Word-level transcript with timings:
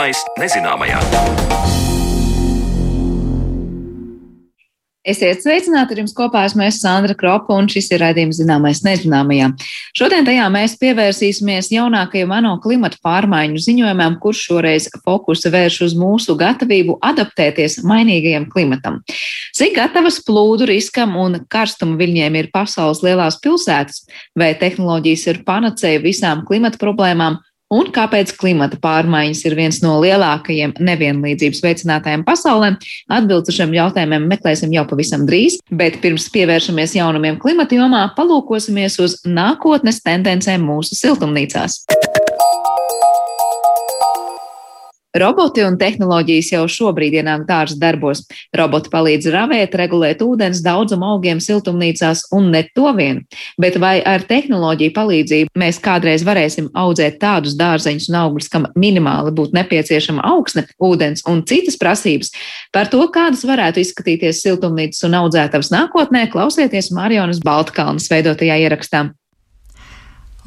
Zināmais 0.00 0.20
nezināmajā. 0.40 0.98
Esiet 5.04 5.42
sveicināti, 5.42 5.92
ar 5.92 6.00
jums 6.00 6.14
kopā 6.16 6.46
esmu 6.48 6.62
es 6.64 6.78
Sandra 6.80 7.12
Kropa, 7.18 7.52
un 7.52 7.68
šis 7.68 7.90
ir 7.92 8.00
raidījums 8.00 8.38
zināmais 8.40 8.80
nezināmajā. 8.86 9.50
Šodien 9.96 10.24
tajā 10.24 10.46
mēs 10.54 10.78
pievērsīsimies 10.80 11.68
jaunākajam 11.74 12.32
ANO 12.32 12.54
klimata 12.64 12.96
pārmaiņu 13.04 13.60
ziņojumam, 13.66 14.16
kurš 14.24 14.46
šoreiz 14.48 14.88
fokusu 15.04 15.52
vērš 15.52 15.78
uz 15.90 15.98
mūsu 16.00 16.38
gatavību 16.40 16.96
adaptēties 17.04 17.82
mainīgajam 17.84 18.48
klimatam. 18.54 19.02
Cik 19.56 19.76
gatavas 19.82 20.22
plūdu 20.24 20.70
riskam 20.72 21.12
un 21.20 21.42
karstuma 21.52 22.00
viļņiem 22.00 22.40
ir 22.40 22.50
pasaules 22.56 23.04
lielās 23.04 23.36
pilsētas, 23.44 24.06
vai 24.32 24.54
tehnoloģijas 24.64 25.28
ir 25.34 25.44
panacēja 25.44 26.00
visām 26.08 26.46
klimata 26.48 26.80
problēmām, 26.80 27.42
un 27.70 27.90
kāpēc 27.94 28.32
klimata 28.38 28.78
pārmaiņas 28.82 29.44
ir 29.46 29.56
viens 29.58 29.78
no 29.84 29.96
lielākajiem 30.02 30.74
nevienlīdzības 30.82 31.62
veicinātājiem 31.64 32.24
pasaulē. 32.26 32.74
Atbildes 33.10 33.52
uz 33.52 33.60
šiem 33.60 33.74
jautājumiem 33.78 34.26
meklēsim 34.30 34.74
jau 34.74 34.84
pavisam 34.90 35.26
drīz, 35.28 35.60
bet 35.70 36.00
pirms 36.02 36.28
pievēršamies 36.34 36.96
jaunumiem 36.98 37.38
klimata 37.42 37.78
jomā, 37.78 38.04
palūkosimies 38.18 38.98
uz 39.04 39.20
nākotnes 39.26 40.02
tendencēm 40.06 40.66
mūsu 40.66 40.98
siltumnīcās. 40.98 41.84
Roboti 45.10 45.64
un 45.66 45.74
tehnoloģijas 45.74 46.52
jau 46.52 46.66
šobrīd 46.70 47.16
ienāk 47.18 47.42
dārza 47.48 47.74
darbos. 47.80 48.22
Roboti 48.54 48.92
palīdz 48.92 49.26
ravēt, 49.34 49.74
regulēt 49.74 50.22
ūdens 50.22 50.62
daudzumu 50.62 51.08
augiem 51.16 51.40
siltumnīcās 51.42 52.28
un 52.36 52.52
ne 52.54 52.62
to 52.76 52.92
vien. 52.94 53.24
Bet 53.58 53.80
vai 53.82 53.96
ar 54.06 54.22
tehnoloģiju 54.22 54.94
palīdzību 54.94 55.58
mēs 55.58 55.82
kādreiz 55.82 56.22
varēsim 56.26 56.70
audzēt 56.78 57.18
tādus 57.22 57.58
dārzeņus 57.58 58.06
un 58.12 58.20
augļus, 58.22 58.50
kam 58.52 58.68
minimāli 58.78 59.34
būtu 59.34 59.58
nepieciešama 59.58 60.22
augsne, 60.30 60.68
ūdens 60.78 61.26
un 61.26 61.42
citas 61.42 61.80
prasības? 61.80 62.30
Par 62.70 62.86
to, 62.92 63.02
kādas 63.10 63.42
varētu 63.48 63.82
izskatīties 63.82 64.44
siltumnīcas 64.46 65.08
un 65.10 65.18
audzētavas 65.24 65.74
nākotnē, 65.74 66.28
klausieties 66.30 66.94
Marjonas 66.94 67.42
Baltkalnas 67.42 68.06
veidotajā 68.14 68.62
ierakstā. 68.62 69.08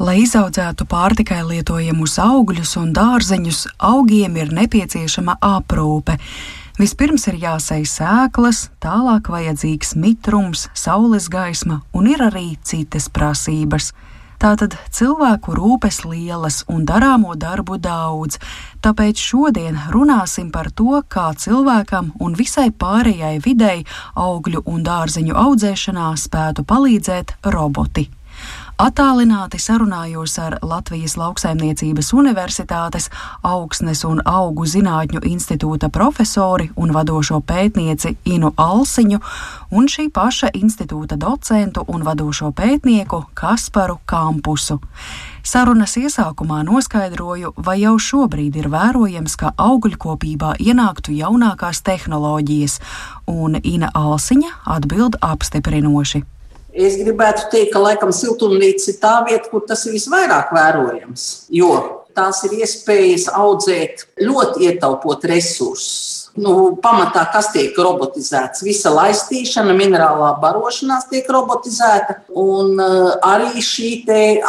Lai 0.02 0.24
izaudzētu 0.24 0.88
pārtikai 0.90 1.44
lietojamus 1.46 2.16
augļus 2.18 2.72
un 2.82 2.96
dārzeņus, 2.98 3.60
augiem 3.78 4.40
ir 4.42 4.50
nepieciešama 4.50 5.36
aprūpe. 5.38 6.16
Vispirms 6.80 7.28
ir 7.30 7.38
jāsēj 7.38 7.86
sēklas, 7.86 8.64
tālāk 8.82 9.30
vajadzīgs 9.30 9.94
mitrums, 9.94 10.66
saules 10.74 11.28
gaisma 11.30 11.84
un 11.94 12.10
ir 12.10 12.24
arī 12.26 12.56
citas 12.66 13.06
prasības. 13.14 13.92
Tātad 14.42 14.74
cilvēku 14.90 15.54
rūpes 15.54 16.02
lielas 16.10 16.64
un 16.74 16.88
darāmo 16.90 17.38
darbu 17.38 17.78
daudz, 17.78 18.42
tāpēc 18.82 19.22
šodien 19.22 19.78
runāsim 19.94 20.50
par 20.52 20.72
to, 20.74 21.04
kā 21.06 21.30
cilvēkam 21.38 22.10
un 22.18 22.34
visai 22.34 22.72
pārējai 22.74 23.38
videi 23.46 23.86
augļu 24.18 24.66
un 24.66 24.82
dārzeņu 24.90 25.38
audzēšanā 25.46 26.10
spētu 26.26 26.66
palīdzēt 26.66 27.38
roboti. 27.54 28.10
Atālināti 28.82 29.60
sarunājos 29.62 30.34
ar 30.42 30.56
Latvijas 30.66 31.14
Lauksaimniecības 31.14 32.08
Universitātes 32.18 33.06
augsnes 33.46 34.02
un 34.10 34.24
augu 34.26 34.66
zinātņu 34.66 35.22
institūta 35.30 35.92
profesori 35.94 36.72
un 36.76 36.90
vadošo 36.96 37.38
pētnieci 37.46 38.16
Inu 38.34 38.50
Alsiņu 38.58 39.22
un 39.78 39.86
šī 39.86 40.08
paša 40.10 40.50
institūta 40.58 41.20
docentu 41.22 41.86
un 41.86 42.02
vadošo 42.02 42.50
pētnieku 42.58 43.22
Kasparu 43.38 44.00
Kampusu. 44.10 44.80
Sarunas 45.46 45.94
iesākumā 46.00 46.64
noskaidroju, 46.66 47.54
vai 47.58 47.82
jau 47.84 48.00
šobrīd 48.02 48.58
ir 48.58 48.72
vērojams, 48.74 49.38
ka 49.38 49.54
augļkopībā 49.54 50.56
ienāktu 50.58 51.14
jaunākās 51.14 51.86
tehnoloģijas, 51.86 52.80
un 53.30 53.60
Ina 53.62 53.94
Alsiņa 53.94 54.56
atbild 54.66 55.22
apstiprinoši. 55.22 56.24
Es 56.74 56.96
gribētu 56.98 57.52
teikt, 57.54 57.74
ka 57.76 57.82
laikam 57.84 58.10
siltumnīca 58.16 58.88
ir 58.90 58.98
tā 59.02 59.18
vieta, 59.28 59.50
kur 59.52 59.62
tas 59.68 59.86
ir 59.86 59.94
visvairāk 59.94 60.54
vērojams. 60.56 61.28
Jo 61.54 61.74
tās 62.18 62.44
ir 62.48 62.58
iespējas 62.62 63.28
audzēt 63.34 64.08
ļoti 64.22 64.68
ietaupot 64.70 65.26
resursus. 65.30 66.20
Nu, 66.34 66.74
pamatā, 66.82 67.28
kas 67.30 67.52
tiek 67.54 67.76
robotizēts? 67.78 68.64
Visa 68.66 68.90
laistīšana, 68.90 69.76
minerālā 69.78 70.32
barošanās 70.42 71.06
tiek 71.12 71.28
robotizēta, 71.30 72.24
un 72.34 72.74
uh, 72.82 73.12
arī 73.22 73.62
šī 73.62 73.92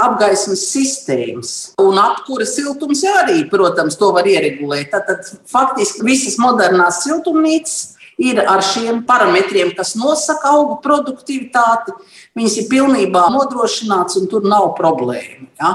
apgaismas 0.01 0.65
sistēmas. 0.71 1.53
Un 1.85 2.01
apkūra 2.01 2.49
siltums 2.49 3.05
arī, 3.21 3.43
protams, 3.53 3.99
to 4.01 4.15
var 4.17 4.25
ieregulēt. 4.25 4.97
Tad 4.97 5.29
faktiski 5.51 6.07
visas 6.09 6.41
modernās 6.41 7.03
siltumnīcas 7.05 7.94
ir 8.19 8.41
ar 8.41 8.63
šiem 8.63 9.03
parametriem, 9.09 9.73
kas 9.77 9.95
nosaka 9.99 10.53
augu 10.55 10.79
produktivitāti. 10.85 11.95
Viņas 12.39 12.59
ir 12.61 12.69
pilnībā 12.71 13.27
nodrošināts 13.35 14.19
un 14.21 14.29
tur 14.31 14.47
nav 14.47 14.73
problēma. 14.79 15.49
Ja? 15.61 15.75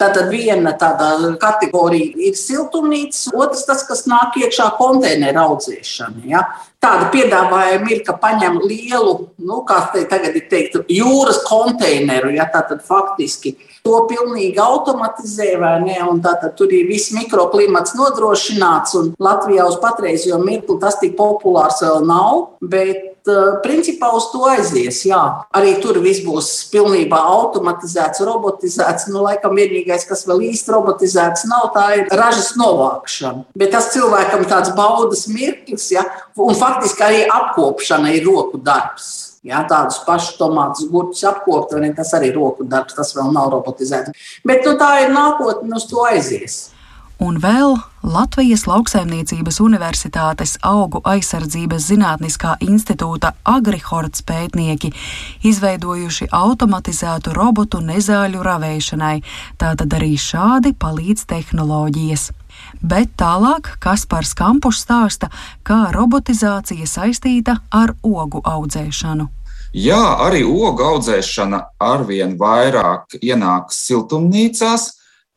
Tātad 0.00 0.30
viena 0.32 0.72
tāda 0.80 1.34
kategorija 1.40 2.14
ir 2.30 2.36
siltumnīca, 2.38 3.34
otrs 3.36 3.66
tas, 3.68 3.84
kas 3.84 4.06
nāk 4.08 4.38
iekšā 4.40 4.70
konteineru 4.78 5.42
audzēšana. 5.42 6.24
Ja? 6.30 6.46
Tāda 6.80 7.10
piedāvājuma 7.12 7.90
ir, 7.92 8.00
ka 8.06 8.14
paņem 8.16 8.62
lielu, 8.64 9.12
nu, 9.44 9.58
kā 9.68 9.82
te 9.92 10.06
tagad 10.08 10.38
ir 10.40 10.46
teikt, 10.48 10.78
jūras 10.88 11.42
konteineru, 11.44 12.32
ja 12.32 12.48
tātad 12.48 12.80
faktiski 12.86 13.58
to 13.84 13.98
pilnīgi 14.08 14.60
automatizē, 14.60 15.52
vai 15.60 15.74
ne? 15.84 15.98
Un 16.08 16.22
tātad 16.24 16.56
tur 16.56 16.72
ir 16.72 16.88
viss 16.88 17.12
mikroklimats 17.16 17.92
nodrošināts, 17.98 18.96
un 18.96 19.12
Latvijā 19.20 19.68
uz 19.68 19.76
patreizējo 19.84 20.40
mirkli 20.44 20.80
tas 20.80 20.96
tik 21.00 21.16
populārs 21.20 21.82
vēl 21.84 22.04
nav, 22.08 22.46
bet 22.64 23.09
principā 23.64 24.10
uz 24.16 24.28
to 24.32 24.44
aizies. 24.50 25.02
Jā. 25.08 25.20
Arī 25.56 25.76
tur 25.82 26.00
viss 26.04 26.22
būs 26.24 26.50
pilnībā 26.72 27.18
automatizēts, 27.34 28.22
robotizēts. 28.26 29.08
Nu, 29.12 29.24
laikam 29.26 29.56
vienīgais, 29.58 30.06
kas 30.08 30.26
vēl 30.28 30.44
īsti 30.50 30.74
robotizēts 30.74 31.46
nav, 31.50 31.70
tā 31.76 31.86
ir 32.00 32.14
ražas 32.20 32.52
novākšana. 32.60 33.46
Bet 33.58 33.74
tas 33.76 33.90
cilvēkam 33.94 34.46
tāds 34.50 34.74
baudas 34.76 35.26
mirklis, 35.30 35.90
ja? 35.94 36.06
un 36.40 36.56
faktiski 36.56 37.04
arī 37.06 37.24
apkopšana 37.28 38.14
ir 38.16 38.26
roku 38.28 38.60
darbs. 38.64 39.10
Jā, 39.46 39.62
tādus 39.64 40.02
pašus 40.04 40.36
tomātus, 40.36 40.90
gurķus 40.92 41.22
apkopot, 41.30 41.72
tas 41.96 42.10
arī 42.18 42.28
ir 42.28 42.36
roku 42.36 42.66
darbs, 42.68 42.92
tas 42.98 43.14
vēl 43.16 43.30
nav 43.32 43.48
robotizēts. 43.54 44.12
Bet 44.44 44.68
nu, 44.68 44.74
tā 44.80 44.90
ir 45.06 45.14
nākotne, 45.14 45.72
uz 45.78 45.88
to 45.88 46.04
aizies 46.04 46.58
un 47.20 47.36
vēl 47.40 47.76
Latvijas 48.02 48.64
Lauksaimniecības 48.66 49.60
Universitātes 49.60 50.56
augu 50.64 51.02
aizsardzības 51.04 51.86
zinātniskā 51.90 52.54
institūta 52.64 53.34
Agrihorts 53.44 54.24
pētnieki 54.24 54.90
izveidojuši 55.44 56.30
automatizētu 56.32 57.34
robotu 57.36 57.82
nezāļu 57.84 58.42
ravēšanai, 58.44 59.16
tātad 59.60 59.96
arī 60.00 60.14
šādi 60.16 60.72
palīdz 60.80 61.26
tehnoloģijas. 61.28 62.30
Bet 62.80 63.12
tālāk 63.20 63.74
Kaspars 63.80 64.32
Kampus 64.36 64.80
stāsta, 64.84 65.28
kā 65.62 65.90
robotizācija 65.92 66.88
saistīta 66.88 67.60
ar 67.70 67.94
ogu 68.02 68.40
audzēšanu. 68.44 69.28
Jā, 69.76 70.00
arī 70.26 70.40
ogu 70.42 70.82
audzēšana 70.82 71.60
arvien 71.84 72.34
vairāk 72.40 73.20
ienāk 73.22 73.70
siltumnīcās, 73.70 74.88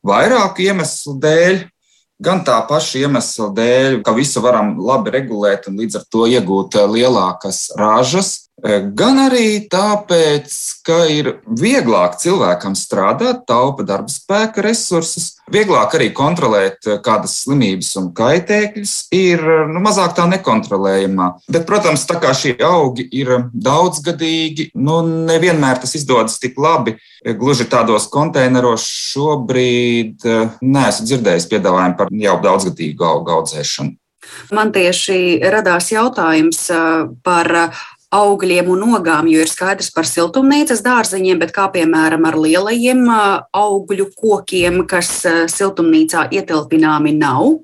vairāku 0.03 0.65
iemeslu 0.67 1.19
dēļ. 1.21 1.59
Gan 2.23 2.43
tā 2.47 2.55
paša 2.69 3.01
iemesla 3.03 3.49
dēļ, 3.57 3.97
ka 4.05 4.13
visu 4.15 4.39
varam 4.43 4.77
labi 4.79 5.11
regulēt 5.11 5.67
un 5.67 5.79
līdz 5.81 5.99
ar 5.99 6.03
to 6.13 6.27
iegūt 6.31 6.77
eh, 6.79 6.85
lielākas 6.87 7.65
ražas, 7.79 8.29
gan 8.63 9.19
arī 9.25 9.65
tāpēc, 9.71 10.53
ka 10.87 11.03
ir 11.11 11.33
vieglāk 11.47 12.15
cilvēkam 12.21 12.77
strādāt, 12.79 13.43
taupa 13.49 13.83
darba 13.87 14.11
spēka 14.13 14.63
resursus, 14.63 15.33
Vieglāk 15.51 15.91
arī 15.97 16.07
kontrolēt, 16.15 16.77
eh, 16.87 16.99
kādas 17.03 17.43
slimības 17.43 17.91
un 17.99 18.13
kaitēkļus 18.15 18.93
ir 19.11 19.41
nu, 19.67 19.81
mazāk 19.83 20.15
tā 20.15 20.23
nekontrolējamā. 20.31 21.27
Bet, 21.51 21.65
protams, 21.67 22.05
tā 22.07 22.15
kā 22.21 22.31
šie 22.31 22.55
augi 22.63 23.07
ir 23.11 23.49
daudzgadīgi, 23.51 24.71
nu, 24.75 25.01
nevienmēr 25.03 25.81
tas 25.81 25.95
izdodas 25.99 26.39
tik 26.39 26.55
labi. 26.57 26.95
Gluži 27.23 27.67
tādos 27.67 28.07
konteineros 28.09 28.87
šobrīd 28.87 30.23
eh, 30.25 30.49
neesmu 30.61 31.09
dzirdējis 31.11 31.49
piedāvājumu 31.51 31.97
par 31.97 32.07
jau 32.09 32.37
daudzgadīgu 32.41 33.03
augu 33.03 33.35
audzēšanu. 33.35 33.97
Man 34.55 34.71
tieši 34.71 35.43
radās 35.43 35.91
jautājums 35.91 36.69
eh, 36.71 37.11
par 37.21 37.51
augļiem 38.13 38.69
un 38.73 38.85
ogām, 38.97 39.27
jo 39.31 39.41
ir 39.43 39.49
skaidrs 39.49 39.89
par 39.93 40.07
siltumnīcas 40.09 40.83
dārzeņiem, 40.85 41.39
bet 41.41 41.53
kā 41.55 41.67
piemēram 41.73 42.27
ar 42.29 42.37
lielajiem 42.39 43.07
augļu 43.09 44.09
kokiem, 44.19 44.83
kas 44.89 45.11
siltumnīcā 45.53 46.27
ietilpināmi 46.37 47.15
nav, 47.17 47.59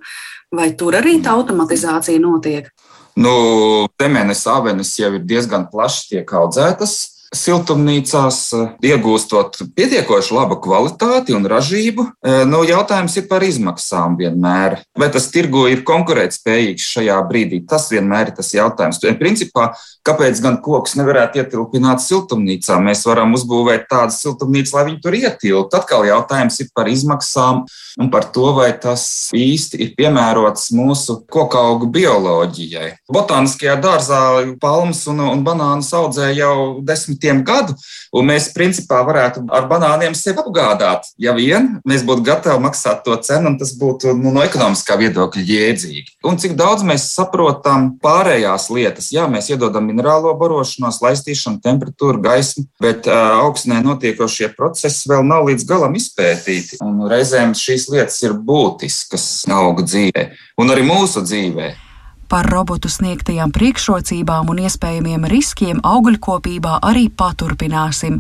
vai 0.56 0.72
tur 0.80 0.98
arī 1.00 1.20
tā 1.24 1.36
automatizācija 1.38 2.22
notiek? 2.24 2.72
Nu, 3.20 3.88
temenes 4.00 4.46
avenes 4.48 4.94
jau 4.98 5.12
ir 5.18 5.24
diezgan 5.28 5.68
plaši 5.72 6.06
tiek 6.14 6.36
audzētas. 6.40 7.19
Siltumnīcās, 7.36 8.40
iegūstot 8.86 9.60
pietiekoši 9.78 10.34
labu 10.34 10.58
kvalitāti 10.64 11.36
un 11.38 11.46
ražību. 11.50 12.06
Nu, 12.50 12.62
jautājums 12.66 13.18
ir 13.22 13.28
par 13.30 13.46
izmaksām 13.46 14.18
vienmēr. 14.20 14.80
Vai 14.98 15.10
tas 15.14 15.30
tirgu 15.34 15.68
ir 15.70 15.84
konkurētspējīgs 15.88 16.88
šajā 16.96 17.20
brīdī? 17.30 17.62
Tas 17.70 17.90
vienmēr 17.94 18.32
ir 18.32 18.38
tas 18.40 18.50
jautājums. 18.56 19.02
Principā, 19.20 19.70
kāpēc 20.08 20.42
gan 20.44 20.58
koks 20.66 20.98
nevarētu 21.00 21.44
ietilpināt 21.44 22.02
siltumnīcā? 22.06 22.80
Mēs 22.84 23.06
varam 23.10 23.36
uzbūvēt 23.38 23.86
tādu 23.92 24.16
siltumnīcu, 24.16 24.74
lai 24.78 24.86
viņi 24.90 25.02
tur 25.04 25.20
ietilptu. 25.20 25.80
Atkal 25.80 26.08
jautājums 26.10 26.60
ir 26.64 26.72
par 26.74 26.90
izmaksām 26.90 27.66
un 28.00 28.10
par 28.10 28.30
to, 28.34 28.50
vai 28.58 28.72
tas 28.80 29.30
īsti 29.36 29.82
ir 29.84 29.94
piemērots 29.98 30.72
mūsu 30.76 31.20
koka 31.30 31.62
augu 31.70 31.90
bioloģijai. 31.94 32.92
Botāniskajā 33.12 33.76
dārzā 33.84 34.22
palmas 34.62 35.06
un, 35.12 35.22
un 35.30 35.44
banānus 35.46 35.92
audzē 35.98 36.32
jau 36.34 36.80
desmitiem 37.20 37.44
gadu, 37.44 37.76
un 38.14 38.26
mēs 38.26 38.54
principā 38.54 39.04
varētu 39.06 39.46
ar 39.52 39.68
banāniem 39.70 40.16
sevi 40.16 40.40
apgādāt. 40.40 41.04
Ja 41.18 41.34
vien 41.34 41.80
mēs 41.86 42.04
būtu 42.04 42.24
gatavi 42.24 42.62
maksāt 42.64 43.04
to 43.04 43.16
cenu, 43.16 43.50
un 43.50 43.58
tas 43.60 43.74
būtu 43.78 44.16
nu, 44.16 44.32
no 44.32 44.44
ekonomiskā 44.44 44.98
viedokļa 44.98 45.44
jēdzīgi. 45.44 46.18
Un 46.24 46.38
cik 46.38 46.56
daudz 46.56 46.84
mēs 46.84 47.12
saprotam 47.14 47.98
pārējās 48.02 48.70
lietas, 48.70 49.12
jā, 49.12 49.28
mēs 49.28 49.50
iedodam 49.50 49.86
minerālo 49.86 50.34
barošanos, 50.40 51.02
laistīšanu, 51.04 51.62
temperatūru, 51.64 52.22
gaismu, 52.24 52.66
bet 52.82 53.08
uh, 53.08 53.44
augsnē 53.44 53.82
notiekošie 53.84 54.54
procesi 54.56 55.10
vēl 55.10 55.26
nav 55.28 55.50
līdz 55.50 55.68
galam 55.68 55.96
izpētīti. 56.00 56.80
Un 56.86 57.06
reizēm 57.10 57.54
šīs 57.58 57.90
lietas 57.92 58.22
ir 58.24 58.34
būtiskas 58.34 59.30
auga 59.50 59.86
dzīvē 59.86 60.30
un 60.60 60.74
arī 60.74 60.88
mūsu 60.88 61.24
dzīvē. 61.26 61.89
Par 62.30 62.46
robotu 62.46 62.92
sniegtajām 62.94 63.50
priekšrocībām 63.50 64.52
un 64.54 64.60
iespējamiem 64.62 65.26
riskiem 65.32 65.80
augļkopībā 65.82 66.76
arī 66.86 67.08
paturpināsim. 67.10 68.20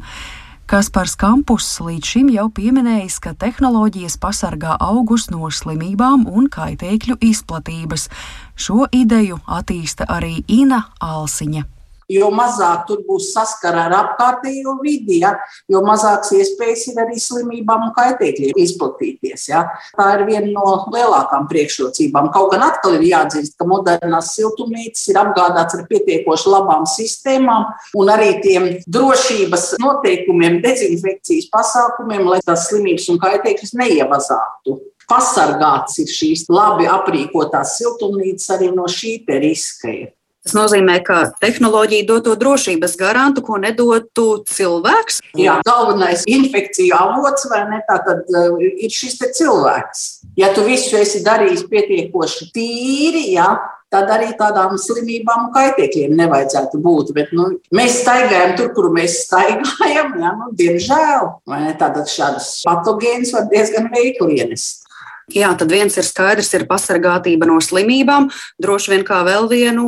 Kaspars 0.69 1.13
Kampus 1.17 1.69
līdz 1.85 2.11
šim 2.15 2.33
jau 2.33 2.47
pieminējis, 2.49 3.21
ka 3.21 3.35
tehnoloģijas 3.37 4.17
pasargā 4.21 4.75
augus 4.81 5.29
no 5.29 5.49
slimībām 5.53 6.25
un 6.25 6.49
kaitēkļu 6.49 7.21
izplatības. 7.31 8.09
Šo 8.57 8.89
ideju 8.89 9.43
attīsta 9.45 10.09
arī 10.09 10.39
Ina 10.61 10.87
Alsiņa 10.97 11.78
jo 12.09 12.29
mazāk 12.33 12.85
tur 12.89 13.03
būs 13.07 13.29
saskara 13.35 13.85
ar 13.87 13.95
apkārtējo 13.99 14.75
vidi, 14.83 15.19
ja, 15.23 15.35
jo 15.69 15.81
mazāks 15.85 16.33
iespējas 16.35 16.87
ir 16.91 17.01
arī 17.05 17.19
slimībām 17.21 17.87
un 17.89 17.93
kaitēkļiem 17.97 18.59
izplatīties. 18.63 19.47
Ja. 19.51 19.65
Tā 19.97 20.09
ir 20.17 20.25
viena 20.29 20.49
no 20.51 20.75
lielākām 20.93 21.47
priekšrocībām. 21.51 22.31
Kaut 22.33 22.53
gan 22.53 22.65
atkal 22.69 22.97
ir 22.97 23.07
jāatzīst, 23.11 23.57
ka 23.59 23.67
modernās 23.69 24.33
siltumnīcas 24.35 25.07
ir 25.13 25.21
apgādātas 25.21 25.79
ar 25.79 25.87
pietiekoši 25.91 26.53
labām 26.53 26.85
sistēmām 26.89 27.69
un 27.99 28.13
arī 28.13 28.35
tiem 28.43 28.69
drošības 28.89 29.73
noteikumiem, 29.81 30.61
dezinfekcijas 30.65 31.49
pasākumiem, 31.53 32.25
lai 32.29 32.41
tās 32.45 32.69
slimības 32.69 33.09
un 33.13 33.21
kaitēkļus 33.21 33.75
neievazātu 33.79 34.79
pasargāts 35.09 35.97
ir 36.03 36.11
šīs 36.13 36.45
labi 36.53 36.87
aprīkotās 36.89 37.77
siltumnīcas 37.79 38.55
arī 38.57 38.69
no 38.75 38.85
šī 38.89 39.17
riska. 39.41 39.95
Tas 40.49 40.55
nozīmē, 40.57 40.95
ka 41.05 41.15
tehnoloģija 41.43 42.07
dod 42.09 42.23
to 42.25 42.31
drošības 42.41 42.95
garantu, 42.97 43.43
ko 43.45 43.59
nedotu 43.61 44.23
cilvēks. 44.49 45.19
Jā, 45.37 45.59
galvenais 45.67 46.23
infekciju 46.25 46.95
avots 46.97 47.45
vai 47.51 47.59
ne, 47.69 47.83
tā 47.85 47.99
tad 48.07 48.25
uh, 48.33 48.55
ir 48.57 48.89
šis 48.89 49.19
cilvēks. 49.37 50.07
Ja 50.41 50.49
tu 50.55 50.63
visu 50.65 50.97
esi 50.97 51.21
darījis 51.21 51.67
pietiekoši 51.69 52.49
tīri, 52.55 53.27
jā, 53.35 53.45
tad 53.93 54.09
arī 54.15 54.31
tādām 54.41 54.73
slimībām 54.81 55.51
un 55.51 55.53
kaitēkļiem 55.53 56.17
nevajadzētu 56.17 56.81
būt. 56.81 57.13
Bet, 57.13 57.29
nu, 57.37 57.51
mēs 57.69 58.01
staigājam 58.01 58.57
tur, 58.57 58.73
kur 58.73 58.89
mēs 58.95 59.21
staigājam, 59.27 60.15
ja, 60.17 60.33
nu, 60.33 60.49
diemžēl. 60.57 61.29
Tātad 61.77 62.09
šādas 62.09 62.55
patogēnas 62.65 63.37
var 63.37 63.49
diezgan 63.53 63.93
veikli 63.93 64.41
ienest. 64.41 64.78
Jā, 65.35 65.51
tad 65.57 65.69
viens 65.71 65.93
ir 65.99 66.05
skaidrs, 66.07 66.49
ir 66.57 66.65
pasargātība 66.69 67.47
no 67.49 67.59
slimībām. 67.61 68.29
Droši 68.61 68.93
vien 68.95 69.03
kā 69.07 69.21
vēl 69.27 69.45
vienu 69.51 69.85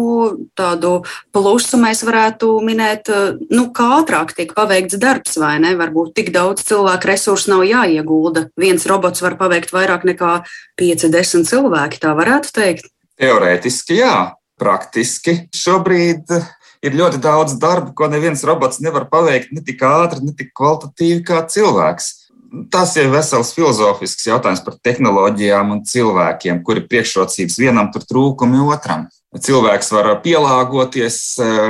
tādu 0.58 1.02
plusu 1.34 1.80
mēs 1.82 2.04
varētu 2.06 2.54
minēt, 2.66 3.10
nu, 3.50 3.68
kā 3.74 3.88
ātrāk 4.02 4.36
tiek 4.38 4.54
paveikts 4.58 5.00
darbs, 5.02 5.38
vai 5.42 5.56
ne? 5.64 5.74
Varbūt 5.80 6.14
tik 6.20 6.32
daudz 6.36 6.66
cilvēku 6.68 7.10
resursu 7.10 7.56
nav 7.56 7.66
jāiegulda. 7.66 8.48
Viens 8.60 8.86
robots 8.90 9.24
var 9.26 9.38
paveikt 9.40 9.74
vairāk 9.74 10.06
nekā 10.08 10.38
5-10 10.82 11.50
cilvēki, 11.50 12.02
tā 12.04 12.14
varētu 12.18 12.54
teikt. 12.56 12.92
Teorētiski, 13.22 14.00
jā, 14.02 14.16
praktiski 14.62 15.38
šobrīd 15.56 16.30
ir 16.86 16.98
ļoti 16.98 17.22
daudz 17.22 17.58
darba, 17.62 17.94
ko 17.98 18.10
neviens 18.10 18.44
robots 18.46 18.82
nevar 18.82 19.08
paveikt 19.10 19.54
ne 19.54 19.62
tik 19.66 19.82
ātri, 19.86 20.26
ne 20.26 20.34
tik 20.38 20.54
kvalitatīvi 20.58 21.24
kā 21.26 21.44
cilvēks 21.50 22.21
tas 22.71 22.94
ir 23.00 23.09
vesels 23.12 23.53
filozofisks 23.56 24.27
jautājums 24.27 24.62
par 24.65 24.75
tehnoloģijām 24.83 25.74
un 25.75 25.81
cilvēkiem, 25.88 26.62
kuri 26.68 26.83
priekšrocības 26.89 27.57
vienam, 27.62 27.92
tur 27.94 28.06
trūkumi 28.07 28.62
otram. 28.74 29.07
Cilvēks 29.31 29.94
var 29.95 30.09
pielāgoties, 30.25 31.18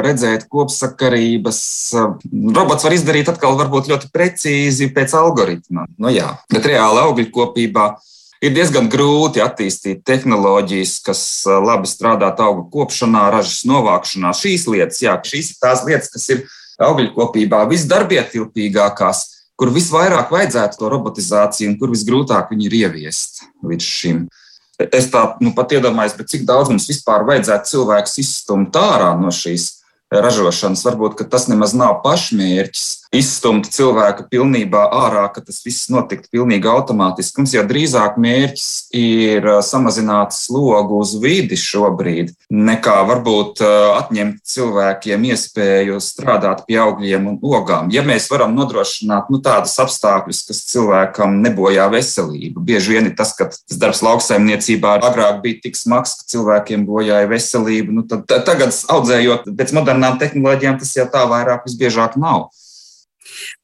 redzēt 0.01 0.47
kopsakarības. 0.49 1.59
Robots 2.57 2.87
var 2.87 2.95
izdarīt 2.95 3.29
atkal 3.29 3.53
varbūt 3.59 3.91
ļoti 3.91 4.09
precīzi 4.13 4.89
pēc 4.95 5.13
algoritma. 5.19 5.85
Nu, 6.01 6.09
jā, 6.09 6.31
bet 6.49 6.65
reāli 6.71 7.03
augļu 7.03 7.27
kopībā 7.35 7.91
ir 8.41 8.55
diezgan 8.55 8.89
grūti 8.89 9.43
attīstīt 9.45 10.01
tehnoloģijas, 10.09 10.95
kas 11.05 11.21
labi 11.45 11.89
strādātu 11.89 12.47
augu 12.47 12.65
kopšanā, 12.73 13.27
ražas 13.35 13.61
novākšanā. 13.69 14.33
Šīs 14.33 14.65
lietas, 14.65 15.03
jā, 15.05 15.13
šīs 15.21 15.53
ir 15.53 15.61
tās 15.61 15.85
lietas, 15.85 16.09
kas 16.09 16.25
ir 16.33 16.41
augļu 16.81 17.13
kopībā 17.13 17.61
visdarbietilpīgākās 17.69 19.27
kur 19.61 19.69
visvairāk 19.69 20.31
vajadzētu 20.33 20.79
to 20.79 20.87
robotizāciju 20.89 21.69
un 21.69 21.75
kur 21.77 21.91
visgrūtāk 21.93 22.49
viņu 22.49 22.65
ir 22.65 22.77
ieviest 22.79 23.43
līdz 23.61 23.85
šim. 23.85 24.23
Es 24.89 25.11
tā 25.13 25.21
nu, 25.37 25.51
pat 25.53 25.75
iedomājos, 25.77 26.15
cik 26.31 26.47
daudz 26.49 26.71
mums 26.73 26.87
vispār 26.89 27.21
vajadzētu 27.27 27.69
cilvēkus 27.69 28.17
izstumt 28.23 28.79
ārā 28.81 29.11
no 29.21 29.29
šīs 29.29 29.67
ražošanas. 30.09 30.81
Varbūt 30.87 31.21
tas 31.29 31.45
nemaz 31.51 31.75
nav 31.77 31.99
pašmērķis 32.01 32.87
izstumt 33.11 33.67
cilvēku 33.71 34.25
pilnībā 34.31 34.85
ārā, 34.95 35.25
ka 35.33 35.43
tas 35.43 35.59
viss 35.65 35.89
notiktu 35.91 36.31
pilnīgi 36.31 36.69
automātiski. 36.71 37.41
Mums 37.41 37.55
jau 37.55 37.63
drīzāk 37.67 38.17
mērķis 38.21 38.69
ir 38.95 39.47
uh, 39.47 39.59
samazināt 39.65 40.35
slogu 40.35 41.01
uz 41.03 41.13
vidi 41.19 41.59
šobrīd, 41.59 42.31
nekā 42.51 42.95
varbūt 43.09 43.63
uh, 43.65 43.97
atņemt 43.99 44.39
cilvēkiem 44.47 45.27
iespēju 45.33 45.99
strādāt 46.03 46.63
pie 46.69 46.79
augļiem 46.83 47.27
un 47.33 47.37
ogām. 47.41 47.91
Ja 47.91 48.05
mēs 48.07 48.29
varam 48.31 48.55
nodrošināt 48.55 49.27
nu, 49.33 49.41
tādus 49.43 49.75
apstākļus, 49.83 50.45
kas 50.47 50.63
cilvēkam 50.71 51.41
nebojā 51.43 51.89
veselību, 51.91 52.63
bieži 52.63 52.95
vien 52.95 53.11
ir 53.11 53.17
tas, 53.19 53.35
ka 53.35 53.49
tas 53.51 53.81
darbs 53.81 54.03
lauksaimniecībā 54.07 54.95
agrāk 55.01 55.43
bija 55.43 55.65
tik 55.67 55.79
smags, 55.79 56.15
ka 56.21 56.31
cilvēkiem 56.31 56.87
bojāja 56.87 57.27
veselību. 57.31 57.99
Nu, 57.99 58.07
tad, 58.07 58.23
tagad, 58.47 58.71
audzējot 58.71 59.51
pēc 59.59 59.75
modernām 59.75 60.19
tehnoloģijām, 60.21 60.79
tas 60.79 60.95
jau 60.95 61.07
tā 61.11 61.27
vairāk 61.27 61.67
visbiežāk 61.67 62.15
nav. 62.21 62.47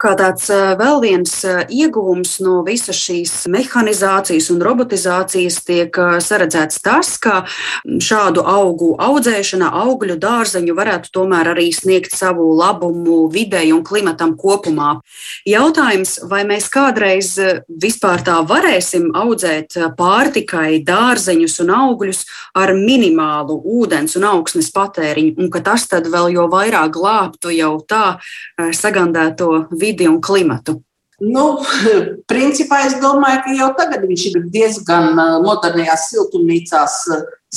Kā 0.01 0.13
tāds 0.19 0.49
vēl 0.51 1.01
viens 1.03 1.33
ieguvums 1.45 2.37
no 2.43 2.61
visas 2.67 2.97
šīs 2.99 3.33
mehanizācijas 3.51 4.49
un 4.53 4.61
robotizācijas 4.63 5.59
tiek 5.67 5.97
saredzēts 6.23 6.81
tas, 6.85 7.13
ka 7.21 7.43
šādu 7.83 8.43
augu 8.47 8.93
audzēšana, 9.01 9.69
augļu 9.83 10.17
dārzeņu 10.21 10.75
varētu 10.77 11.11
tomēr 11.15 11.51
arī 11.53 11.69
sniegt 11.75 12.15
savu 12.15 12.49
labumu 12.57 13.27
videi 13.33 13.71
un 13.75 13.83
klimatam 13.87 14.35
kopumā. 14.39 14.97
Jautājums, 15.47 16.17
vai 16.29 16.43
mēs 16.47 16.69
kādreiz 16.73 17.33
vispār 17.67 18.23
tā 18.25 18.39
varēsim 18.47 19.09
audzēt 19.17 19.77
pārtikai 19.97 20.81
dārzeņus 20.87 21.59
un 21.63 21.73
augļus 21.77 22.23
ar 22.57 22.73
minimālu 22.77 23.59
ūdens 23.77 24.17
un 24.19 24.27
augsnes 24.31 24.71
patēriņu, 24.75 25.37
un 25.41 25.51
ka 25.53 25.63
tas 25.65 25.87
tad 25.89 26.09
vēl 26.11 26.33
jo 26.35 26.47
vairāk 26.51 26.93
glābtu 26.97 27.53
jau 27.55 27.73
tā 27.87 28.17
sagandēto 28.57 29.56
vidi 29.71 30.09
un 30.09 30.21
klimatu? 30.21 30.81
Nu, 31.17 31.63
principā 32.31 32.83
es 32.85 32.97
domāju, 33.01 33.41
ka 33.45 33.55
jau 33.57 33.71
tagad 33.79 34.05
viņš 34.05 34.25
ir 34.29 34.41
diezgan 34.53 35.17
modernajās 35.45 36.11
siltumnīcās 36.11 36.97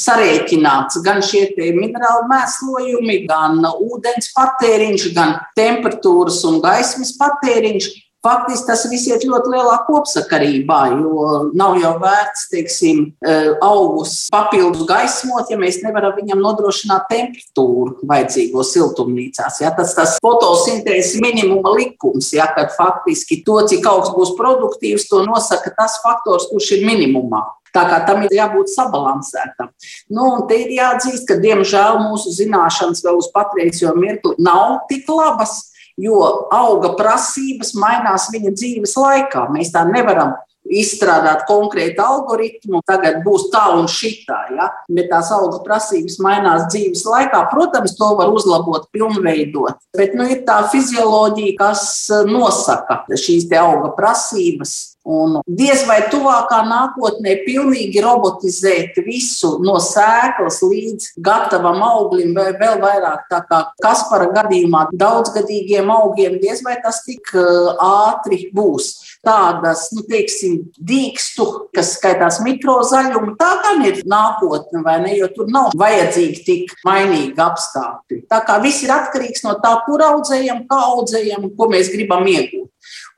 sarēķināts. 0.01 1.01
Gan 1.05 1.21
šie 1.25 1.49
minerāli 1.77 2.29
mēslojumi, 2.31 3.19
gan 3.29 3.61
ūdens 3.69 4.31
patēriņš, 4.37 5.11
gan 5.17 5.37
temperatūras 5.59 6.41
un 6.49 6.61
gaismas 6.65 7.13
patēriņš. 7.21 7.91
Faktiski 8.21 8.69
tas 8.69 8.83
viss 8.91 9.09
iet 9.09 9.23
ļoti 9.25 9.49
lielā 9.55 9.79
kopsakarībā, 9.87 10.81
jo 10.93 11.29
nav 11.57 11.79
jau 11.81 11.95
vērts, 12.03 12.43
teiksim, 12.53 13.07
e, 13.25 13.37
augus 13.65 14.27
papildus 14.33 14.85
gaismot, 14.89 15.49
ja 15.49 15.57
mēs 15.61 15.79
nevaram 15.81 16.13
viņam 16.19 16.43
nodrošināt 16.45 17.07
temperatūru 17.09 18.05
vajadzīgo 18.11 18.65
siltumnīcās. 18.69 19.63
Ja? 19.65 19.71
Tas 19.79 19.95
tas 19.97 20.19
fotosintēzes 20.21 21.17
minimuma 21.25 21.73
likums, 21.79 22.29
ja? 22.37 22.51
kad 22.53 22.75
faktiski 22.77 23.41
to, 23.47 23.57
cik 23.73 23.89
augsts 23.89 24.13
būs 24.19 24.35
produktīvs, 24.37 25.09
to 25.09 25.23
nosaka 25.25 25.73
tas 25.81 25.97
faktors, 26.05 26.51
kurš 26.53 26.75
ir 26.77 26.87
minimumā. 26.91 27.47
Tā 27.73 27.87
kā 27.87 28.01
tam 28.07 28.25
ir 28.27 28.35
jābūt 28.35 28.73
sabalansētam. 28.73 29.71
Nu, 30.11 30.31
te 30.51 30.59
ir 30.65 30.73
jāatzīst, 30.75 31.25
ka 31.29 31.39
diemžēl 31.41 32.01
mūsu 32.03 32.35
zināšanas 32.35 33.05
vēl 33.07 33.21
uz 33.21 33.31
patreizējo 33.35 33.95
mirkli 33.97 34.35
nav 34.43 34.83
tik 34.91 35.09
labas. 35.09 35.70
Jo 36.01 36.21
auga 36.55 36.95
prasības 36.99 37.75
mainās 37.79 38.31
viņa 38.33 38.55
dzīves 38.57 38.97
laikā. 38.99 39.49
Mēs 39.53 39.73
tā 39.75 39.85
nevaram 39.89 40.37
izstrādāt 40.71 41.47
konkrētu 41.49 42.03
algoritmu, 42.05 42.83
tagad 42.87 43.21
būs 43.25 43.49
tā 43.53 43.65
un 43.75 43.89
šitā. 43.91 44.41
Ja? 44.55 44.69
Bet 44.93 45.11
tās 45.13 45.33
auga 45.35 45.61
prasības 45.65 46.21
mainās 46.23 46.69
dzīves 46.71 47.03
laikā. 47.09 47.43
Protams, 47.53 47.97
to 47.99 48.13
var 48.19 48.31
uzlabot, 48.33 48.87
pilnveidot. 48.95 49.81
Bet 49.97 50.15
nu, 50.19 50.29
ir 50.31 50.45
tā 50.49 50.61
fizioloģija, 50.71 51.57
kas 51.59 51.85
nosaka 52.29 53.03
šīs 53.11 53.49
auga 53.61 53.93
prasības. 53.97 54.90
Un 55.09 55.39
diez 55.49 55.87
vai 55.89 56.03
tuvākā 56.13 56.59
nākotnē 56.69 57.39
pilnīgi 57.47 58.03
robotizēt 58.05 58.99
visu 59.07 59.55
no 59.65 59.79
sēklas 59.81 60.61
līdz 60.61 61.07
gatavam 61.25 61.81
auglim, 61.87 62.35
vai 62.37 62.51
vēl 62.61 62.77
vairāk 62.83 63.25
tā 63.33 63.41
kā 63.49 63.63
Kaspara 63.81 64.29
gadījumā 64.35 64.91
daudzgadīgiem 64.93 65.89
augiem, 65.95 66.37
diez 66.43 66.61
vai 66.67 66.77
tas 66.85 67.01
tik 67.07 67.33
ātri 67.33 68.51
būs 68.53 68.93
tādas, 69.25 69.87
nu, 69.97 70.05
teiksim, 70.09 70.61
dīkstu, 70.77 71.47
kas 71.77 71.95
skaitās 71.97 72.41
mikrozaļumu. 72.45 73.35
Tā 73.41 73.51
gan 73.65 73.85
ir 73.89 74.03
nākotne, 74.09 74.85
vai 74.85 74.99
ne? 75.05 75.15
Jo 75.17 75.31
tur 75.33 75.49
nav 75.53 75.73
vajadzīgi 75.81 76.45
tik 76.45 76.75
mainīgi 76.85 77.41
apstākļi. 77.41 78.23
Tā 78.31 78.43
kā 78.49 78.61
viss 78.65 78.85
ir 78.85 78.93
atkarīgs 78.95 79.45
no 79.49 79.57
tā, 79.65 79.75
kur 79.89 80.05
audzējam, 80.09 80.67
kā 80.69 80.83
audzējam 80.93 81.51
ko 81.57 81.69
mēs 81.73 81.93
gribam 81.93 82.29
iegūt. 82.29 82.70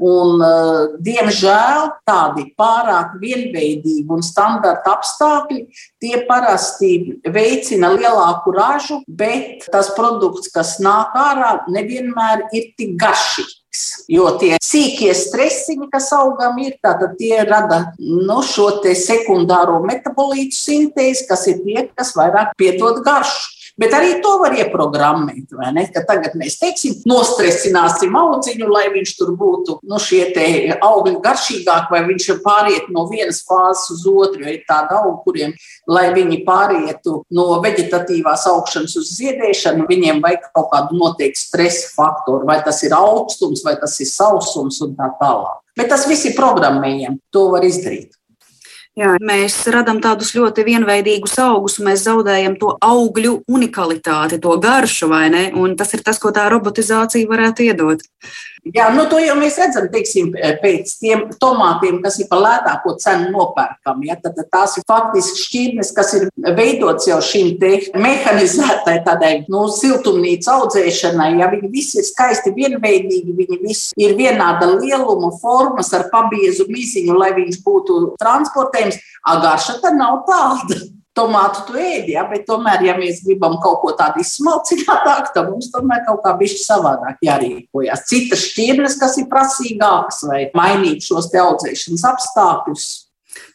Un, 0.02 0.40
uh, 0.42 0.97
diemžēl 1.04 1.92
tādi 2.09 2.49
pārāk 2.59 3.12
vienveidīgi 3.23 4.09
un 4.11 4.25
standarta 4.26 4.97
apstākļi 4.97 5.61
tie 6.02 6.25
parasti 6.26 7.21
veicina 7.30 7.92
lielāku 7.94 8.54
ražu, 8.56 8.99
bet 9.06 9.68
tas 9.71 9.92
produkts, 9.94 10.50
kas 10.50 10.80
nāk 10.82 11.14
ārā, 11.14 11.52
nevienmēr 11.71 12.49
ir 12.50 12.73
tik 12.75 12.97
garšīgs. 12.99 13.61
Jo 14.12 14.35
tie 14.40 14.59
sīkie 14.61 15.12
stresiņi, 15.16 15.87
kas 15.92 16.11
augam 16.16 16.59
ir, 16.61 16.75
tātad 16.85 17.14
tie 17.21 17.38
rada 17.47 17.94
nu, 18.02 18.42
šo 18.44 18.68
sekundāro 18.99 19.78
metabolītu 19.87 20.59
sintēzi, 20.59 21.28
kas 21.30 21.47
ir 21.49 21.62
tie, 21.62 21.87
kas 21.94 22.12
vairāk 22.18 22.56
piedod 22.59 23.00
garšu. 23.06 23.62
Bet 23.81 23.95
arī 23.97 24.19
to 24.25 24.35
var 24.41 24.52
ieprogrammēt. 24.57 25.55
Tagad 26.09 26.35
mēs 26.38 26.59
teiksim, 26.61 26.99
nostresināsim 27.09 28.14
audziņu, 28.19 28.69
lai 28.69 28.85
viņš 28.93 29.14
tur 29.17 29.33
būtu 29.38 29.79
nu, 29.88 30.00
šie 30.02 30.26
augļi 30.76 31.14
garšīgāk, 31.25 31.88
vai 31.93 32.02
viņš 32.11 32.29
pāriet 32.45 32.91
no 32.93 33.07
vienas 33.11 33.41
fāzes 33.49 33.88
uz 33.97 34.05
otru. 34.09 34.45
Ir 34.45 34.61
tādi 34.69 34.97
augi, 34.99 35.17
kuriem, 35.25 35.57
lai 35.88 36.11
viņi 36.12 36.43
pārietu 36.47 37.23
no 37.33 37.49
vegetatīvās 37.64 38.47
augšanas 38.52 38.97
uz 39.00 39.14
ziedēšanu, 39.17 39.88
viņiem 39.88 40.21
vajag 40.25 40.50
kaut 40.52 40.71
kādu 40.75 41.00
noteiktu 41.00 41.41
stresa 41.41 41.93
faktoru. 41.97 42.47
Vai 42.49 42.61
tas 42.64 42.83
ir 42.85 42.97
augstums, 42.97 43.64
vai 43.64 43.79
tas 43.81 43.97
ir 44.05 44.11
sausums 44.11 44.83
un 44.85 44.97
tā 44.99 45.09
tālāk. 45.21 45.62
Bet 45.79 45.88
tas 45.88 46.05
viss 46.05 46.29
ir 46.29 46.37
programmējams. 46.37 47.23
To 47.33 47.49
var 47.55 47.64
izdarīt. 47.64 48.12
Jā, 48.92 49.14
mēs 49.25 49.54
radām 49.72 50.02
tādus 50.04 50.34
ļoti 50.37 50.66
vienveidīgus 50.66 51.38
augus, 51.40 51.78
un 51.80 51.87
mēs 51.88 52.02
zaudējam 52.04 52.58
to 52.61 52.75
augļu 52.76 53.38
unikalitāti, 53.49 54.37
to 54.42 54.58
garšu, 54.61 55.08
vai 55.08 55.30
ne? 55.32 55.46
Un 55.56 55.78
tas 55.80 55.94
ir 55.96 56.02
tas, 56.04 56.20
ko 56.20 56.28
tā 56.37 56.44
robotizācija 56.52 57.30
varētu 57.30 57.64
iedot. 57.70 58.04
Jā, 58.62 58.85
nu 58.95 59.09
to 59.11 59.19
jau 59.19 59.35
mēs 59.35 59.57
redzam, 59.59 59.88
teiksim, 59.90 60.28
pēc 60.62 60.92
tiem 61.00 61.25
tomātiem, 61.42 61.97
kas 62.04 62.21
ir 62.23 62.28
par 62.31 62.45
lētāko 62.45 62.95
cenu 63.02 63.33
nopērkami. 63.35 64.07
Ja, 64.07 64.14
tad 64.23 64.38
tās 64.54 64.76
ir 64.78 64.87
faktiski 64.87 65.42
šķirnes, 65.42 65.90
kas 65.97 66.14
ir 66.14 66.28
veidotas 66.54 67.09
jau 67.11 67.19
šīm 67.26 67.59
mehanizētai 67.99 69.00
tādai 69.02 69.33
nu, 69.50 69.64
siltumnīcas 69.66 70.52
audzēšanai. 70.54 71.33
Ja 71.42 71.50
viņi 71.50 71.73
visi 71.75 71.99
ir 71.99 72.07
skaisti 72.07 72.54
vienveidīgi, 72.54 73.35
viņi 73.42 73.61
visi 73.66 73.99
ir 73.99 74.14
vienāda 74.21 74.71
lieluma, 74.76 75.35
formas 75.42 75.90
ar 75.99 76.07
pabiezu 76.14 76.71
miziņu, 76.71 77.19
lai 77.19 77.35
viņš 77.35 77.62
būtu 77.66 78.00
transportējams, 78.23 79.02
agarša 79.35 79.81
tad 79.83 79.99
nav 79.99 80.23
tāda 80.31 80.85
tomātu 81.16 81.66
tu 81.69 81.78
ēdi, 81.81 82.14
ja, 82.16 82.25
bet 82.28 82.47
tomēr, 82.49 82.85
ja 82.87 82.97
mēs 82.99 83.23
gribam 83.26 83.59
kaut 83.62 83.81
ko 83.83 83.92
tādu 83.99 84.23
izsmalcinātāku, 84.25 85.33
tad 85.35 85.50
mums 85.50 85.71
tomēr 85.75 86.04
kaut 86.07 86.23
kā 86.25 86.35
bišķi 86.40 86.64
savādāk 86.64 87.23
jārīkojas. 87.26 88.07
Citas 88.09 88.47
šķirnes, 88.49 88.99
kas 89.00 89.19
ir 89.21 89.28
prasīgākas, 89.33 90.23
vai 90.31 90.42
mainīt 90.57 91.04
šos 91.07 91.31
audzēšanas 91.45 92.07
apstākļus. 92.12 92.90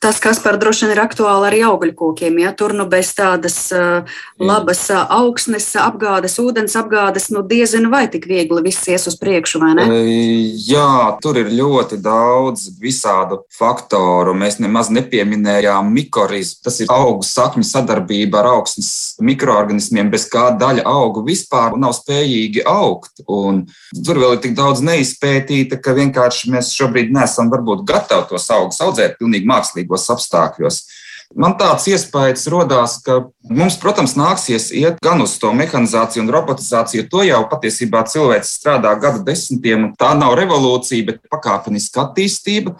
Tas, 0.03 0.19
kas 0.21 0.39
par 0.43 0.59
droši 0.61 0.85
vien 0.85 0.93
ir 0.93 1.01
aktuāli 1.01 1.49
arī 1.49 1.61
augļkokiem, 1.67 2.37
ja 2.43 2.51
tur 2.57 2.75
nu 2.77 2.85
bez 2.89 3.13
tādas 3.17 3.57
uh, 3.73 4.05
labas 4.37 4.83
uh, 4.93 5.05
augsnes 5.17 5.65
apgādes, 5.81 6.37
ūdens 6.41 6.77
apgādes, 6.77 7.29
nu 7.33 7.41
diezinu 7.47 7.89
vai 7.93 8.05
tik 8.11 8.27
viegli 8.29 8.61
viss 8.67 8.87
ies 8.91 9.07
uz 9.09 9.17
priekšu, 9.17 9.61
vai 9.63 9.73
ne? 9.77 9.87
Jā, 10.67 11.17
tur 11.23 11.39
ir 11.41 11.49
ļoti 11.49 11.97
daudz 12.03 12.67
visādu 12.81 13.41
faktoru. 13.57 14.35
Mēs 14.37 14.59
nemaz 14.61 14.91
nepieminējām 14.93 15.89
mikorizmu. 15.93 16.61
Tas 16.67 16.79
ir 16.83 16.93
augu 16.93 17.25
sakņu 17.25 17.65
sadarbība 17.65 18.41
ar 18.43 18.51
augsnes 18.57 18.91
mikroorganismiem, 19.23 20.11
bez 20.13 20.27
kā 20.29 20.49
daļa 20.59 20.85
augu 20.87 21.25
vispār 21.25 21.77
nav 21.79 21.95
spējīgi 21.97 22.65
augt. 22.69 23.23
Un 23.25 23.65
tur 24.05 24.21
vēl 24.21 24.37
ir 24.37 24.43
tik 24.45 24.55
daudz 24.57 24.83
neizpētīta, 24.85 25.81
ka 25.81 25.95
vienkārši 25.97 26.53
mēs 26.53 26.71
šobrīd 26.77 27.13
nesam 27.15 27.51
varbūt 27.53 27.85
gatavi 27.87 28.29
tos 28.29 28.49
augus 28.53 28.81
audzēt 28.83 29.17
pilnīgi 29.17 29.49
mākslīgi 29.49 29.86
mākslīgos 29.87 30.09
apstākļos. 30.13 30.81
Man 31.35 31.57
tāds 31.59 31.87
iespējas 31.91 32.47
radās, 32.47 33.01
ka 33.03 33.27
mums, 33.49 33.75
protams, 33.77 34.15
nāksies 34.15 34.71
iet 34.71 35.01
gan 35.03 35.21
uz 35.21 35.37
to 35.37 35.51
mehanizāciju 35.51 36.23
un 36.23 36.31
robotizāciju. 36.31 37.09
To 37.11 37.23
jau 37.23 37.41
patiesībā 37.51 38.05
cilvēks 38.07 38.55
strādā 38.61 38.95
gadu 38.95 39.25
desmitiem. 39.27 39.93
Tā 39.99 40.15
nav 40.15 40.37
revolūcija, 40.39 41.03
bet 41.03 41.19
pakāpeniska 41.27 42.05
attīstība, 42.05 42.77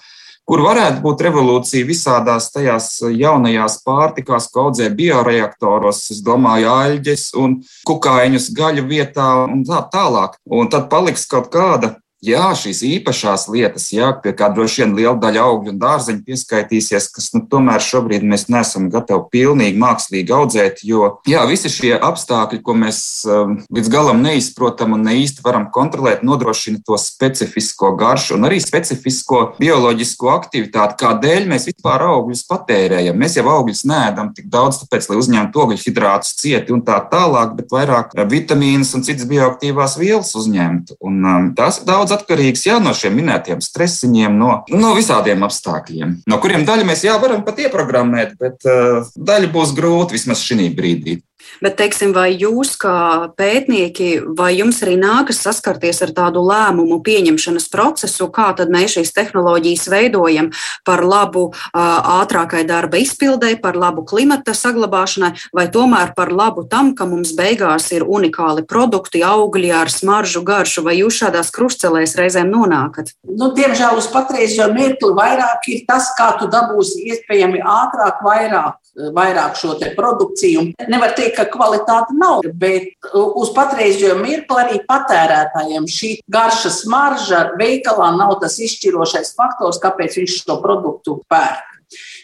kur 0.47 0.63
varētu 0.63 1.03
būt 1.03 1.25
revolūcija 1.27 1.89
visādās 1.89 2.47
tajās 2.53 3.01
jaunajās 3.03 3.81
pārtikās, 3.83 4.47
ko 4.47 4.69
audzē 4.69 4.87
bioreaktoros, 4.95 6.05
es 6.15 6.23
domāju, 6.23 6.71
aļģes 6.71 7.33
un 7.35 7.59
kukaiņus 7.83 8.53
gaļu 8.55 8.87
vietā 8.87 9.27
un 9.43 9.67
tā 9.67 9.83
tālāk. 9.91 10.39
Un 10.47 10.71
tad 10.71 10.87
paliks 10.87 11.27
kaut 11.27 11.51
kāda 11.51 11.97
Jā, 12.25 12.47
šīs 12.57 12.79
īpašās 12.81 13.43
lietas, 13.53 13.91
jā, 13.93 14.07
pie 14.24 14.31
kā 14.33 14.47
droši 14.50 14.81
vien 14.81 14.93
liela 14.97 15.13
daļa 15.21 15.41
augļu 15.51 15.69
un 15.75 15.75
dārzeņu 15.77 16.24
pieskaitīsies, 16.25 17.12
kas 17.13 17.27
nu, 17.36 17.43
tomēr 17.45 17.83
šobrīd 17.83 18.24
mēs 18.25 18.47
neesam 18.50 18.88
gatavi 18.89 19.27
pilnīgi 19.36 19.77
mākslīgi 19.77 20.33
audzēt, 20.33 20.81
jo 20.81 21.12
jā, 21.29 21.43
visi 21.45 21.69
šie 21.69 21.91
apstākļi, 21.93 22.63
ko 22.65 22.74
mēs 22.74 23.00
um, 23.29 23.59
līdz 23.69 23.91
galam 23.93 24.24
neizprotam 24.25 24.95
un 24.97 25.05
ne 25.05 25.13
īsti 25.21 25.45
varam 25.45 25.67
kontrolēt, 25.69 26.24
nodrošina 26.25 26.81
to 26.88 26.97
specifisko 26.97 27.91
garšu 28.00 28.39
un 28.39 28.50
arī 28.50 28.57
specifisko 28.65 29.43
bioloģisko 29.62 30.33
aktivitāti, 30.33 30.97
kādēļ 31.03 31.45
mēs 31.53 31.69
vispār 31.69 32.07
augļus 32.07 32.47
patērējam. 32.50 33.21
Mēs 33.21 33.38
jau 33.38 33.45
augļus 33.59 33.83
nēdam 33.93 34.33
tik 34.33 34.50
daudz, 34.50 34.81
tāpēc, 34.81 35.12
lai 35.12 35.19
uzņemtu 35.21 35.63
ogļu 35.67 35.79
hidrātus 35.83 36.33
cieti 36.41 36.74
un 36.74 36.81
tā 36.81 36.97
tālāk, 37.13 37.53
bet 37.62 37.77
vairāk 37.77 38.17
vitamīnas 38.25 38.95
un 38.97 39.05
citas 39.05 39.29
bioaktīvās 39.29 40.00
vielas 40.01 40.33
uzņemtu. 40.41 40.97
Un, 41.05 41.21
um, 41.21 41.50
tas 41.53 41.83
daudz 41.86 42.06
daudz 42.07 42.23
atkarīgs 42.23 42.65
jā, 42.67 42.77
no 42.83 42.93
šiem 42.95 43.15
minētiem 43.19 43.61
stresiņiem, 43.63 44.37
no, 44.39 44.51
no 44.71 44.93
visādiem 44.97 45.43
apstākļiem, 45.47 46.17
no 46.29 46.39
kuriem 46.43 46.65
daļu 46.67 46.87
mēs 46.87 47.03
jā, 47.07 47.17
varam 47.21 47.43
pat 47.47 47.59
ieprogrammēt, 47.65 48.37
bet 48.39 48.67
uh, 48.67 49.07
daļa 49.15 49.51
būs 49.53 49.75
grūti 49.77 50.17
vismaz 50.17 50.43
šī 50.45 50.69
brīdī. 50.75 51.19
Bet, 51.61 51.77
teiksim, 51.79 52.13
vai 52.13 52.29
jūs, 52.37 52.75
kā 52.77 53.33
pētnieki, 53.37 54.09
vai 54.37 54.51
jums 54.57 54.81
arī 54.85 54.97
nākas 55.01 55.41
saskarties 55.41 56.03
ar 56.05 56.13
tādu 56.17 56.43
lēmumu 56.45 56.99
pieņemšanas 57.05 57.67
procesu, 57.73 58.29
kā 58.33 58.51
tad 58.57 58.71
mēs 58.73 58.97
šīs 58.97 59.13
tehnoloģijas 59.15 59.87
veidojam 59.89 60.51
par 60.85 61.01
labu 61.05 61.47
ātrākai 61.73 62.63
darba 62.67 63.01
izpildē, 63.01 63.55
par 63.61 63.77
labu 63.79 64.05
klimata 64.07 64.53
saglabāšanai, 64.57 65.33
vai 65.55 65.67
tomēr 65.73 66.13
par 66.17 66.31
labu 66.33 66.67
tam, 66.69 66.93
ka 66.97 67.09
mums 67.09 67.33
beigās 67.37 67.89
ir 67.95 68.05
unikāli 68.05 68.65
produkti, 68.67 69.23
augļi 69.25 69.73
ar 69.81 69.91
smaržu, 69.93 70.43
garšu, 70.45 70.85
vai 70.85 70.99
jūs 71.01 71.21
šādās 71.23 71.51
krustcelēs 71.55 72.17
reizēm 72.19 72.51
nonākat? 72.53 73.15
Nu, 73.27 73.51
diemžēl 73.57 73.97
uz 73.97 74.09
patreizējo 74.13 74.69
mirkli 74.75 75.13
vairāk 75.17 75.71
ir 75.73 75.85
tas, 75.89 76.11
kā 76.17 76.33
tu 76.39 76.49
dabūsi 76.51 77.07
iespējami 77.11 77.63
ātrāk, 77.65 78.21
vairāk 78.25 78.77
vairāk 78.97 79.57
šo 79.59 79.75
produkciju. 79.97 80.63
Nevar 80.89 81.13
teikt, 81.17 81.37
ka 81.37 81.47
kvalitāte 81.51 82.15
nav, 82.17 82.45
bet 82.57 83.09
uz 83.13 83.53
patreizējo 83.55 84.17
mirkli 84.21 84.61
arī 84.63 84.81
patērētājiem 84.89 85.87
šī 85.91 86.11
garša 86.33 86.73
smarža 86.81 87.43
veikalā 87.59 88.11
nav 88.17 88.37
tas 88.41 88.57
izšķirošais 88.63 89.35
faktors, 89.37 89.81
kāpēc 89.83 90.21
viņš 90.21 90.37
šo 90.41 90.61
produktu 90.63 91.21
pērk. 91.29 91.76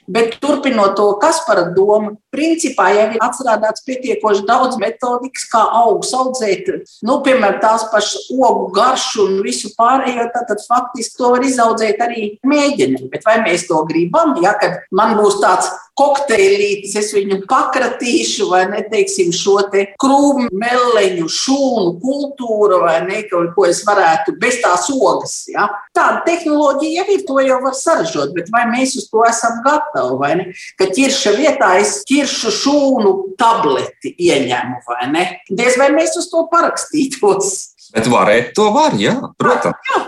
Bet 0.08 0.38
turpinot 0.44 0.98
to 0.98 1.06
Kaspara 1.22 1.70
domu, 1.76 2.18
principā 2.34 2.90
jau 2.92 3.06
ir 3.14 3.22
atstrādāts 3.24 3.86
pietiekoši 3.88 4.44
daudz 4.48 4.80
metodikas, 4.82 5.46
kā 5.52 5.62
augus 5.84 6.12
audzēt. 6.18 6.72
Nu, 7.06 7.20
piemēram, 7.26 7.62
tās 7.64 7.86
pašas 7.92 8.32
ogu 8.34 8.68
garšu 8.76 9.28
un 9.28 9.40
visu 9.46 9.72
pārējo, 9.78 10.28
tad, 10.34 10.50
tad 10.52 10.66
faktiski 10.68 11.20
to 11.20 11.32
var 11.36 11.46
izaudzēt 11.48 12.04
arī 12.04 12.28
mēģinē. 12.48 13.08
Bet 13.14 13.26
vai 13.28 13.40
mēs 13.46 13.68
to 13.70 13.84
gribam? 13.90 14.36
Ja, 14.44 14.58
kad 14.60 14.84
man 14.92 15.16
būs 15.20 15.40
tāds 15.44 15.72
kokteilītis, 16.00 16.96
es 16.98 17.12
viņu 17.14 17.44
pakratīšu, 17.50 18.48
vai 18.50 18.64
neteiksim 18.72 19.30
šo 19.36 19.60
te 19.74 19.86
krūmu, 20.02 20.50
meleņu, 20.50 21.28
šūnu 21.30 21.94
kultūru, 22.02 22.80
vai 22.82 22.98
ne, 23.06 23.22
ko 23.30 23.68
es 23.70 23.84
varētu 23.86 24.34
bez 24.42 24.60
tās 24.64 24.90
ogas. 24.94 25.44
Ja? 25.54 25.68
Tāda 25.94 26.24
tehnoloģija 26.26 27.04
jau 27.04 27.14
ir, 27.14 27.26
to 27.28 27.38
jau 27.46 27.60
var 27.66 27.78
saražot, 27.78 28.34
bet 28.34 28.50
vai 28.54 28.66
mēs 28.72 28.98
uz 28.98 29.06
to 29.12 29.22
esam 29.28 29.62
gatavi, 29.66 29.93
vai 30.20 30.34
ne? 30.40 30.48
Ka 30.80 30.90
ķirša 30.94 31.36
vietā 31.38 31.74
es 31.82 32.00
ķiršu 32.10 32.54
šūnu 32.62 33.14
tableti 33.40 34.16
ieņemu, 34.18 34.82
vai 34.90 35.12
ne? 35.14 35.28
Diez 35.50 35.78
vai 35.80 35.92
mēs 35.96 36.18
uz 36.20 36.30
to 36.32 36.48
parakstītos. 36.52 37.54
Bet 37.94 38.10
varētu 38.10 38.58
to 38.58 38.68
var, 38.74 38.98
jā, 38.98 39.16
protams. 39.38 39.94
Jā. 39.94 40.04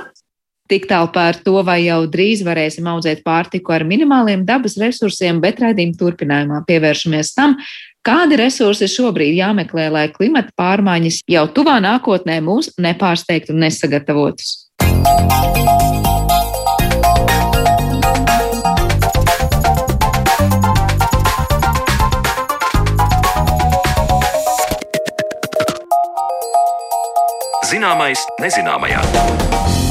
Tik 0.66 0.88
tālu 0.90 1.12
par 1.14 1.38
to, 1.46 1.60
vai 1.62 1.84
jau 1.84 2.00
drīz 2.10 2.42
varēsim 2.46 2.88
audzēt 2.90 3.22
pārtiku 3.26 3.76
ar 3.76 3.84
minimāliem 3.86 4.48
dabas 4.48 4.80
resursiem, 4.82 5.38
bet 5.44 5.62
raidījuma 5.62 6.00
turpinājumā 6.00 6.64
pievēršamies 6.66 7.36
tam, 7.38 7.54
kādi 8.06 8.42
resursi 8.42 8.90
šobrīd 8.90 9.38
jāmeklē, 9.38 9.92
lai 9.94 10.08
klimata 10.10 10.50
pārmaiņas 10.58 11.22
jau 11.30 11.46
tuvā 11.54 11.78
nākotnē 11.86 12.42
mūs 12.42 12.74
nepārsteigtu 12.82 13.54
un 13.54 13.62
nesagatavotus. 13.68 14.56
Zināmais 27.86 28.24
nezināmajā. 28.42 29.85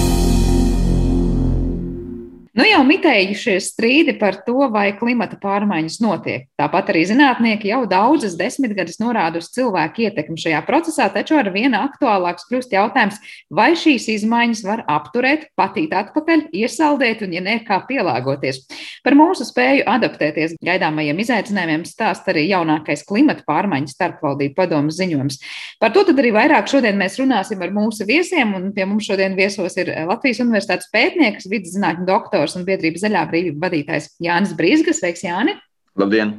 Nu 2.55 2.63
jau 2.63 2.85
mitējušies 2.87 3.73
strīdi 3.73 4.13
par 4.15 4.37
to, 4.47 4.69
vai 4.71 4.93
klimata 4.95 5.35
pārmaiņas 5.43 5.97
notiek. 5.99 6.45
Tāpat 6.55 6.93
arī 6.93 7.01
zinātnieki 7.11 7.73
jau 7.73 7.81
daudzas 7.91 8.37
desmitgades 8.39 9.01
norāda 9.03 9.41
uz 9.43 9.49
cilvēku 9.57 10.05
ietekmi 10.05 10.39
šajā 10.39 10.61
procesā, 10.69 11.09
taču 11.11 11.35
ar 11.35 11.51
vienu 11.51 11.81
aktuālāks 11.81 12.47
kļūst 12.47 12.77
jautājums, 12.77 13.19
vai 13.51 13.73
šīs 13.75 14.07
izmaiņas 14.13 14.63
var 14.69 14.85
apturēt, 14.87 15.49
patīt 15.59 15.97
atpakaļ, 15.99 16.45
iesaldēt 16.55 17.25
un, 17.27 17.35
ja 17.35 17.43
ne, 17.43 17.57
kā 17.67 17.81
pielāgoties. 17.89 18.63
Par 19.03 19.19
mūsu 19.19 19.49
spēju 19.49 19.89
adaptēties 19.91 20.55
gaidāmajiem 20.63 21.25
izaicinājumiem 21.27 21.83
stāst 21.91 22.31
arī 22.31 22.47
jaunākais 22.53 23.03
klimata 23.11 23.43
pārmaiņu 23.51 23.91
starpvaldību 23.97 24.55
padomas 24.61 25.01
ziņojums. 25.03 25.41
Par 25.83 25.91
to 25.91 26.07
tad 26.07 26.23
arī 26.23 26.31
vairāk 26.39 26.71
šodien 26.71 27.03
mēs 27.03 27.19
runāsim 27.19 27.67
ar 27.67 27.75
mūsu 27.75 28.07
viesiem, 28.07 28.55
un 28.55 28.71
pie 28.79 28.87
mums 28.87 29.11
šodien 29.11 29.35
viesos 29.35 29.75
ir 29.83 29.91
Latvijas 30.07 30.45
Universitātes 30.47 30.95
pētnieks, 30.95 31.51
vidas 31.51 31.75
zinātņu 31.75 32.07
doktors 32.07 32.44
autors 32.45 32.59
un 32.59 32.67
biedrības 32.69 33.05
zaļā 33.05 33.25
brīvība 33.31 33.69
vadītājs 33.69 34.11
Jānis 34.23 34.53
Brīsgas. 34.59 35.01
Sveiks, 35.01 35.25
Jāni! 35.25 35.57
Labdien! 35.99 36.35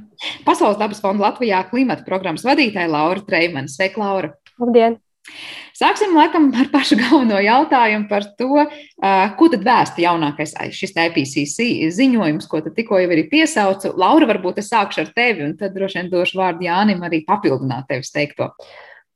Pasaules 0.45 0.77
dabas 0.77 1.01
fonda 1.01 1.29
Latvijā 1.29 1.63
klimata 1.69 2.05
programmas 2.05 2.45
vadītāja 2.45 2.91
Laura 2.91 3.23
Treimana. 3.25 3.71
Sveika, 3.71 4.01
Laura! 4.03 4.33
Labdien! 4.61 4.99
Sāksim 5.75 6.13
laikam 6.13 6.51
ar 6.53 6.67
pašu 6.69 6.99
galveno 6.99 7.39
jautājumu 7.41 8.05
par 8.07 8.27
to, 8.37 8.61
ko 9.39 9.47
tad 9.51 9.63
vēsta 9.65 10.03
jaunākais 10.03 10.53
šis 10.75 10.93
IPCC 10.93 11.65
ziņojums, 11.97 12.45
ko 12.51 12.61
tikko 12.67 13.01
jau 13.01 13.09
arī 13.09 13.25
piesaucu. 13.31 13.95
Laura, 13.97 14.29
varbūt 14.29 14.61
es 14.61 14.69
sākšu 14.69 15.01
ar 15.01 15.13
tevi, 15.17 15.47
un 15.47 15.55
tad 15.57 15.73
droši 15.75 16.03
vien 16.03 16.11
došu 16.13 16.39
vārdu 16.39 16.67
Jānim 16.67 17.01
arī 17.03 17.23
papildināt 17.25 17.89
tevis 17.89 18.13
teikto. 18.13 18.53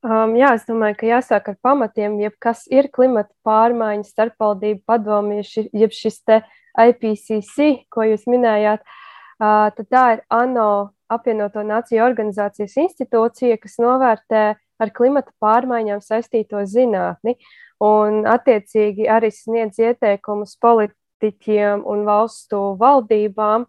Um, 0.02 0.34
jā, 0.40 0.56
es 0.56 0.66
domāju, 0.66 0.98
ka 0.98 1.12
jāsāk 1.12 1.52
ar 1.52 1.60
pamatiem, 1.62 2.18
jeb 2.24 2.36
kas 2.42 2.64
ir 2.72 2.90
klimata 2.96 3.30
pārmaiņas 3.46 4.14
starpvaldību 4.16 4.82
padomju, 4.90 5.68
jeb 5.76 5.94
šis 5.94 6.24
te 6.24 6.40
uh, 6.42 6.59
IPCC, 6.80 7.86
ko 7.92 8.08
jūs 8.08 8.26
minējāt, 8.30 8.84
tad 9.40 9.86
tā 9.92 10.06
ir 10.16 10.24
ANO 10.34 10.72
apvienoto 11.10 11.64
nāciju 11.66 12.04
organizācijas 12.06 12.78
institūcija, 12.84 13.58
kas 13.62 13.80
novērtē 13.82 14.44
ar 14.80 14.94
klimata 14.96 15.34
pārmaiņām 15.44 16.02
saistīto 16.04 16.62
zinātni 16.70 17.36
un 17.84 18.26
attiecīgi 18.30 19.08
arī 19.12 19.32
sniedz 19.34 19.80
ieteikumus 19.82 20.56
politiķiem 20.62 21.86
un 21.88 22.06
valstu 22.08 22.62
valdībām, 22.80 23.66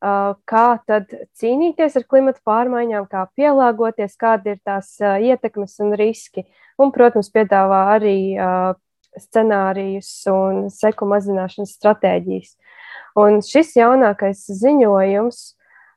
kā 0.00 0.66
tad 0.88 1.12
cīnīties 1.36 1.98
ar 2.00 2.06
klimata 2.08 2.40
pārmaiņām, 2.48 3.06
kā 3.10 3.26
pielāgoties, 3.36 4.16
kādi 4.20 4.54
ir 4.54 4.62
tās 4.64 4.96
ietekmes 5.00 5.76
un 5.84 5.92
riski. 6.00 6.46
Un, 6.80 6.92
protams, 6.94 7.28
piedāvā 7.32 7.82
arī 7.98 8.16
scenārijus 9.18 10.10
un 10.30 10.68
seku 10.72 11.08
mazināšanas 11.10 11.74
stratēģijas. 11.78 12.54
Un 13.18 13.40
šis 13.42 13.74
jaunākais 13.78 14.44
ziņojums, 14.60 15.40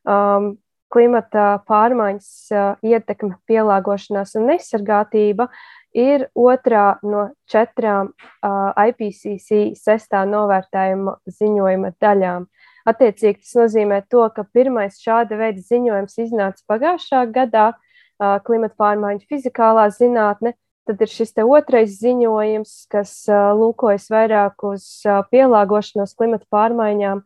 um, 0.10 0.54
klimata 0.94 1.60
pārmaiņas 1.70 2.32
uh, 2.54 2.66
ietekme, 2.86 3.36
pielāgošanās 3.50 4.36
un 4.40 4.50
nesargātība, 4.52 5.50
ir 5.94 6.28
otrā 6.34 6.98
no 7.06 7.28
četrām 7.50 8.12
uh, 8.14 8.74
IPCC 8.90 9.78
sestā 9.78 10.24
novērtējuma 10.30 11.20
ziņojuma 11.30 11.94
daļām. 12.02 12.50
Attiecīgi 12.90 13.46
tas 13.46 13.54
nozīmē 13.62 14.02
to, 14.12 14.26
ka 14.36 14.44
pirmais 14.44 14.98
šāda 15.00 15.38
veida 15.40 15.62
ziņojums 15.64 16.18
iznāca 16.26 16.66
pagājušā 16.68 17.24
gadā, 17.36 17.70
uh, 17.74 18.40
klimata 18.46 18.76
pārmaiņu 18.82 19.30
fizikālā 19.30 19.88
zinātne, 19.94 20.56
Tad 20.84 21.00
ir 21.00 21.08
šis 21.08 21.32
otrais 21.40 21.96
ziņojums, 22.02 22.74
kas 22.92 23.14
lūkojas 23.32 24.10
vairāk 24.12 24.66
uz 24.68 24.84
pielāgošanos 25.32 26.12
klimata 26.20 26.44
pārmaiņām, 26.52 27.24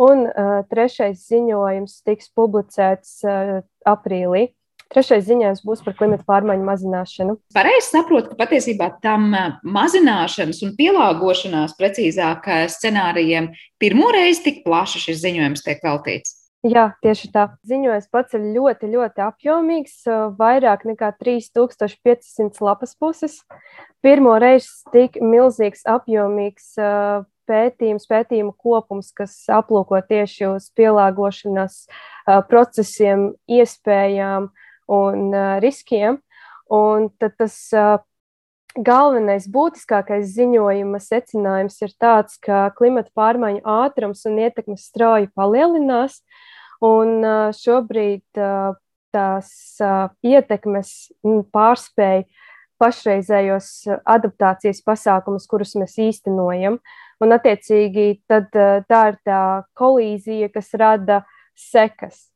un 0.00 0.24
trešais 0.70 1.26
ziņojums 1.26 2.00
tiks 2.06 2.30
publicēts 2.38 3.20
aprīlī. 3.82 4.52
Trešais 4.90 5.22
ziņojums 5.28 5.60
būs 5.66 5.84
par 5.86 5.94
klimata 5.98 6.26
pārmaiņu 6.26 6.64
mazināšanu. 6.66 7.36
Pareizi 7.54 7.92
saprotu, 7.92 8.32
ka 8.32 8.40
patiesībā 8.40 8.88
tam 9.02 9.28
mazināšanas 9.62 10.64
un 10.66 10.72
pielāgošanās 10.78 11.76
precīzāk 11.78 12.48
scenārijiem 12.74 13.52
pirmo 13.78 14.10
reizi 14.14 14.48
tik 14.48 14.64
plaši 14.66 15.04
šis 15.04 15.22
ziņojums 15.22 15.66
tiek 15.66 15.82
veltīts. 15.86 16.39
Jā, 16.60 16.90
tieši 17.00 17.30
tā. 17.32 17.46
Ziņojums 17.64 18.10
pats 18.12 18.36
ir 18.36 18.42
ļoti, 18.52 18.90
ļoti 18.92 19.22
apjomīgs, 19.24 19.94
vairāk 20.36 20.82
nekā 20.84 21.08
3500 21.16 22.60
lapas 22.60 22.92
puses. 23.00 23.38
Pirmo 24.04 24.34
reizi 24.36 24.68
tik 24.92 25.16
milzīgs, 25.24 25.86
apjomīgs 25.88 26.74
pētījums, 27.48 28.04
pētījumu 28.10 28.52
kopums, 28.60 29.08
kas 29.16 29.38
aplūko 29.48 30.02
tieši 30.04 30.50
uz 30.50 30.68
pielāgošanās 30.76 31.86
procesiem, 32.52 33.30
iespējām 33.48 34.50
un 34.92 35.32
riskiem. 35.64 36.20
Un 36.70 37.08
tad 37.16 37.40
tas 37.40 37.56
galvenais, 38.78 39.48
būtiskākais 39.50 40.30
ziņojuma 40.36 41.00
secinājums 41.02 41.80
ir 41.82 41.94
tāds, 41.98 42.38
ka 42.42 42.68
klimata 42.76 43.10
pārmaiņu 43.16 43.64
ātrums 43.66 44.24
un 44.28 44.38
ietekmes 44.44 44.86
strauji 44.90 45.30
palielinās. 45.34 46.20
Un 46.80 47.20
šobrīd 47.52 48.24
tās 49.12 49.50
ietekmes 50.24 50.92
pārspēja 51.52 52.24
pašreizējos 52.80 53.68
adaptācijas 54.08 54.80
pasākumus, 54.86 55.44
kurus 55.50 55.76
mēs 55.76 55.98
īstenojam. 56.00 56.80
Un, 57.20 57.36
attiecīgi, 57.36 58.22
tad, 58.30 58.48
tā 58.88 59.02
ir 59.10 59.20
tā 59.28 59.42
kolīzija, 59.76 60.48
kas 60.54 60.72
rada 60.80 61.20
sekas. 61.58 62.29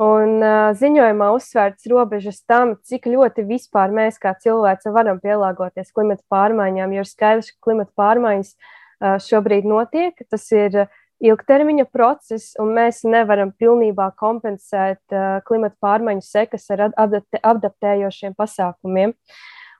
Un 0.00 0.38
uh, 0.40 0.70
ziņojumā 0.80 1.26
uzsvērts 1.36 1.84
robežas 1.92 2.38
tam, 2.48 2.72
cik 2.88 3.10
ļoti 3.12 3.44
vispār 3.44 3.92
mēs 3.92 4.16
kā 4.22 4.32
cilvēci 4.40 4.92
varam 4.94 5.18
pielāgoties 5.20 5.92
klimata 5.92 6.24
pārmaiņām, 6.32 6.94
jo 6.96 7.04
ir 7.04 7.08
skaidrs, 7.10 7.50
ka 7.52 7.68
klimata 7.68 7.92
pārmaiņas 8.00 8.54
uh, 8.54 9.18
šobrīd 9.20 9.68
notiek. 9.68 10.22
Tas 10.32 10.46
ir 10.56 10.86
ilgtermiņa 11.20 11.84
process, 11.92 12.54
un 12.56 12.72
mēs 12.78 13.02
nevaram 13.04 13.52
pilnībā 13.52 14.08
kompensēt 14.16 15.02
uh, 15.12 15.42
klimata 15.44 15.76
pārmaiņu 15.84 16.24
sekas 16.24 16.64
ar 16.72 16.86
adapte, 16.88 17.42
adaptējošiem 17.52 18.38
pasākumiem. 18.40 19.12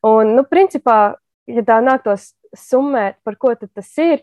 Un, 0.05 0.35
nu, 0.37 0.45
principā, 0.45 0.99
ja 1.49 1.65
tā 1.65 1.81
nāktos 1.81 2.35
summēt, 2.57 3.17
par 3.25 3.41
ko 3.41 3.55
tas 3.57 3.91
ir, 3.97 4.21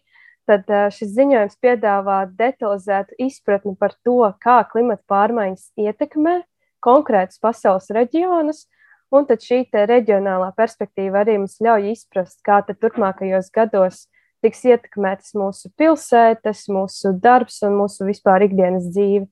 tad 0.47 0.69
šis 0.95 1.13
ziņojums 1.15 1.59
piedāvā 1.63 2.21
detalizētu 2.39 3.17
izpratni 3.27 3.75
par 3.79 3.95
to, 4.05 4.19
kā 4.43 4.61
klimata 4.71 5.03
pārmaiņas 5.11 5.71
ietekmē 5.83 6.39
konkrētus 6.83 7.41
pasaules 7.43 7.91
reģionus. 7.93 8.65
Un 9.11 9.23
tad 9.27 9.39
šī 9.39 9.61
reģionālā 9.71 10.49
perspektīva 10.57 11.21
arī 11.21 11.37
mums 11.39 11.61
ļauj 11.63 11.93
izprast, 11.93 12.41
kā 12.43 12.59
turpmākajos 12.67 13.51
gados 13.55 14.07
tiks 14.43 14.65
ietekmētas 14.67 15.31
mūsu 15.37 15.71
pilsētas, 15.79 16.65
mūsu 16.71 17.13
darbs 17.23 17.61
un 17.63 17.77
mūsu 17.79 18.07
vispār 18.07 18.47
ikdienas 18.49 18.89
dzīve. 18.91 19.27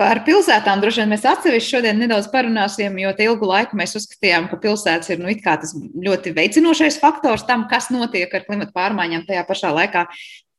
Par 0.00 0.22
pilsētām 0.24 0.80
droši 0.80 1.02
vien 1.02 1.10
mēs 1.12 1.26
atsevišķi 1.28 1.74
šodien 1.74 1.98
nedaudz 2.00 2.30
parunāsim, 2.32 2.94
jo 3.02 3.10
ilgu 3.20 3.48
laiku 3.50 3.76
mēs 3.76 3.92
uzskatījām, 3.98 4.46
ka 4.48 4.56
pilsētas 4.62 5.12
ir 5.12 5.20
nu, 5.20 5.34
tas 5.44 5.74
ļoti 5.76 6.32
veicinošais 6.38 6.96
faktors 7.02 7.44
tam, 7.48 7.66
kas 7.68 7.90
notiek 7.92 8.32
ar 8.32 8.46
klimatu 8.46 8.72
pārmaiņām. 8.72 9.26
Tajā 9.28 9.44
pašā 9.44 9.74
laikā 9.76 10.06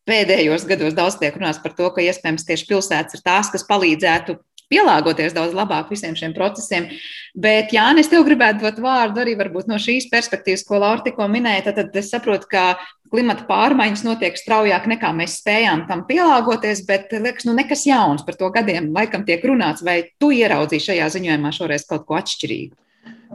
pēdējos 0.05 0.67
gados 0.69 0.93
daudz 0.93 1.17
tiek 1.17 1.33
runāts 1.39 1.61
par 1.63 1.73
to, 1.73 1.89
ka 1.89 2.05
iespējams 2.05 2.45
tieši 2.45 2.69
pilsētas 2.69 3.17
ir 3.17 3.25
tās, 3.25 3.49
kas 3.49 3.65
palīdzētu 3.65 4.37
pielāgoties 4.71 5.33
daudz 5.35 5.57
labāk 5.57 5.89
visiem 5.91 6.13
šiem 6.17 6.37
procesiem. 6.37 6.91
Bet, 7.33 7.73
Jā, 7.73 7.89
es 7.97 8.11
tev 8.11 8.27
gribētu 8.27 8.61
dot 8.67 8.77
vārdu 8.83 9.23
arī 9.23 9.35
no 9.67 9.81
šīs 9.81 10.11
perspektīvas, 10.13 10.67
ko 10.67 10.79
Laura 10.79 11.01
tikko 11.01 11.25
minēja. 11.27 11.71
Tad, 11.71 11.81
tad 11.81 11.97
es 11.97 12.13
saprotu, 12.13 12.45
ka 12.51 12.77
klimata 13.11 13.45
pārmaiņas 13.49 14.05
notiek 14.07 14.37
straujāk 14.39 14.87
nekā 14.91 15.11
mēs 15.15 15.39
spējām 15.41 15.85
tam 15.89 16.05
pielāgoties, 16.07 16.85
bet 16.87 17.11
liekas, 17.11 17.47
nu 17.47 17.55
nekas 17.57 17.85
jauns 17.87 18.23
par 18.27 18.39
to 18.39 18.51
gadiem 18.55 18.91
laikam 18.95 19.25
tiek 19.27 19.43
runāts. 19.47 19.83
Vai 19.85 20.03
tu 20.19 20.31
ieraudzīji 20.35 20.87
šajā 20.91 21.09
ziņojumā 21.17 21.51
šoreiz 21.55 21.87
kaut 21.89 22.07
ko 22.07 22.19
atšķirīgu? 22.19 22.77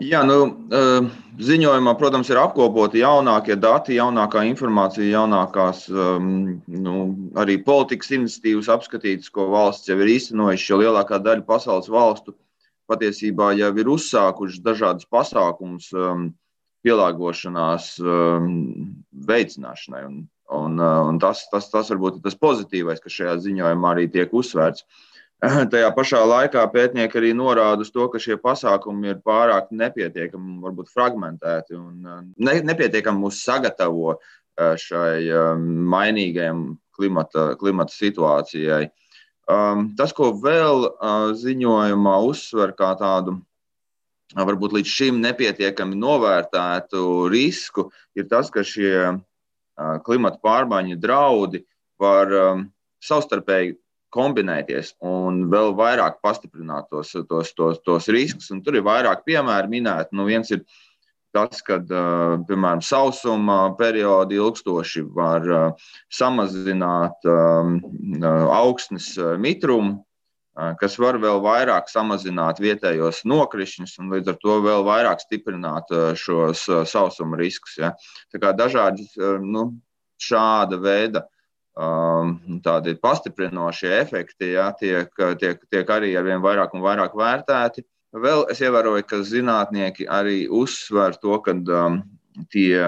Jā, 0.05 0.21
nu, 0.29 0.67
eh, 0.77 1.07
ziņojumā, 1.41 1.95
protams, 1.97 2.29
ir 2.29 2.37
apkopoti 2.37 3.01
jaunākie 3.01 3.57
dati, 3.57 3.97
jaunākā 3.97 4.43
informācija, 4.45 5.07
jaunākās 5.09 5.87
um, 5.89 6.61
nu, 6.69 6.97
arī 7.41 7.57
politikas 7.65 8.13
iniciatīvas 8.13 8.69
apskatītas, 8.75 9.33
ko 9.33 9.49
valsts 9.55 9.89
jau 9.89 9.97
ir 9.97 10.13
īstenojuši. 10.19 10.69
Jo 10.69 10.83
lielākā 10.83 11.21
daļa 11.25 11.47
pasaules 11.49 11.89
valstu 11.89 12.37
patiesībā 12.91 13.55
jau 13.57 13.73
ir 13.81 13.89
uzsākušas 13.97 14.61
dažādas 14.65 15.09
pasākumus 15.09 15.89
um, 15.97 16.29
pielāgošanās 16.87 17.91
um, 18.05 18.49
veicināšanai. 19.27 20.05
Un, 20.07 20.23
un, 20.55 20.79
uh, 20.79 21.03
un 21.11 21.21
tas, 21.23 21.45
tas, 21.51 21.69
tas 21.73 21.91
varbūt 21.93 22.21
ir 22.21 22.25
tas 22.27 22.39
pozitīvais, 22.39 23.03
kas 23.03 23.19
šajā 23.19 23.37
ziņojumā 23.49 23.93
arī 23.95 24.07
tiek 24.13 24.35
uzsvērts. 24.37 24.87
Tajā 25.73 25.91
pašā 25.93 26.23
laikā 26.25 26.63
pētnieki 26.73 27.19
arī 27.21 27.35
norāda 27.37 27.85
uz 27.85 27.91
to, 27.93 28.07
ka 28.13 28.21
šie 28.23 28.39
pasākumi 28.41 29.11
ir 29.13 29.19
pārāk 29.27 29.69
nepietiekami, 29.75 30.61
varbūt 30.65 30.93
fragmentēti 30.95 31.77
un 31.77 32.07
uh, 32.07 32.23
ne, 32.39 32.61
nepietiekami 32.71 33.27
mūs 33.27 33.43
sagatavo 33.45 34.15
uh, 34.15 34.21
šai 34.81 35.27
um, 35.35 35.67
mainīgajam 35.93 36.71
klimata, 36.97 37.51
klimata 37.61 37.93
situācijai. 37.93 38.87
Um, 39.47 39.91
tas, 39.99 40.15
ko 40.17 40.33
vēl 40.43 40.89
uh, 40.89 41.35
ziņojumā 41.39 42.17
uzsver 42.31 42.73
kā 42.79 42.95
tādu 42.99 43.37
varbūt 44.35 44.75
līdz 44.75 44.91
šim 44.91 45.21
nepietiekami 45.23 45.99
novērtētu 46.01 47.29
risku, 47.31 47.91
ir 48.19 48.27
tas, 48.31 48.51
ka 48.51 48.65
šie 48.67 49.21
klimata 50.07 50.41
pārmaiņu 50.43 50.97
draudi 50.99 51.63
var 52.01 52.33
savstarpēji 53.05 53.77
kombinēties 54.17 54.95
un 55.05 55.45
vēl 55.53 55.75
vairāk 55.77 56.21
pastiprināt 56.25 56.89
tos, 56.91 57.13
tos, 57.29 57.53
tos, 57.57 57.81
tos 57.85 58.09
riskus. 58.13 58.51
Un 58.55 58.63
tur 58.65 58.79
ir 58.79 58.87
vairāk 58.87 59.27
piemēru 59.27 59.71
minēti. 59.73 60.17
Nu, 60.17 60.25
viens 60.29 60.51
ir 60.55 60.65
tas, 61.37 61.61
ka, 61.65 61.79
piemēram, 62.49 62.81
sausuma 62.81 63.75
periodi 63.77 64.39
ilgstoši 64.41 65.05
var 65.17 65.45
samazināt 66.09 67.29
augstnes 68.57 69.13
mitrumu, 69.43 70.06
kas 70.81 70.97
var 70.99 71.19
vēl 71.21 71.43
vairāk 71.45 71.91
samazināt 71.93 72.61
vietējos 72.65 73.25
nokrišņus 73.29 73.99
un 74.01 74.13
līdz 74.15 74.33
ar 74.33 74.39
to 74.41 74.59
vēl 74.65 74.85
vairāk 74.87 75.21
stiprināt 75.21 75.93
šos 76.17 76.65
sausuma 76.89 77.37
riskus. 77.41 77.77
Ja. 77.81 77.93
Tā 78.33 78.41
kā 78.41 78.55
dažādi 78.57 79.05
nu, 79.45 79.69
šāda 80.23 80.81
veida 80.81 81.27
tādi 82.65 82.95
pastiprinošie 82.97 83.91
efekti 83.99 84.55
ja, 84.55 84.71
tiek, 84.73 85.13
tiek, 85.41 85.61
tiek 85.69 85.91
arī 85.93 86.15
ar 86.17 86.25
vien 86.25 86.41
vairāk 86.41 86.73
un 86.73 86.85
vairāk 86.85 87.17
vērtēti. 87.17 87.85
Vēl 88.17 88.47
es 88.49 88.63
ievēroju, 88.65 89.05
ka 89.05 89.21
zinātnieki 89.29 90.07
arī 90.09 90.47
uzsver 90.49 91.19
to, 91.21 91.37
ka 91.45 91.53
um, 91.53 91.99
tie 92.49 92.81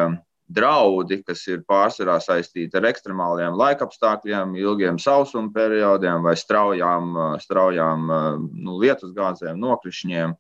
draudi, 0.49 1.21
kas 1.27 1.45
ir 1.51 1.63
pārsvarā 1.69 2.17
saistīti 2.25 2.79
ar 2.79 2.89
ekstremāliem 2.89 3.57
laikapstākļiem, 3.59 4.57
ilgiem 4.57 4.99
sausuma 5.03 5.53
periodiem 5.55 6.25
vai 6.25 6.35
straujām, 6.41 7.15
straujām 7.43 8.09
nu, 8.55 8.79
lietusgāzēm, 8.81 9.61
nokrišņiem, 9.61 10.35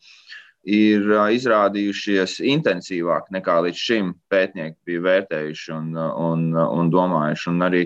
ir 0.68 1.12
izrādījušies 1.36 2.38
intensīvāk 2.54 3.30
nekā 3.32 3.60
līdz 3.68 3.84
šim 3.84 4.12
pētnieki 4.32 4.76
bija 4.88 5.04
vērtējuši 5.06 5.72
un, 5.76 5.92
un, 5.96 6.46
un 6.56 6.92
domājuši. 6.92 7.50
Un 7.52 7.68
arī 7.68 7.84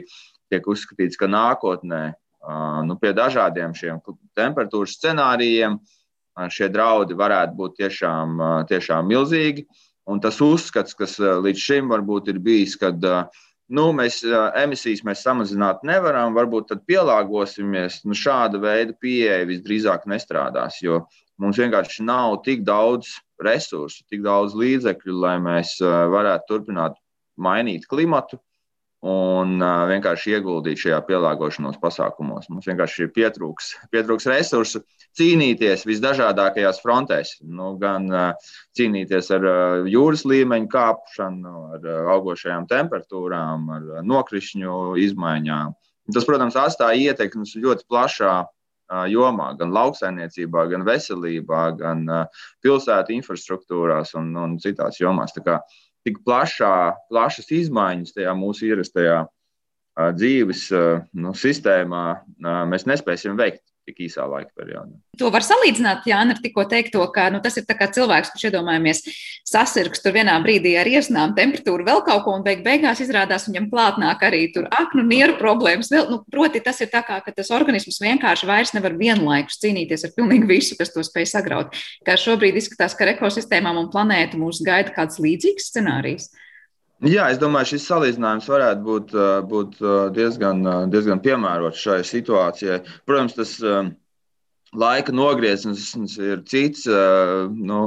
tiek 0.51 0.67
uzskatīts, 0.69 1.19
ka 1.21 1.29
nākotnē 1.31 2.03
nu, 2.87 2.99
pie 3.03 3.13
dažādiem 3.17 3.75
šiem 3.77 4.01
temperatūras 4.39 4.97
scenārijiem 4.99 5.79
šie 6.51 6.69
draudi 6.73 7.17
varētu 7.19 7.59
būt 7.59 7.81
tiešām, 7.83 8.39
tiešām 8.71 9.11
milzīgi. 9.11 9.67
Un 10.11 10.21
tas 10.23 10.41
uzskats, 10.43 10.97
kas 10.99 11.19
līdz 11.21 11.63
šim 11.63 11.91
varbūt 11.93 12.33
ir 12.33 12.41
bijis, 12.43 12.75
kad 12.81 12.99
nu, 13.73 13.85
mēs 13.95 14.21
emisijas 14.59 15.05
mēs 15.07 15.23
samazināt 15.23 15.85
nevaram, 15.87 16.35
varbūt 16.35 16.73
tad 16.73 16.83
pielāgosimies. 16.91 18.01
Nu, 18.07 18.17
šāda 18.19 18.61
veida 18.63 18.97
pieeja 18.99 19.47
visdrīzāk 19.49 20.09
nestrādās, 20.11 20.81
jo 20.83 21.05
mums 21.43 21.61
vienkārši 21.63 22.07
nav 22.09 22.41
tik 22.47 22.67
daudz 22.67 23.15
resursu, 23.43 24.03
tik 24.11 24.25
daudz 24.27 24.57
līdzekļu, 24.59 25.19
lai 25.23 25.37
mēs 25.43 25.79
varētu 25.83 26.51
turpināt 26.51 26.99
mainīt 27.39 27.87
klimatu 27.91 28.43
un 29.03 29.57
uh, 29.59 29.83
vienkārši 29.91 30.37
ieguldīt 30.37 30.79
šajā 30.85 31.01
pielāgošanos 31.09 31.79
pasākumos. 31.83 32.47
Mums 32.53 32.69
vienkārši 32.71 33.09
pietrūks, 33.15 33.73
pietrūks 33.91 34.29
resursu 34.31 34.85
cīnīties 35.19 35.83
visdažādākajās 35.89 36.79
frontēs. 36.85 37.35
Nu, 37.43 37.73
gan 37.83 38.07
uh, 38.15 38.55
cīnīties 38.79 39.33
ar 39.35 39.49
uh, 39.49 39.91
jūras 39.91 40.23
līmeņa 40.29 40.71
kāpšanu, 40.71 41.55
ar 41.77 41.91
uh, 41.91 42.01
augošajām 42.15 42.71
temperatūrām, 42.71 43.69
ar 43.75 43.91
uh, 43.91 44.01
nokrišņu 44.07 44.95
izmaiņām. 45.03 45.75
Tas, 46.15 46.27
protams, 46.29 46.59
atstāja 46.59 47.11
ietekmes 47.11 47.57
ļoti 47.59 47.89
plašā 47.91 48.35
uh, 48.47 49.05
jomā, 49.11 49.53
gan 49.59 49.75
lauksaimniecībā, 49.75 50.69
gan 50.71 50.87
veselībā, 50.87 51.69
gan 51.79 52.07
uh, 52.07 52.45
pilsētu 52.63 53.19
infrastruktūrās 53.19 54.15
un, 54.19 54.31
un 54.39 54.61
citās 54.63 55.03
jomās. 55.03 55.35
Tā 55.35 55.43
kā, 55.47 55.59
uh, 55.59 55.92
tik 56.07 56.23
plašā, 56.27 56.75
plašas 57.11 57.51
izmaiņas 57.55 58.17
tajā 58.17 58.35
mūsu 58.39 58.69
ierastajā 58.71 59.23
dzīves 60.17 60.69
nu, 61.13 61.35
sistēmā 61.37 62.05
mēs 62.71 62.87
nespēsim 62.89 63.37
veikt 63.39 63.65
tik 63.89 64.03
īsā 64.07 64.25
laika 64.31 64.51
periodā. 64.59 64.95
To 65.19 65.29
var 65.35 65.45
salīdzināt, 65.45 66.07
Jānis, 66.09 66.39
ar 66.39 66.43
tikko 66.45 66.65
teikto, 66.71 67.03
ka 67.15 67.29
nu, 67.35 67.41
tas 67.43 67.57
ir 67.59 67.67
cilvēks, 67.67 68.31
kurš 68.33 68.45
iedomājamies 68.49 69.03
sasirgs 69.49 70.03
tur 70.05 70.15
vienā 70.15 70.37
brīdī 70.45 70.75
ar 70.81 70.89
iesnām, 70.89 71.35
temperatūru, 71.39 71.87
vēl 71.87 72.03
kaut 72.07 72.25
ko, 72.25 72.37
un 72.39 72.45
beig 72.47 72.63
beigās 72.65 73.03
izrādās 73.05 73.49
viņam 73.49 73.69
klāt 73.73 73.99
nāk 74.03 74.23
arī 74.27 74.45
tur 74.55 74.69
aknu 74.71 75.05
nieru 75.09 75.37
problēmas. 75.41 75.91
Vēl, 75.93 76.09
nu, 76.13 76.21
proti, 76.33 76.63
tas 76.65 76.81
ir 76.85 76.93
tā 76.93 77.03
kā, 77.07 77.19
ka 77.25 77.35
tas 77.35 77.51
organisms 77.55 78.01
vienkārši 78.03 78.49
vairs 78.49 78.75
nevar 78.77 78.97
vienlaikus 78.99 79.59
cīnīties 79.63 80.07
ar 80.07 80.15
pilnīgi 80.17 80.49
visu, 80.49 80.79
kas 80.79 80.95
to 80.95 81.05
spēj 81.07 81.29
sagraut. 81.35 81.75
Kā 82.07 82.17
šobrīd 82.21 82.61
izskatās, 82.63 82.97
ka 82.99 83.11
ekosistēmām 83.17 83.83
un 83.83 83.91
planētu 83.93 84.41
mūs 84.41 84.63
gaida 84.67 84.95
kāds 84.95 85.21
līdzīgs 85.23 85.73
scenārijs. 85.73 86.31
Jā, 87.03 87.25
es 87.33 87.39
domāju, 87.43 87.73
šis 87.73 87.89
salīdzinājums 87.91 88.47
varētu 88.47 88.85
būt, 88.87 89.17
būt 89.51 89.81
diezgan, 90.15 90.63
diezgan 90.93 91.19
piemērots 91.25 91.81
šai 91.83 91.97
situācijai. 92.07 92.77
Protams, 93.11 93.35
tas 93.35 93.57
laika 94.73 95.11
nogrieziens 95.11 96.17
ir 96.23 96.45
cits. 96.47 96.85
Nu, 96.87 97.81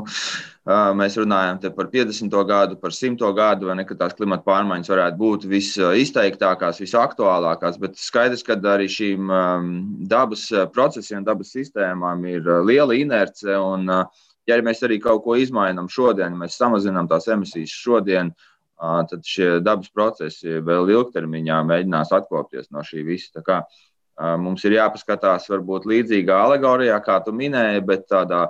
mēs 0.99 1.15
runājam 1.15 1.61
par 1.77 1.87
50. 1.93 2.35
gadu, 2.49 2.75
par 2.81 2.91
100. 2.91 3.29
gadu, 3.37 3.69
vai 3.69 3.77
ne, 3.79 3.85
tās 3.87 4.17
klimata 4.17 4.43
pārmaiņas 4.49 4.91
varētu 4.91 5.21
būt 5.21 5.47
visizteiktākās, 5.47 6.81
visaktuālākās, 6.83 7.79
bet 7.79 7.95
skaidrs, 7.95 8.43
ka 8.43 8.59
arī 8.73 8.89
šīm 8.91 9.31
dabas 10.11 10.49
procesiem, 10.75 11.23
dabas 11.23 11.55
sistēmām 11.55 12.27
ir 12.33 12.51
liela 12.67 12.99
inerce. 12.99 13.47
Un, 13.55 13.87
ja 14.45 14.59
mēs 14.59 14.83
arī 14.85 14.99
kaut 15.01 15.23
ko 15.23 15.39
izmainām 15.39 15.87
šodien, 15.87 16.35
mēs 16.37 16.59
samazinām 16.59 17.07
tās 17.07 17.31
emisijas 17.31 17.73
šodien, 17.79 18.35
tad 18.79 19.25
šie 19.25 19.59
dabas 19.63 19.89
procesi 19.93 20.59
vēl 20.63 20.91
ilgtermiņā 20.91 21.61
mēģinās 21.67 22.13
atkopties 22.15 22.71
no 22.75 22.83
šī 22.83 23.05
visa. 23.07 23.43
Kā, 23.45 23.61
mums 24.41 24.63
ir 24.67 24.77
jāpaskatās 24.77 25.49
varbūt 25.51 25.87
līdzīgā 25.89 26.39
alegorijā, 26.47 26.99
kā 27.03 27.19
tu 27.23 27.33
minēji, 27.35 27.83
bet 27.87 28.07
tādā 28.11 28.47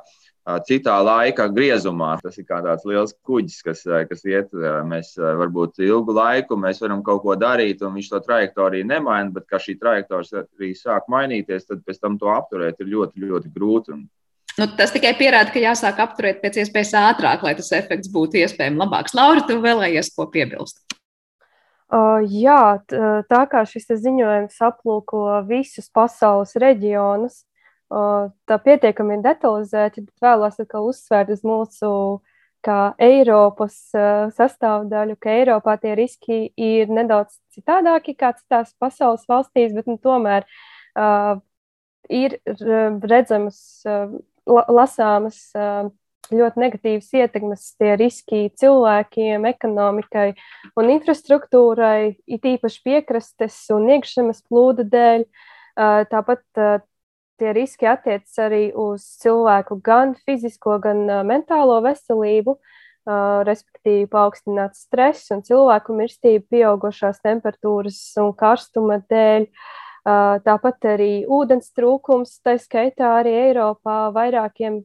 citā 0.65 0.95
laika 1.01 1.47
griezumā. 1.49 2.15
Tas 2.21 2.38
ir 2.38 2.45
kā 2.45 2.59
tāds 2.65 2.85
liels 2.85 3.15
kuģis, 3.25 3.61
kas, 3.65 3.85
kas 4.09 4.25
iet. 4.29 4.53
Mēs 4.85 5.15
varbūt 5.17 5.81
ilgu 5.85 6.13
laiku 6.13 6.57
mēs 6.57 6.81
varam 6.83 7.01
kaut 7.05 7.23
ko 7.23 7.38
darīt, 7.39 7.81
un 7.81 7.97
viņš 7.97 8.11
to 8.11 8.21
trajektoriju 8.25 8.85
nemaina, 8.85 9.33
bet 9.33 9.47
kā 9.49 9.61
šī 9.61 9.77
trajektorija 9.81 10.81
sāk 10.81 11.09
mainīties, 11.09 11.65
tad 11.69 11.81
pēc 11.85 12.01
tam 12.01 12.19
to 12.21 12.29
apturēt 12.33 12.81
ir 12.81 12.93
ļoti, 12.93 13.25
ļoti 13.25 13.53
grūti. 13.55 13.97
Un 13.97 14.05
Nu, 14.55 14.67
tas 14.77 14.93
tikai 14.95 15.11
pierāda, 15.19 15.51
ka 15.51 15.59
jāsāk 15.59 15.97
apturēt 15.99 16.39
pēc 16.43 16.61
iespējas 16.63 16.93
ātrāk, 17.01 17.43
lai 17.43 17.55
tas 17.57 17.73
efekts 17.75 18.11
būtu 18.11 18.39
iespējams 18.39 18.79
labāks. 18.79 19.15
Laura, 19.17 19.43
tu 19.43 19.57
vēlējies 19.63 20.13
ko 20.15 20.29
piebilst? 20.31 20.79
Uh, 21.91 22.23
jā, 22.23 22.79
tā 23.29 23.41
kā 23.51 23.65
šis 23.67 23.91
ziņojums 24.01 24.55
aplūko 24.63 25.25
visus 25.49 25.91
pasaules 25.93 26.55
reģionus, 26.61 27.43
tā 27.89 28.57
pietiekami 28.65 29.19
detalizēti, 29.23 30.07
bet 30.07 30.23
vēlos 30.25 30.57
atkal 30.59 30.87
uzsvērt 30.89 31.29
uz 31.35 31.43
mūsu 31.45 31.89
kā 32.65 32.95
Eiropas 32.97 33.75
sastāvdaļu, 34.33 35.17
ka 35.21 35.35
Eiropā 35.37 35.75
tie 35.81 35.93
riski 35.97 36.39
ir 36.57 36.89
nedaudz 36.89 37.37
citādāki 37.53 38.15
kā 38.17 38.33
citās 38.39 38.73
pasaules 38.81 39.27
valstīs, 39.29 39.75
bet 39.75 39.85
nu, 39.85 39.99
tomēr 40.01 40.47
uh, 40.97 41.37
ir 42.09 42.39
redzamas, 43.05 43.59
uh, 43.85 44.17
lasāmas 44.45 45.39
ļoti 46.34 46.62
negatīvas 46.62 47.12
ietekmes, 47.19 47.67
tie 47.79 47.93
riski 47.99 48.47
cilvēkiem, 48.58 49.45
ekonomikai 49.49 50.31
un 50.79 50.89
infrastruktūrai, 50.95 52.15
it 52.25 52.45
īpaši 52.45 52.81
piekrastes 52.86 53.60
un 53.75 53.89
iekšzemes 53.93 54.41
plūdu 54.49 54.88
dēļ. 54.89 55.27
Tāpat 56.10 56.41
tie 57.36 57.53
riski 57.53 57.89
attiecas 57.91 58.39
arī 58.41 58.69
uz 58.71 59.05
cilvēku 59.21 59.77
gan 59.86 60.15
fizisko, 60.25 60.79
gan 60.81 61.05
mentālo 61.27 61.81
veselību, 61.86 62.58
respektīvi 63.45 64.08
paaugstināts 64.10 64.88
stress 64.88 65.29
un 65.36 65.43
cilvēku 65.45 65.93
mirstība 65.93 66.47
pieaugušās 66.49 67.21
temperatūras 67.21 67.99
un 68.23 68.31
karstuma 68.34 68.97
dēļ. 69.12 69.45
Uh, 69.45 69.85
Tāpat 70.05 70.85
arī 70.85 71.25
ūdens 71.25 71.71
trūkums, 71.73 72.35
tā 72.45 72.59
skaitā 72.61 73.15
arī 73.23 73.31
Eiropā 73.47 74.11
vairākiem 74.13 74.83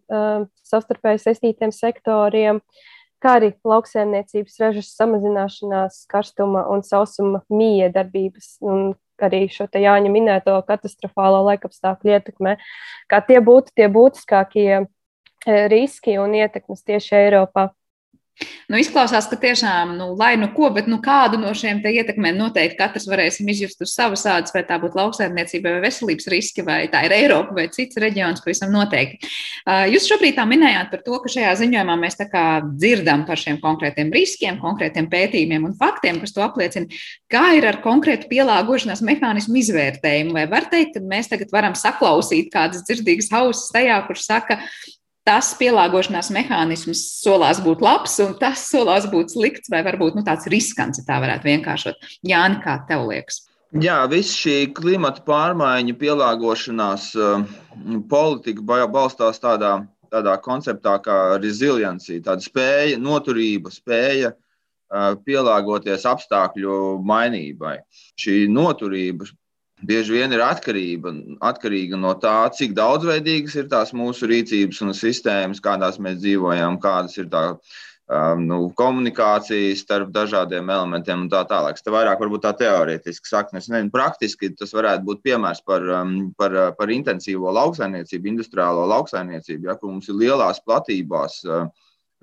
savstarpēji 0.65 1.21
saistītiem 1.27 1.75
sektoriem, 1.77 2.63
kā 3.21 3.35
arī 3.37 3.51
lauksēmniecības 3.69 4.57
ražas 4.63 4.95
samazināšanās, 4.97 6.07
karstuma 6.09 6.65
un 6.73 6.81
sausuma 6.87 7.43
mīja 7.53 7.91
darbības 7.93 8.55
un 8.65 8.95
arī 9.21 9.43
šo 9.53 9.67
Jāņa 9.77 10.09
minēto 10.09 10.55
katastrofālo 10.65 11.43
laikapstākļu 11.51 12.15
ietekmē, 12.17 12.57
kā 13.13 13.21
tie 13.29 13.43
būtu 13.45 13.77
tie 13.77 13.91
būtiskākie 13.93 14.87
riski 15.45 16.17
un 16.21 16.35
ietekmes 16.41 16.81
tieši 16.85 17.17
Eiropā. 17.27 17.71
Nu, 18.71 18.79
izklausās, 18.79 19.27
ka 19.27 19.37
tiešām, 19.41 19.97
nu, 19.99 20.07
lai 20.17 20.37
nu 20.39 20.47
ko, 20.55 20.69
bet 20.73 20.87
nu, 20.89 21.01
kādu 21.03 21.41
no 21.41 21.51
šiem 21.57 21.83
ietekmēm 21.85 22.39
noteikti 22.39 22.79
katrs 22.79 23.09
varēsim 23.11 23.49
izjust 23.51 23.83
uz 23.83 23.93
savas 23.97 24.23
ādas, 24.31 24.55
vai 24.55 24.63
tā 24.69 24.79
būtu 24.81 24.97
lauksaimniecība 24.97 25.75
vai 25.75 25.81
veselības 25.85 26.29
riski, 26.31 26.65
vai 26.65 26.85
tā 26.93 27.03
ir 27.09 27.15
Eiropa 27.17 27.57
vai 27.57 27.67
cits 27.75 27.99
reģions, 28.01 28.41
pavisam 28.45 28.71
noteikti. 28.73 29.27
Jūs 29.91 30.07
šobrīd 30.09 30.39
tā 30.39 30.47
minējāt 30.49 30.93
par 30.93 31.03
to, 31.07 31.19
ka 31.25 31.33
šajā 31.35 31.57
ziņojumā 31.65 31.97
mēs 32.01 32.21
dzirdam 32.81 33.27
par 33.27 33.43
šiem 33.43 33.59
konkrētiem 33.65 34.15
riskiem, 34.15 34.61
konkrētiem 34.63 35.11
pētījumiem 35.11 35.67
un 35.67 35.77
faktiem, 35.81 36.23
kas 36.23 36.37
to 36.37 36.47
apliecina. 36.47 36.87
Kā 37.31 37.51
ir 37.59 37.67
ar 37.67 37.81
konkrētu 37.83 38.31
pielāgošanās 38.31 39.03
mehānismu 39.05 39.59
izvērtējumu? 39.65 40.37
Vai 40.39 40.47
var 40.51 40.71
teikt, 40.71 40.95
ka 40.95 41.05
mēs 41.11 41.29
tagad 41.33 41.53
varam 41.53 41.77
saklausīt 41.79 42.55
kādas 42.55 42.87
dzirdīgas 42.87 43.33
hauses 43.35 43.75
tajā, 43.75 43.99
kurš 44.07 44.25
saka, 44.31 44.61
tas 45.31 45.53
pielāgošanās 45.61 46.33
mehānisms 46.35 47.05
solās 47.21 47.61
būt 47.63 47.85
labs, 47.85 48.17
un 48.25 48.35
tas 48.41 48.65
solās 48.67 49.07
būt 49.13 49.37
slikts, 49.37 49.71
vai 49.71 49.85
varbūt 49.87 50.19
nu, 50.19 50.25
tāds 50.27 50.49
riskants, 50.51 50.99
ja 50.99 51.07
tā 51.07 51.21
varētu 51.23 51.47
vienkāršot. 51.47 52.11
Jāni, 52.27 52.59
kā 52.65 52.81
tev 52.89 53.07
liekas? 53.11 53.45
Jā, 53.79 54.01
viss 54.11 54.35
šī 54.35 54.73
klimata 54.75 55.23
pārmaiņu 55.23 55.95
pielāgošanās 56.01 57.13
uh, 57.15 57.45
politika 58.11 58.83
balstās 58.91 59.39
tādā, 59.39 59.77
tādā 60.11 60.35
konceptā 60.43 60.97
kā 61.05 61.19
resiliencija, 61.39 62.25
tāda 62.27 62.43
spēja, 62.43 62.99
noturība, 62.99 63.71
spēja 63.71 64.33
uh, 64.35 65.13
pielāgoties 65.23 66.09
apstākļu 66.11 66.99
mainībai. 67.07 67.77
Šī 68.19 68.41
noturība 68.51 69.31
bieži 69.87 70.17
vien 70.19 70.33
ir 70.35 70.43
atkarība, 70.45 71.13
atkarīga 71.45 71.99
no 72.01 72.13
tā, 72.21 72.35
cik 72.57 72.75
daudzveidīgas 72.77 73.57
ir 73.61 73.71
tās 73.73 73.95
mūsu 73.97 74.29
rīcības 74.31 74.83
un 74.85 74.97
sistēmas, 74.97 75.63
kādās 75.65 76.01
mēs 76.03 76.21
dzīvojam, 76.21 76.79
kādas 76.83 77.17
ir 77.21 77.31
tā 77.33 77.45
um, 78.11 78.45
nu, 78.47 78.59
komunikācijas 78.79 79.85
starp 79.85 80.11
dažādiem 80.15 80.71
elementiem 80.73 81.25
un 81.25 81.31
tā 81.33 81.43
tālāk. 81.49 81.79
Tas 81.79 81.95
vairāk 81.95 82.23
varbūt 82.23 82.45
tā 82.47 82.55
teorētiski 82.61 83.31
sakne. 83.31 83.63
Es 83.63 83.71
nezinu, 83.73 83.93
praktiski 83.95 84.53
tas 84.59 84.75
varētu 84.77 85.07
būt 85.07 85.23
piemērs 85.27 85.63
par, 85.67 85.87
um, 86.01 86.17
par, 86.39 86.57
par 86.79 86.93
intensīvo 86.93 87.53
lauksaimniecību, 87.57 88.35
industriālo 88.35 88.89
lauksaimniecību, 88.91 89.71
ja, 89.71 89.79
kur 89.81 89.95
mums 89.95 90.11
ir 90.11 90.19
lielās 90.21 90.63
platībās 90.67 91.41
uh, 91.49 91.71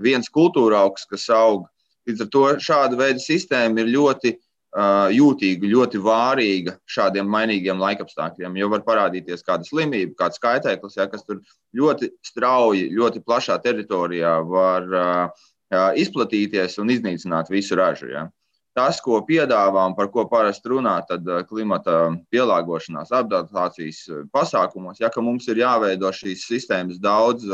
viens 0.04 0.30
kultūra 0.30 0.86
augs, 0.86 1.08
kas 1.10 1.30
aug. 1.34 1.66
Līdz 2.08 2.24
ar 2.24 2.28
to 2.32 2.44
šāda 2.64 3.00
veida 3.00 3.20
sistēma 3.20 3.84
ir 3.84 3.90
ļoti 3.92 4.38
jūtīga, 4.78 5.66
ļoti 5.72 6.00
vārīga 6.06 6.76
šādiem 6.86 7.28
mainīgiem 7.34 7.80
laikapstākļiem. 7.82 8.58
Jo 8.60 8.70
var 8.70 8.84
parādīties 8.86 9.46
kāda 9.46 9.66
slimība, 9.66 10.14
kāds 10.20 10.42
kaitēklis, 10.44 10.98
ja, 11.00 11.08
kas 11.10 11.26
tur 11.26 11.42
ļoti 11.74 12.12
strauji, 12.26 12.92
ļoti 12.94 13.24
plašā 13.26 13.58
teritorijā 13.64 14.38
var 14.46 14.90
izplatīties 15.98 16.78
un 16.80 16.94
iznīcināt 16.94 17.50
visu 17.50 17.76
ražu. 17.80 18.12
Ja. 18.12 18.28
Tas, 18.78 19.00
ko 19.02 19.24
piedāvā 19.26 19.88
un 19.90 19.96
par 19.98 20.12
ko 20.14 20.28
parasti 20.30 20.70
runā, 20.70 21.00
tad 21.10 21.26
klimata 21.50 22.14
pielāgošanās, 22.30 23.10
adaptācijas 23.10 24.04
pasākumos, 24.30 25.02
ja 25.02 25.10
mums 25.18 25.48
ir 25.50 25.64
jāveido 25.64 26.12
šīs 26.14 26.46
sistēmas 26.46 27.02
daudz 27.02 27.50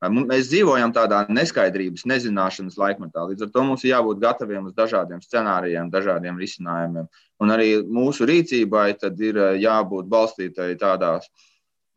Mēs 0.00 0.48
dzīvojam 0.48 0.94
tādā 0.96 1.26
neskaidrības, 1.28 2.06
nezināšanas 2.08 2.78
laikmetā. 2.80 3.26
Līdz 3.28 3.44
ar 3.44 3.50
to 3.52 3.64
mums 3.68 3.82
ir 3.84 3.90
jābūt 3.90 4.22
gataviem 4.22 4.70
uz 4.70 4.72
dažādiem 4.72 5.20
scenārijiem, 5.20 5.90
dažādiem 5.92 6.40
risinājumiem. 6.40 7.10
Un 7.44 7.52
arī 7.52 7.82
mūsu 7.84 8.24
rīcībai 8.30 8.94
ir 8.96 9.40
jābūt 9.60 10.08
balstītai 10.08 10.70
tādās, 10.80 11.28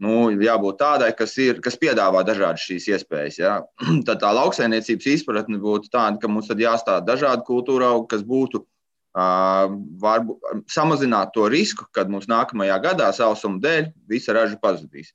nu, 0.03 0.33
jābūt 0.35 0.81
tādai, 0.81 1.13
kas, 1.15 1.37
ir, 1.39 1.63
kas 1.63 1.79
piedāvā 1.79 2.25
dažādas 2.27 2.67
šīs 2.67 2.89
iespējas. 2.91 3.39
Ja? 3.39 3.55
Tad 4.09 4.19
tā 4.19 4.35
lauksainiecības 4.35 5.09
izpratne 5.15 5.63
būtu 5.63 5.87
tāda, 5.87 6.19
ka 6.19 6.27
mums 6.27 6.51
jāstāda 6.51 7.07
dažādi 7.13 7.47
kultūra 7.47 7.93
augi, 7.95 8.09
kas 8.17 8.27
būtu 8.27 8.65
Uh, 9.13 9.67
varbūt 10.01 10.71
samazināt 10.73 11.35
to 11.35 11.45
risku, 11.45 11.85
kad 11.93 12.09
mums 12.09 12.25
nākamajā 12.25 12.79
gadā 12.81 13.11
sausuma 13.13 13.61
dēļ 13.61 13.91
visa 14.09 14.33
raža 14.33 14.57
pazudīs. 14.57 15.11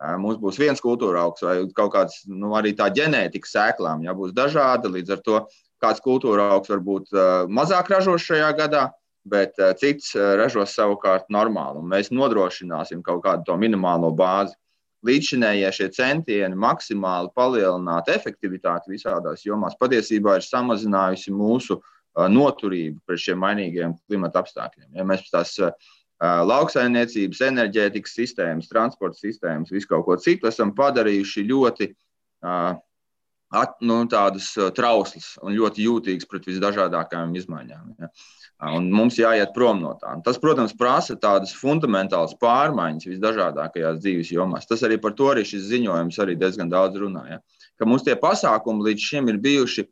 Mums 0.00 0.38
būs 0.40 0.56
viens 0.56 0.80
kultūra 0.80 1.26
augs 1.26 1.42
vai 1.44 1.58
kaut 1.76 1.92
kāds, 1.92 2.22
nu, 2.28 2.54
arī 2.56 2.72
tā 2.76 2.86
ģenētika 2.96 3.48
sēklām, 3.48 4.06
ja 4.06 4.14
būs 4.16 4.32
dažāda. 4.32 4.88
Līdz 4.88 5.12
ar 5.12 5.20
to 5.26 5.42
kāds 5.82 6.00
kultūra 6.04 6.48
augs 6.54 6.72
varbūt 6.72 7.12
mazāk 7.52 7.90
ražos 7.92 8.24
šajā 8.24 8.48
gadā, 8.56 8.86
bet 9.28 9.60
cits 9.76 10.14
ražos 10.16 10.72
savukārt 10.72 11.28
normāli. 11.28 11.84
Mēs 11.84 12.08
nodrošināsim 12.16 13.04
kaut 13.04 13.20
kādu 13.26 13.44
to 13.50 13.58
minimālo 13.60 14.08
bāzi. 14.16 14.56
Līdzšinējie 15.04 15.68
šie 15.72 15.88
centieni 15.96 16.56
maksimāli 16.56 17.32
palielināt 17.36 18.08
efektivitāti 18.12 18.92
visādās 18.92 19.44
jomās 19.44 19.76
patiesībā 19.80 20.36
ir 20.36 20.44
samazinājusi 20.44 21.32
mūsu 21.32 21.78
noturību 22.16 23.00
pret 23.06 23.20
šiem 23.22 23.40
mainīgiem 23.40 23.94
klimata 24.08 24.42
apstākļiem. 24.42 24.90
Ja 24.96 25.06
mēs 25.08 25.28
tās 25.32 25.54
uh, 25.62 25.72
lauksaimniecības, 26.20 27.40
enerģētikas 27.48 28.14
sistēmas, 28.18 28.68
transporta 28.68 29.16
sistēmas, 29.16 29.72
visu 29.72 29.88
kaut 29.88 30.04
ko 30.04 30.16
citu 30.20 30.50
esam 30.50 30.74
padarījuši 30.76 31.46
ļoti 31.48 31.88
at, 33.50 33.78
nu, 33.82 34.02
trauslas 34.76 35.32
un 35.42 35.56
ļoti 35.56 35.86
jūtīgas 35.86 36.28
pret 36.30 36.46
visdažādākajām 36.50 37.32
izmaiņām. 37.40 37.94
Ja. 37.98 38.10
Un 38.76 38.90
mums 38.92 39.16
jāiet 39.16 39.54
prom 39.56 39.80
no 39.80 39.94
tā. 39.96 40.12
Un 40.18 40.20
tas, 40.22 40.36
protams, 40.38 40.74
prasa 40.76 41.16
tādas 41.16 41.54
fundamentālas 41.56 42.36
pārmaiņas 42.42 43.08
visdažādākajās 43.08 44.02
dzīves 44.02 44.32
jomās. 44.34 44.68
Tas 44.68 44.84
arī 44.84 45.00
par 45.00 45.16
to 45.16 45.30
arī 45.32 45.46
šis 45.48 45.64
ziņojums 45.70 46.20
arī 46.20 46.36
diezgan 46.38 46.68
daudz 46.68 47.00
runāja. 47.00 47.40
Ka 47.80 47.88
mums 47.88 48.04
tie 48.04 48.18
pasākumi 48.20 48.90
līdz 48.90 49.06
šim 49.08 49.32
ir 49.32 49.40
bijuši 49.40 49.86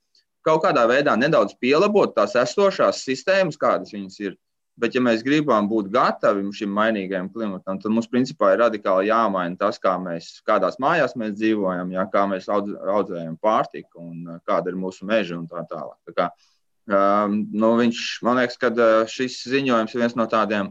kaut 0.44 0.62
kādā 0.66 0.84
veidā 0.88 1.16
nedaudz 1.16 1.56
pielabot 1.60 2.12
tās 2.14 2.36
esošās 2.36 3.00
sistēmas, 3.08 3.56
kādas 3.60 3.96
viņas 3.96 4.20
ir 4.26 4.36
Bet, 4.78 4.94
ja 4.94 5.00
mēs 5.02 5.24
gribam 5.26 5.66
būt 5.66 5.88
gatavi 5.90 6.44
šim 6.54 6.70
mainīgajam 6.76 7.28
klimatam, 7.34 7.80
tad 7.82 7.90
mums 7.90 8.06
principā 8.10 8.52
ir 8.54 8.60
radikāli 8.62 9.08
jāmaina 9.08 9.58
tas, 9.58 9.80
kā 9.82 9.96
mēs, 9.98 10.36
kādās 10.46 10.78
mājās 10.82 11.16
mēs 11.18 11.34
dzīvojam, 11.34 11.90
jā, 11.96 12.04
kā 12.12 12.22
mēs 12.30 12.46
audz, 12.52 12.76
audzējam 12.94 13.34
pārtiku 13.42 14.04
un 14.04 14.20
uh, 14.28 14.36
kāda 14.46 14.70
ir 14.70 14.78
mūsu 14.78 15.08
meža 15.08 15.34
un 15.34 15.48
tā 15.50 15.64
tālāk. 15.66 15.96
Tā 16.06 16.14
kā, 16.14 16.28
um, 16.94 17.40
nu, 17.50 17.72
viņš, 17.80 18.04
man 18.28 18.38
liekas, 18.38 18.60
ka 18.62 18.70
uh, 18.70 19.00
šis 19.10 19.40
ziņojums 19.50 19.96
ir 19.96 20.04
viens 20.04 20.14
no 20.20 20.28
tādiem, 20.30 20.70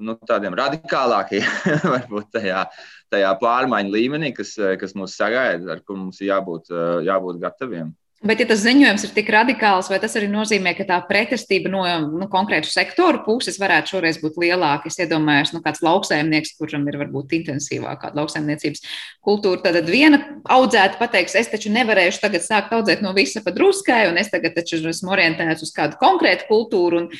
nu, 0.00 0.16
tādiem 0.32 0.56
radikālākajiem, 0.56 1.60
varbūt 1.98 2.32
tajā, 2.38 2.64
tajā 3.12 3.36
pārmaiņu 3.44 3.96
līmenī, 3.98 4.32
kas, 4.38 4.56
uh, 4.62 4.78
kas 4.80 4.96
mūs 4.96 5.18
sagaida, 5.20 5.74
ar 5.76 5.84
kur 5.84 6.00
mums 6.00 6.24
jābūt, 6.24 6.72
jābūt 7.04 7.44
gataviem. 7.44 7.92
Bet, 8.26 8.40
ja 8.42 8.46
tas 8.48 8.62
ziņojums 8.64 9.04
ir 9.06 9.12
tik 9.14 9.28
radikāls, 9.30 9.88
vai 9.90 9.98
tas 10.02 10.16
arī 10.18 10.26
nozīmē, 10.30 10.72
ka 10.78 10.86
tā 10.88 10.96
pretestība 11.06 11.70
no 11.70 11.82
nu, 12.06 12.26
konkrētu 12.32 12.70
sektoru 12.70 13.20
puses 13.26 13.58
varētu 13.62 13.94
šoreiz 13.94 14.18
būt 14.22 14.38
lielāka? 14.42 14.90
Es 14.90 14.98
iedomājos, 15.02 15.52
nu, 15.54 15.60
kāds 15.62 15.82
lauksaimnieks, 15.84 16.56
kuram 16.58 16.86
ir 16.90 16.98
varbūt 17.02 17.36
intensīvākā 17.38 18.10
lauksaimniecības 18.16 18.82
kultūra, 19.26 19.62
tad 19.68 19.90
viena 19.90 20.20
audzēta 20.56 20.98
pateiks, 20.98 21.36
es 21.38 21.50
taču 21.52 21.70
nevarēšu 21.74 22.24
tagad 22.24 22.46
sākt 22.46 22.74
audzēt 22.74 23.04
no 23.04 23.14
visa 23.16 23.44
pa 23.44 23.54
druskai, 23.54 24.06
un 24.10 24.18
es 24.22 24.32
tagad 24.32 24.56
taču 24.58 24.80
esmu 24.90 25.14
orientēts 25.14 25.66
uz 25.66 25.74
kādu 25.76 26.00
konkrētu 26.02 26.48
kultūru, 26.50 27.04
un, 27.04 27.10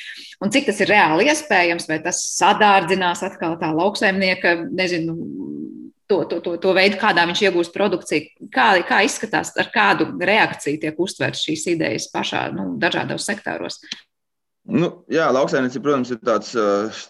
un 0.43 0.55
cik 0.55 0.71
tas 0.71 0.83
ir 0.83 0.91
reāli 0.91 1.31
iespējams, 1.31 1.87
vai 1.91 2.01
tas 2.03 2.25
sadārdzinās 2.35 3.23
atkal 3.27 3.59
tā 3.61 3.71
lauksaimnieka, 3.77 4.59
nezinu, 4.75 5.15
to, 6.07 6.25
to, 6.31 6.41
to, 6.41 6.57
to 6.63 6.75
veidu, 6.77 6.99
kādā 7.01 7.27
viņš 7.29 7.43
iegūst 7.49 7.75
produkciju. 7.75 8.49
Kā, 8.55 8.69
kā 8.87 9.03
izskatās, 9.07 9.53
ar 9.59 9.71
kādu 9.75 10.09
reakciju 10.17 10.81
tiek 10.83 11.01
uztverts 11.03 11.45
šīs 11.47 11.67
idejas 11.75 12.11
pašā 12.13 12.49
nu, 12.55 12.69
dažādos 12.83 13.27
sektoros? 13.27 13.81
Nu, 14.67 14.89
jā, 15.13 15.29
lauksaimniecība, 15.31 15.85
protams, 15.85 16.11
ir 16.11 16.23
tāds, 16.27 16.49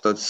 tāds 0.05 0.27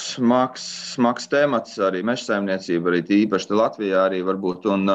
smags, 0.00 0.64
smags 0.94 1.28
temats, 1.28 1.76
arī 1.84 2.00
meža 2.06 2.30
saimniecība, 2.30 2.94
arī 2.94 3.02
īpaši 3.26 3.52
Latvijā 3.52 4.06
arī 4.06 4.22
varbūt. 4.24 4.64
Un, 4.72 4.88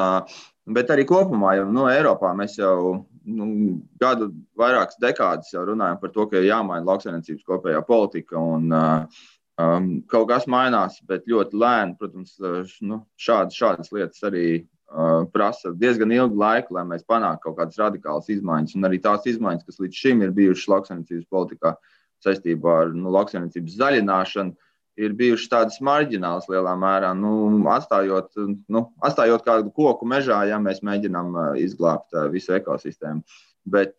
bet 0.74 0.90
arī 0.90 1.06
kopumā, 1.06 1.54
jau 1.60 1.68
no 1.70 1.86
Eiropā 1.90 2.32
mēs 2.38 2.58
jau 2.58 3.04
nu, 3.30 3.46
gadu, 4.02 4.32
vairākas 4.58 4.98
dekādas 5.02 5.52
jau 5.54 5.62
runājam 5.68 6.00
par 6.02 6.10
to, 6.14 6.26
ka 6.26 6.40
ir 6.40 6.48
jāmaina 6.50 6.86
lauksaimniecības 6.88 7.46
kopējā 7.46 7.84
politika. 7.86 8.42
Un, 8.42 8.66
uh, 8.74 9.22
Um, 9.60 9.98
kaut 10.08 10.30
kas 10.30 10.46
mainās, 10.48 10.96
bet 11.08 11.26
ļoti 11.28 11.58
lēni. 11.60 11.96
Protams, 12.00 12.38
nu, 12.80 13.02
šādas, 13.20 13.56
šādas 13.58 13.92
lietas 13.92 14.24
arī 14.24 14.46
uh, 14.62 15.26
prasa 15.32 15.74
diezgan 15.76 16.14
ilgu 16.14 16.40
laiku, 16.40 16.76
lai 16.78 16.86
mēs 16.88 17.04
panāktu 17.08 17.48
kaut 17.48 17.58
kādas 17.60 17.80
radikālas 17.82 18.30
izmaiņas. 18.32 18.76
Un 18.78 18.88
arī 18.88 19.02
tās 19.04 19.28
izmaiņas, 19.28 19.66
kas 19.68 19.82
līdz 19.82 20.02
šim 20.04 20.24
ir 20.24 20.32
bijušas 20.38 20.70
lauksaimniecības 20.72 21.28
politikā 21.32 21.74
saistībā 22.24 22.78
ar 22.86 22.96
nu, 22.96 23.12
lauksaimniecības 23.12 23.76
zaļināšanu, 23.82 24.56
ir 25.02 25.14
bijušas 25.18 25.52
tādas 25.52 25.78
marģinālas 25.84 26.48
lielā 26.52 26.72
mērā. 26.78 27.12
Nu, 27.18 27.34
atstājot, 27.72 28.32
nu, 28.72 28.86
atstājot 29.04 29.44
kādu 29.44 29.72
koku 29.76 30.08
mežā, 30.08 30.42
ja 30.48 30.60
mēs 30.62 30.80
mēģinām 30.86 31.32
uh, 31.36 31.48
izglābt 31.60 32.16
uh, 32.16 32.30
visu 32.32 32.56
ekosistēmu. 32.56 33.20
Uh, 33.20 33.51
Bet 33.62 33.94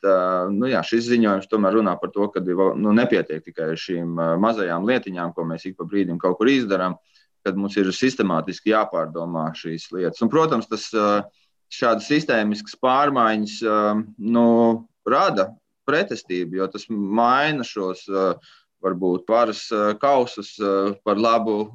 nu, 0.51 0.67
jā, 0.67 0.81
šis 0.83 1.05
ziņojums 1.07 1.47
tomēr 1.47 1.77
runā 1.77 1.93
par 2.01 2.11
to, 2.11 2.27
ka 2.33 2.41
nu, 2.43 2.91
nepietiek 2.91 3.45
tikai 3.45 3.69
ar 3.71 3.79
šīm 3.79 4.17
mazajām 4.43 4.87
lietiņām, 4.89 5.31
ko 5.35 5.45
mēs 5.47 5.69
ik 5.69 5.77
pa 5.79 5.87
brīdim 5.87 6.19
kaut 6.19 6.35
kur 6.39 6.51
izdarām, 6.51 6.97
kad 7.47 7.55
mums 7.59 7.77
ir 7.79 7.91
sistemātiski 7.95 8.73
jāpārdomā 8.73 9.49
šīs 9.55 9.87
lietas. 9.95 10.19
Un, 10.23 10.31
protams, 10.33 10.67
tas 10.71 10.89
šādas 11.73 12.09
sistēmiskas 12.11 12.75
pārmaiņas 12.83 13.55
nu, 14.35 14.47
rada 15.07 15.47
pretestību, 15.87 16.59
jo 16.59 16.67
tas 16.75 16.89
maina 16.91 17.63
šos 17.67 18.03
varbūt 18.83 19.31
varas 19.31 19.63
kausus 20.03 20.57
par 21.07 21.19
labu 21.23 21.69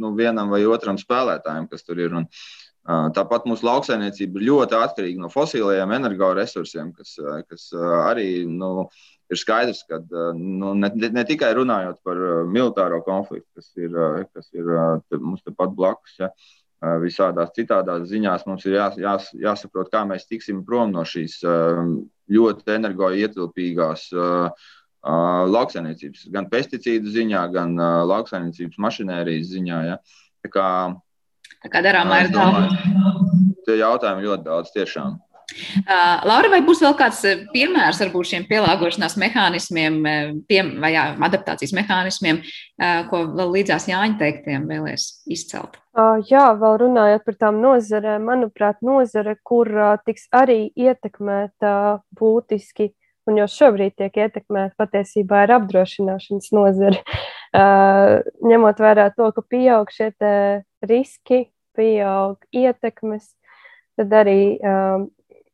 nu, 0.00 0.14
vienam 0.16 0.48
vai 0.48 0.64
otram 0.64 0.96
spēlētājam, 0.96 1.68
kas 1.68 1.84
tur 1.84 2.00
ir. 2.00 2.16
Un, 2.16 2.24
uh, 2.24 2.69
Tāpat 2.88 3.44
mūsu 3.46 3.66
lauksaimniecība 3.66 4.40
ir 4.40 4.46
ļoti 4.48 4.76
atkarīga 4.78 5.20
no 5.20 5.28
fosiliem 5.30 5.92
energoresursiem, 5.98 6.94
kas, 6.96 7.18
kas 7.50 7.66
arī 7.76 8.46
nu, 8.48 8.88
ir 9.30 9.38
skaidrs, 9.38 9.82
ka 9.88 10.00
nu, 10.38 10.72
ne, 10.74 10.88
ne 11.12 11.24
tikai 11.28 11.52
runājot 11.58 12.00
par 12.06 12.22
militāro 12.48 13.02
konfliktu, 13.06 13.46
kas 13.58 13.68
ir, 13.76 14.00
kas 14.32 14.48
ir 14.56 14.72
mums 15.20 15.44
tepat 15.44 15.76
blakus. 15.76 16.16
Ja, 16.22 16.32
Visādās 16.80 17.50
citādās 17.52 18.06
ziņās 18.08 18.46
mums 18.48 18.62
ir 18.64 18.78
jās, 18.78 18.94
jās, 18.96 19.26
jāsaprot, 19.36 19.90
kā 19.92 20.00
mēs 20.08 20.24
tiksim 20.24 20.62
prom 20.64 20.94
no 20.94 21.02
šīs 21.04 21.34
ļoti 22.32 22.72
energoietilpīgās 22.72 24.06
lauksaimniecības, 25.52 26.24
gan 26.32 26.48
pesticīdu 26.48 27.12
ziņā, 27.12 27.42
gan 27.52 27.76
lauksaimniecības 28.08 28.80
mašinērijas 28.80 29.52
ziņā. 29.52 29.82
Ja. 29.90 29.98
Tā 30.40 30.52
kā 30.54 30.66
Tā 31.60 31.72
kā 31.72 31.82
darāmā 31.84 32.24
ir 32.24 32.30
daudz. 32.34 32.78
Tie 33.66 33.80
jautājumi 33.80 34.24
ļoti 34.28 34.46
daudz 34.46 34.72
tiešām. 34.76 35.18
Uh, 35.50 36.22
Laura, 36.30 36.46
vai 36.52 36.60
būs 36.62 36.78
vēl 36.78 36.94
kāds 36.94 37.24
piemērs 37.50 37.98
varbūt 38.04 38.28
šiem 38.30 38.44
pielāgošanās 38.46 39.16
mehānismiem, 39.18 39.96
piem, 40.46 40.76
vai 40.82 40.92
jā, 40.94 41.08
adaptācijas 41.26 41.74
mehānismiem, 41.74 42.38
uh, 42.44 43.00
ko 43.10 43.24
vēl 43.34 43.50
līdzās 43.56 43.88
Jāņa 43.90 44.18
teiktiem 44.20 44.68
vēlēs 44.70 45.08
izcelt? 45.26 45.80
Uh, 45.98 46.22
jā, 46.30 46.46
vēl 46.60 46.78
runājot 46.84 47.26
par 47.26 47.38
tām 47.42 47.58
nozarēm, 47.64 48.30
manuprāt, 48.30 48.78
nozare, 48.86 49.34
kur 49.42 49.72
uh, 49.74 49.96
tiks 50.06 50.30
arī 50.30 50.68
ietekmēta 50.78 51.74
uh, 51.74 52.00
būtiski 52.14 52.92
un 53.28 53.40
jau 53.42 53.48
šobrīd 53.50 53.96
tiek 53.98 54.16
ietekmēta 54.24 54.78
patiesībā 54.80 55.44
ir 55.46 55.54
apdrošināšanas 55.58 56.50
nozare. 56.56 57.02
Uh, 57.50 58.20
ņemot 58.46 58.78
vērā 58.78 59.08
to, 59.16 59.32
ka 59.34 59.42
pieaug 59.42 59.90
šie 59.90 60.12
riski, 60.86 61.44
pieaug 61.76 62.40
ietekmes, 62.56 63.32
tad 63.98 64.14
arī 64.20 64.58
um, 64.60 65.08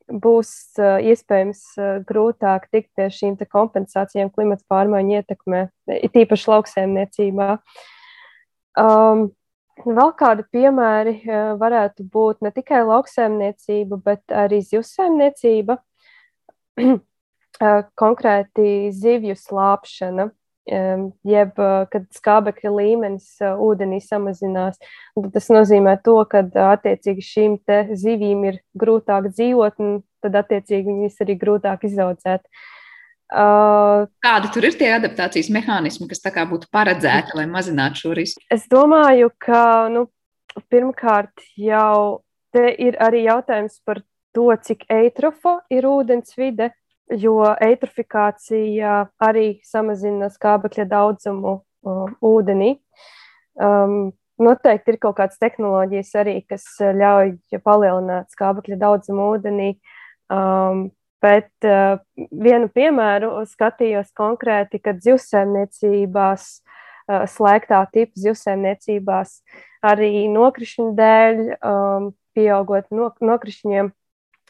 būs 0.06 0.50
uh, 0.80 0.98
iespējams 1.02 1.62
uh, 1.78 1.96
grūtāk 2.08 2.68
tikt 2.72 2.92
pie 2.96 3.08
šīm 3.12 3.38
kompensācijām 3.52 4.30
klimata 4.34 4.64
pārmaiņu 4.70 5.18
ietekmē, 5.20 5.64
it 5.98 6.22
īpaši 6.24 6.52
lauksēmniecībā. 6.54 7.56
Um, 8.80 9.28
Vēl 9.76 10.14
kādi 10.16 10.40
piemēri 10.56 11.18
uh, 11.28 11.50
varētu 11.60 12.06
būt 12.08 12.40
ne 12.40 12.48
tikai 12.48 12.78
lauksēmniecība, 12.88 13.98
bet 14.06 14.32
arī 14.32 14.62
zivsēmniecība. 14.64 15.76
konkrēti 17.94 18.92
zivju 18.92 19.36
slāpšana, 19.36 20.30
jeb 20.66 21.58
kad 21.92 22.06
skābekļa 22.16 22.72
līmenis 22.74 23.28
ūdenī 23.40 24.00
samazinās. 24.02 24.80
Tas 25.34 25.50
nozīmē 25.54 25.96
to, 26.04 26.16
ka 26.30 26.42
attiecīgi 26.72 27.22
šīm 27.22 27.58
zivīm 27.94 28.42
ir 28.50 28.58
grūtāk 28.78 29.30
dzīvot, 29.30 29.78
un 29.78 30.00
tad 30.24 30.40
attiecīgi 30.42 30.90
viņas 30.90 31.22
arī 31.22 31.38
grūtāk 31.38 31.86
izaudzēt. 31.86 32.42
Uh, 33.26 34.06
Kādi 34.22 34.52
tur 34.54 34.68
ir 34.68 34.76
tie 34.78 34.92
adaptācijas 34.94 35.48
mehānismi, 35.50 36.06
kas 36.06 36.22
būtu 36.22 36.68
paredzēti, 36.70 37.34
lai 37.34 37.48
mazinātu 37.50 38.04
šo 38.04 38.12
risku? 38.14 38.42
Es 38.54 38.68
domāju, 38.70 39.32
ka 39.42 39.88
nu, 39.90 40.06
pirmkārt 40.70 41.42
jau 41.58 42.22
te 42.54 42.70
ir 42.70 42.94
arī 43.02 43.24
jautājums 43.26 43.80
par 43.84 44.04
to, 44.36 44.46
cik 44.62 44.86
eitrofa 44.92 45.58
ir 45.74 45.88
ūdens 45.90 46.36
vide, 46.38 46.70
jo 47.12 47.38
eitrofikācija 47.62 48.98
arī 49.22 49.46
samazina 49.66 50.30
skābekļa 50.32 50.86
daudzumu 50.90 51.58
ūdenī. 52.24 52.76
Um, 53.56 54.12
noteikti 54.42 54.94
ir 54.94 55.00
kaut 55.00 55.16
kādas 55.20 55.40
tehnoloģijas 55.40 56.12
arī, 56.20 56.36
kas 56.48 56.66
ļauj 56.80 57.36
palielināt 57.64 58.34
skābekļa 58.34 58.80
daudzumu 58.82 59.30
ūdenī. 59.36 59.70
Um, 60.32 60.88
bet 61.22 61.50
uh, 61.64 61.98
vienu 62.30 62.68
piemēru 62.74 63.32
skatījos 63.48 64.10
konkrēti, 64.16 64.82
kad 64.82 65.00
zivsēmniecībās, 65.04 66.48
uh, 66.58 67.24
slēgtā 67.30 67.80
tipa 67.94 68.26
zivsēmniecībās, 68.26 69.40
arī 69.86 70.26
nokrišņu 70.34 70.90
dēļ, 70.98 71.42
um, 71.56 72.10
pieaugot 72.36 72.90
no, 72.92 73.12
nokrišņiem, 73.24 73.92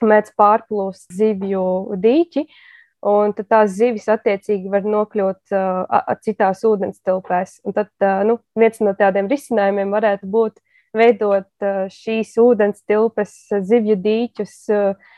mēdz 0.05 0.33
pārplūst 0.39 1.13
zivju 1.15 1.97
dīķi. 2.03 2.47
Un 3.07 3.35
tad 3.37 3.47
tās 3.53 3.75
zivis 3.77 4.09
attiecīgi 4.11 4.71
var 4.73 4.87
nokļūt 4.89 5.53
uh, 5.55 6.15
citās 6.25 6.65
ūdens 6.67 6.99
tilpēs. 7.07 7.61
Un 7.69 7.77
tad 7.77 7.93
uh, 8.03 8.25
nu, 8.27 8.39
viens 8.59 8.81
no 8.83 8.97
tādiem 8.99 9.29
risinājumiem 9.31 9.93
varētu 9.95 10.27
būt 10.33 10.59
veidot 10.97 11.47
uh, 11.63 11.85
šīs 11.93 12.33
ūdens 12.43 12.83
tilpes 12.89 13.37
zivju 13.69 13.99
dīķus 14.03 14.57
uh, 14.75 15.13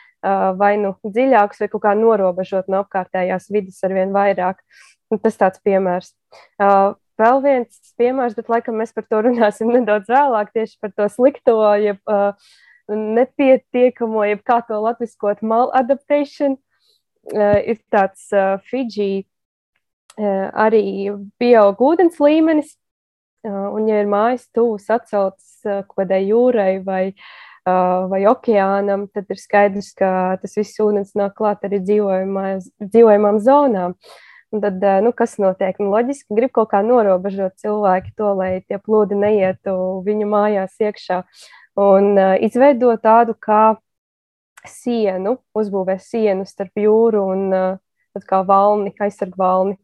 vai 0.59 0.75
nu 0.83 0.97
dziļākus, 1.07 1.63
vai 1.63 1.71
kaut 1.71 1.85
kā 1.87 1.95
norobežot 1.97 2.69
no 2.69 2.83
apkārtējās 2.83 3.49
vidas 3.55 3.79
ar 3.87 3.95
vien 3.95 4.13
vairāk. 4.13 4.61
Un 5.09 5.23
tas 5.23 5.39
tāds 5.41 5.63
piemērs. 5.65 6.13
Uh, 6.61 6.99
vēl 7.21 7.43
viens 7.45 7.95
piemērs, 8.01 8.37
bet 8.37 8.51
laikam 8.53 8.77
mēs 8.81 8.93
par 8.93 9.07
to 9.09 9.23
runāsim 9.25 9.71
nedaudz 9.77 10.11
vēlāk, 10.11 10.53
tieši 10.55 10.77
par 10.83 10.93
to 10.97 11.09
slikto, 11.13 11.61
jeb 11.81 12.03
uh, 12.11 12.51
nepietiekamo, 12.89 14.25
jeb 14.29 14.45
kā 14.47 14.61
to 14.69 14.79
latviskot, 14.81 15.43
maladaptation, 15.43 16.57
uh, 17.35 17.59
ir 17.61 17.81
tāds 17.93 18.29
uh, 18.33 18.57
Fidži 18.69 19.11
uh, 19.21 20.49
arī 20.67 21.11
pieaug 21.41 21.81
ūdens 21.91 22.21
līmenis, 22.23 22.77
uh, 23.47 23.69
un 23.75 23.91
ja 23.91 24.01
ir 24.03 24.09
mājas 24.11 24.49
tūs 24.55 24.89
atceltas 24.93 25.59
uh, 25.69 25.83
kodai 25.89 26.23
jūrai 26.31 26.79
vai, 26.85 27.03
uh, 27.69 28.09
vai 28.11 28.25
okeānam, 28.31 29.09
tad 29.13 29.29
ir 29.29 29.43
skaidrs, 29.43 29.93
ka 29.99 30.39
tas 30.41 30.57
viss 30.57 30.81
ūdens 30.81 31.13
nāk 31.19 31.37
klāt 31.37 31.69
arī 31.69 31.83
dzīvojamām 31.85 33.45
zonām. 33.45 33.99
Un 34.49 34.63
tad, 34.65 34.81
nu, 35.05 35.11
kas 35.13 35.35
notiek? 35.37 35.77
Nu, 35.77 35.91
loģiski, 35.93 36.33
grib 36.33 36.55
kaut 36.57 36.71
kā 36.71 36.79
norobežot 36.81 37.59
cilvēki 37.61 38.15
to, 38.17 38.31
lai 38.33 38.63
tie 38.65 38.79
plūdi 38.81 39.19
neietu 39.21 39.75
viņu 40.07 40.25
mājās 40.25 40.79
iekšā. 40.81 41.19
Uh, 41.21 41.58
un 41.79 42.15
uh, 42.19 42.35
izveidot 42.43 43.03
tādu 43.05 43.37
kā 43.39 43.79
sienu, 44.69 45.39
uzbūvēt 45.57 46.03
sienu 46.03 46.47
starp 46.49 46.81
jūru 46.83 47.25
un 47.33 47.45
uh, 47.55 48.23
kā 48.29 48.43
valni, 48.47 48.93
aizsargu 48.99 49.39
valni. 49.39 49.77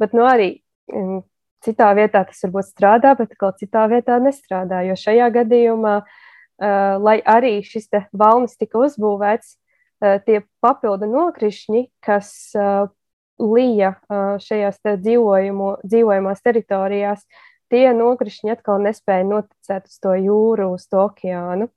Bet 0.00 0.16
nu, 0.16 0.24
arī 0.26 0.56
um, 0.92 1.20
citā 1.64 1.92
vietā 1.98 2.24
tas 2.26 2.42
varbūt 2.44 2.70
strādā, 2.72 3.14
bet 3.18 3.36
atkal 3.36 3.54
citā 3.60 3.86
vietā 3.92 4.18
nestrādā. 4.22 4.82
Jo 4.88 4.98
šajā 4.98 5.30
gadījumā, 5.38 5.94
uh, 6.02 6.98
lai 7.02 7.20
arī 7.22 7.60
šis 7.66 7.88
valnis 8.12 8.58
tika 8.58 8.82
uzbūvēts, 8.82 9.54
uh, 9.54 10.18
tie 10.26 10.42
papildu 10.64 11.08
nokrišņi, 11.14 11.86
kas 12.04 12.34
uh, 12.58 12.90
lija 13.36 13.94
šajās 14.40 14.78
te 14.80 14.94
dzīvojamās 14.96 16.42
teritorijās, 16.44 17.26
tie 17.72 17.86
nokrišņi 17.96 18.52
atkal 18.56 18.82
nespēja 18.84 19.26
noticēt 19.28 19.88
uz 19.90 19.96
to 20.02 20.16
jūru, 20.18 20.72
uz 20.76 20.86
to 20.90 21.06
okeānu. 21.06 21.70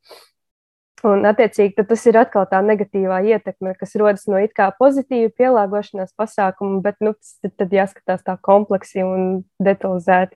Un, 1.08 1.24
attiecīgi, 1.24 1.80
tas 1.88 2.02
ir 2.12 2.18
atkal 2.20 2.44
tā 2.52 2.60
negatīvā 2.66 3.22
ietekme, 3.32 3.72
kas 3.80 3.96
rodas 4.00 4.26
no 4.28 4.40
it 4.44 4.52
kā 4.58 4.68
pozitīva 4.76 5.32
pielāgošanās 5.40 6.12
pasākuma, 6.20 6.82
bet 6.84 7.00
nu, 7.00 7.14
tad, 7.40 7.54
tad 7.62 7.76
jāskatās 7.76 8.26
tā 8.26 8.36
kompleksi 8.44 9.06
un 9.08 9.30
detalizēti. 9.64 10.36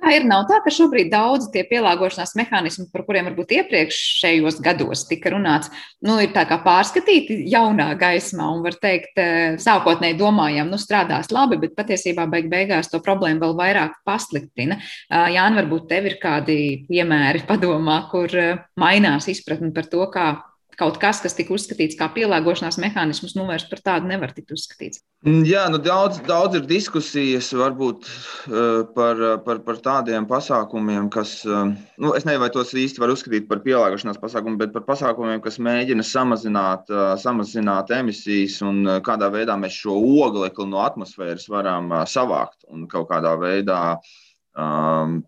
Kā 0.00 0.14
ir, 0.16 0.24
nav 0.24 0.46
tā, 0.48 0.58
ka 0.64 0.72
šobrīd 0.72 1.10
daudz 1.12 1.50
tie 1.52 1.60
pielāgošanās 1.68 2.32
mehānismi, 2.38 2.86
par 2.92 3.04
kuriem 3.04 3.26
varbūt 3.28 3.52
iepriekšējos 3.58 4.60
gados 4.64 5.04
tika 5.10 5.34
runāts, 5.34 5.68
nu, 6.06 6.16
ir 6.24 6.32
tā 6.32 6.46
kā 6.48 6.56
pārskatīti 6.64 7.42
jaunā 7.52 7.90
gaismā 8.00 8.48
un 8.54 8.64
var 8.64 8.78
teikt, 8.80 9.20
sākotnēji 9.60 10.16
domājām, 10.20 10.72
nu, 10.72 10.80
strādās 10.80 11.28
labi, 11.34 11.60
bet 11.60 11.76
patiesībā 11.76 12.24
beig 12.32 12.48
beigās 12.52 12.88
to 12.88 13.02
problēmu 13.04 13.44
vēl 13.44 13.56
vairāk 13.60 14.00
pasliktina. 14.08 14.80
Jāni, 15.10 15.60
varbūt 15.60 15.90
tev 15.92 16.08
ir 16.08 16.16
kādi 16.22 16.60
piemēri 16.88 17.44
padomā, 17.48 18.00
kur 18.12 18.32
mainās 18.80 19.28
izpratni 19.28 19.74
par 19.76 19.92
to, 19.92 20.06
kā 20.12 20.32
kaut 20.80 20.96
kas, 21.00 21.20
kas 21.20 21.36
tika 21.36 21.52
uzskatīts 21.54 21.98
kā 21.98 22.08
pielāgošanās 22.14 22.78
mehānisms, 22.80 23.34
nu 23.36 23.44
vairs 23.48 23.66
par 23.68 23.82
tādu 23.84 24.08
nevar 24.10 24.32
tikt 24.36 24.54
uzskatīts. 24.56 25.02
Mm, 25.26 25.42
jā, 25.48 25.66
nu 25.72 25.80
daudz, 25.84 26.22
daudz 26.28 26.56
ir 26.56 26.66
diskusijas 26.68 27.50
varbūt 27.56 28.08
par, 28.96 29.20
par, 29.44 29.60
par 29.66 29.80
tādiem 29.84 30.26
pasākumiem, 30.30 31.10
kas, 31.12 31.40
nu, 31.44 32.14
es 32.16 32.24
nezinu, 32.24 32.40
vai 32.44 32.50
tos 32.54 32.72
īsti 32.72 33.02
var 33.02 33.12
uzskatīt 33.12 33.48
par 33.50 33.60
pielāgošanās 33.66 34.20
pasākumiem, 34.22 34.58
bet 34.62 34.74
par 34.76 34.86
pasākumiem, 34.88 35.42
kas 35.44 35.60
mēģina 35.62 36.06
samazināt, 36.06 36.88
samazināt 37.20 37.92
emisijas 38.00 38.60
un 38.64 38.82
kādā 39.04 39.28
veidā 39.32 39.58
mēs 39.60 39.76
šo 39.82 39.98
oglekli 40.24 40.68
no 40.70 40.80
atmosfēras 40.86 41.48
varam 41.52 41.92
savākt 42.08 42.64
un 42.72 42.88
kaut 42.90 43.10
kādā 43.12 43.36
veidā 43.40 43.82
um, 44.56 45.20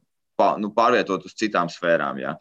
nu, 0.63 0.73
pārvietot 0.77 1.27
uz 1.29 1.37
citām 1.39 1.71
sfērām. 1.73 2.21
Jā. 2.23 2.37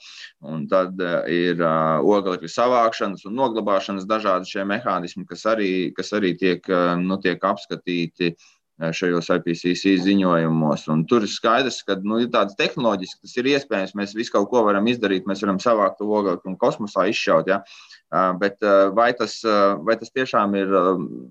Un 0.48 0.66
tad 0.72 1.00
uh, 1.02 1.22
ir 1.32 1.62
uh, 1.62 2.00
oglekļa 2.04 2.52
savākšanas 2.56 3.28
un 3.30 3.38
noglabāšanas 3.40 4.08
dažādi 4.10 4.56
šie 4.56 4.66
mehānismi, 4.70 5.28
kas 5.30 5.46
arī, 5.50 5.72
kas 5.98 6.14
arī 6.18 6.36
tiek, 6.40 6.66
uh, 6.72 6.96
nu, 7.00 7.20
tiek 7.22 7.44
apskatīti 7.52 8.36
šajos 8.82 9.28
IPCC 9.36 9.92
ziņojumos. 10.02 10.88
Un 10.90 11.04
tur 11.10 11.26
ir 11.26 11.30
skaidrs, 11.30 11.82
ka 11.86 12.00
nu, 12.02 12.18
ir 12.24 12.32
tādas 12.34 12.58
tehnoloģijas, 12.58 13.18
kas 13.22 13.36
ir 13.38 13.50
iespējams. 13.52 13.94
Mēs 14.00 14.16
visu 14.18 14.34
kaut 14.34 14.50
ko 14.50 14.64
varam 14.66 14.88
izdarīt, 14.90 15.28
mēs 15.30 15.44
varam 15.46 15.60
savākt 15.62 16.00
to 16.00 16.08
oglekli 16.10 16.50
un 16.50 16.58
kosmosā 16.62 17.06
izšaut. 17.12 17.52
Ja? 17.52 17.60
Bet 18.42 18.58
vai 18.98 19.12
tas, 19.18 19.38
vai 19.86 19.98
tas 20.02 20.10
tiešām 20.16 20.58
ir 20.60 20.74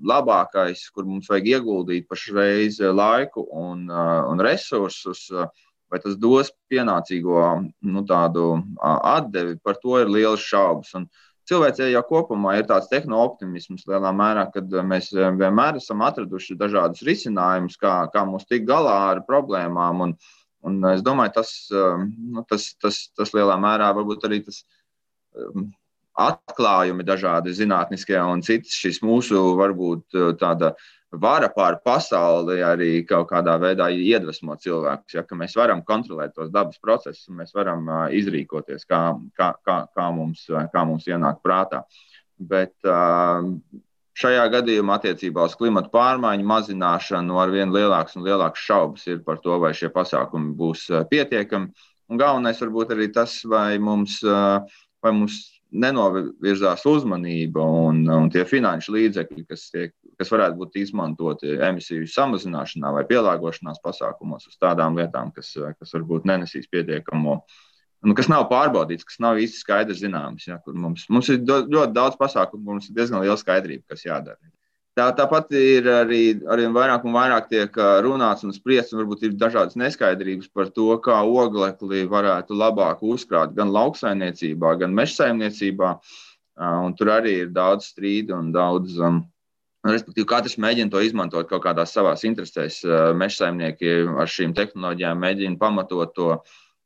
labākais, 0.07 0.85
kur 0.95 1.09
mums 1.09 1.27
vajag 1.33 1.51
ieguldīt 1.57 2.07
pašreiz 2.11 2.79
laiku 2.95 3.49
un, 3.51 3.89
un 3.91 4.47
resursus? 4.47 5.27
Vai 5.91 6.01
tas 6.03 6.17
dos 6.21 6.53
pienācīgo 6.71 7.43
nu, 7.91 8.05
atdevi, 8.07 9.59
par 9.65 9.79
to 9.83 9.99
ir 10.01 10.13
liels 10.13 10.45
šaubas. 10.45 10.93
Un 10.99 11.09
cilvēcei 11.51 11.91
jau 11.93 12.03
kopumā 12.07 12.57
ir 12.59 12.69
tāds 12.71 12.91
tehno-optimisms 12.93 13.87
lielā 13.91 14.13
mērā, 14.17 14.47
kad 14.55 14.71
mēs 14.87 15.11
vienmēr 15.15 15.81
esam 15.81 16.05
atraduši 16.07 16.59
dažādus 16.61 17.03
risinājumus, 17.07 17.79
kā, 17.81 18.05
kā 18.15 18.25
mums 18.29 18.47
tikt 18.47 18.69
galā 18.71 18.97
ar 19.15 19.25
problēmām. 19.27 20.07
Un, 20.07 20.17
un 20.67 20.79
es 20.93 21.03
domāju, 21.07 21.35
tas, 21.41 21.55
nu, 21.71 22.47
tas, 22.51 22.71
tas, 22.83 23.03
tas 23.19 23.35
lielā 23.37 23.59
mērā 23.61 23.91
varbūt 23.99 24.29
arī 24.31 24.45
tas 24.47 24.63
atklājumi 26.21 27.07
dažādi 27.07 27.55
zinātniskie 27.57 28.19
un 28.21 28.43
citas 28.47 28.77
šis 28.77 29.01
mūsu 29.07 29.41
varbūt 29.59 30.19
tāda 30.41 30.75
vara 31.11 31.49
pār 31.51 31.81
pasauli 31.85 32.61
arī 32.63 33.03
kaut 33.07 33.29
kādā 33.33 33.57
veidā 33.59 33.89
iedvesmo 33.91 34.55
cilvēkus. 34.57 35.17
Ja, 35.17 35.25
mēs 35.35 35.57
varam 35.59 35.83
kontrolēt 35.83 36.35
tos 36.37 36.51
dabas 36.55 36.79
procesus, 36.79 37.27
un 37.29 37.41
mēs 37.43 37.55
varam 37.55 37.87
uh, 37.89 38.07
izrīkoties, 38.15 38.87
kā, 38.87 39.03
kā, 39.35 39.53
kā, 39.67 39.77
kā, 39.95 40.09
mums, 40.15 40.47
kā 40.47 40.85
mums 40.87 41.09
ienāk 41.11 41.43
prātā. 41.43 41.83
Bet 42.39 42.75
uh, 42.87 43.43
šajā 44.21 44.47
gadījumā 44.55 45.01
attiecībā 45.01 45.45
uz 45.51 45.57
klimatu 45.59 45.91
pārmaiņu 45.95 46.47
mazināšanu 46.47 47.41
ar 47.43 47.55
vien 47.55 47.75
lielākas 47.75 48.17
un 48.17 48.27
lielākas 48.29 48.67
šaubas 48.71 49.07
ir 49.11 49.25
par 49.27 49.43
to, 49.43 49.59
vai 49.59 49.75
šie 49.75 49.91
pasākumi 49.93 50.55
būs 50.57 50.87
pietiekami. 51.11 51.73
Un 52.11 52.19
galvenais 52.19 52.59
varbūt 52.63 52.95
arī 52.95 53.11
tas, 53.15 53.37
vai 53.47 53.79
mums, 53.83 54.19
vai 54.23 55.13
mums 55.15 55.43
nenovirzās 55.71 56.85
uzmanība 56.89 57.63
un, 57.63 58.03
un 58.11 58.29
tie 58.33 58.45
finanšu 58.49 58.95
līdzekļi, 58.97 59.45
kas, 59.49 59.69
tiek, 59.75 59.95
kas 60.21 60.33
varētu 60.33 60.59
būt 60.61 60.79
izmantoti 60.83 61.57
emisiju 61.69 62.09
samazināšanā 62.11 62.93
vai 62.97 63.05
pielāgošanās 63.09 63.83
pasākumos 63.85 64.49
uz 64.51 64.61
tādām 64.61 64.99
lietām, 64.99 65.33
kas, 65.37 65.53
kas 65.79 65.97
varbūt 65.97 66.29
nenesīs 66.31 66.71
pietiekamo. 66.73 67.41
Nu, 68.01 68.17
kas 68.17 68.31
nav 68.33 68.47
pārbaudīts, 68.49 69.05
kas 69.05 69.21
nav 69.21 69.39
īsti 69.43 69.61
skaidrs 69.61 70.01
zināms. 70.01 70.47
Ja, 70.49 70.57
mums, 70.73 71.05
mums 71.13 71.29
ir 71.33 71.43
do, 71.45 71.61
ļoti 71.69 71.93
daudz 71.97 72.17
pasākumu, 72.21 72.65
mums 72.73 72.89
ir 72.89 72.97
diezgan 72.97 73.21
liela 73.21 73.37
skaidrība, 73.41 73.85
kas 73.93 74.07
jādara. 74.07 74.41
Tā, 75.01 75.07
tāpat 75.17 75.55
ir 75.57 75.87
arī 75.89 76.21
arvien 76.53 76.75
vairāk 76.77 77.07
un 77.09 77.15
vairāk 77.17 77.47
tiek 77.49 77.77
runāts 78.05 78.45
un 78.45 78.53
spriests, 78.53 78.93
un 78.93 79.01
varbūt 79.01 79.23
ir 79.25 79.39
dažādas 79.41 79.79
neskaidrības 79.81 80.51
par 80.53 80.69
to, 80.77 80.91
kā 81.01 81.23
oglekli 81.25 82.03
varētu 82.11 82.59
labāk 82.59 83.01
uzkrāt 83.09 83.55
gan 83.57 83.73
lauksaimniecībā, 83.73 84.75
gan 84.83 84.93
mežsaimniecībā. 84.99 85.95
Un 86.85 86.97
tur 86.99 87.13
arī 87.15 87.39
ir 87.47 87.55
daudz 87.57 87.89
strīdu 87.95 88.37
un 88.37 88.53
daudz. 88.53 88.99
Um, 89.01 89.23
Respektīvi, 89.89 90.27
katrs 90.29 90.59
mēģina 90.61 90.93
to 90.93 91.01
izmantot 91.01 91.49
kaut 91.49 91.63
kādās 91.65 91.95
savās 91.97 92.27
interesēs. 92.29 92.83
Mežsaimnieki 93.17 93.95
ar 94.21 94.29
šīm 94.29 94.53
tehnoloģijām 94.59 95.23
mēģina 95.25 95.57
pamatot 95.63 96.13
to, 96.13 96.35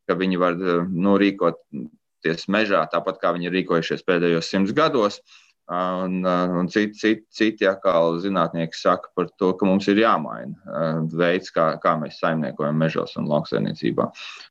ka 0.07 0.15
viņi 0.21 0.39
var 0.39 0.55
nu, 0.87 1.17
rīkoties 1.19 2.47
mežā 2.47 2.85
tāpat, 2.93 3.19
kā 3.19 3.35
viņi 3.35 3.51
ir 3.51 3.59
rīkojušies 3.59 4.07
pēdējos 4.07 4.53
simts 4.55 4.77
gados. 4.79 5.19
Uh, 5.19 5.41
Un, 5.67 6.19
un 6.25 6.67
citi, 6.69 6.93
citi, 6.93 7.23
citi 7.33 7.65
atkal 7.65 8.19
zinātnieki 8.21 8.77
saka 8.77 9.09
par 9.17 9.31
to, 9.41 9.55
ka 9.57 9.65
mums 9.65 9.87
ir 9.89 10.03
jāmaina 10.03 11.07
veids, 11.09 11.49
kā, 11.55 11.71
kā 11.81 11.95
mēs 11.97 12.19
saimniekojam 12.21 12.77
mežos 12.77 13.17
un 13.17 13.31
lauksaimniecībā. 13.31 14.11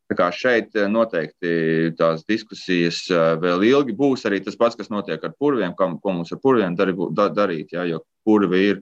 Tā 0.10 0.18
kā 0.18 0.32
šeit 0.34 0.74
noteikti 0.90 1.94
tās 2.00 2.26
diskusijas 2.26 3.04
vēl 3.44 3.62
ilgi 3.68 3.94
būs. 4.00 4.26
Arī 4.26 4.42
tas 4.42 4.58
pats, 4.58 4.80
kas 4.80 4.90
notiek 4.90 5.22
ar 5.22 5.36
purviem, 5.38 5.76
ko, 5.78 5.92
ko 6.02 6.16
mums 6.18 6.34
ar 6.34 6.42
purviem 6.42 6.74
dar, 6.80 6.90
darīt. 7.30 7.78
Ja, 7.78 7.86
jo 7.86 8.02
purvi 8.26 8.64
ir 8.72 8.82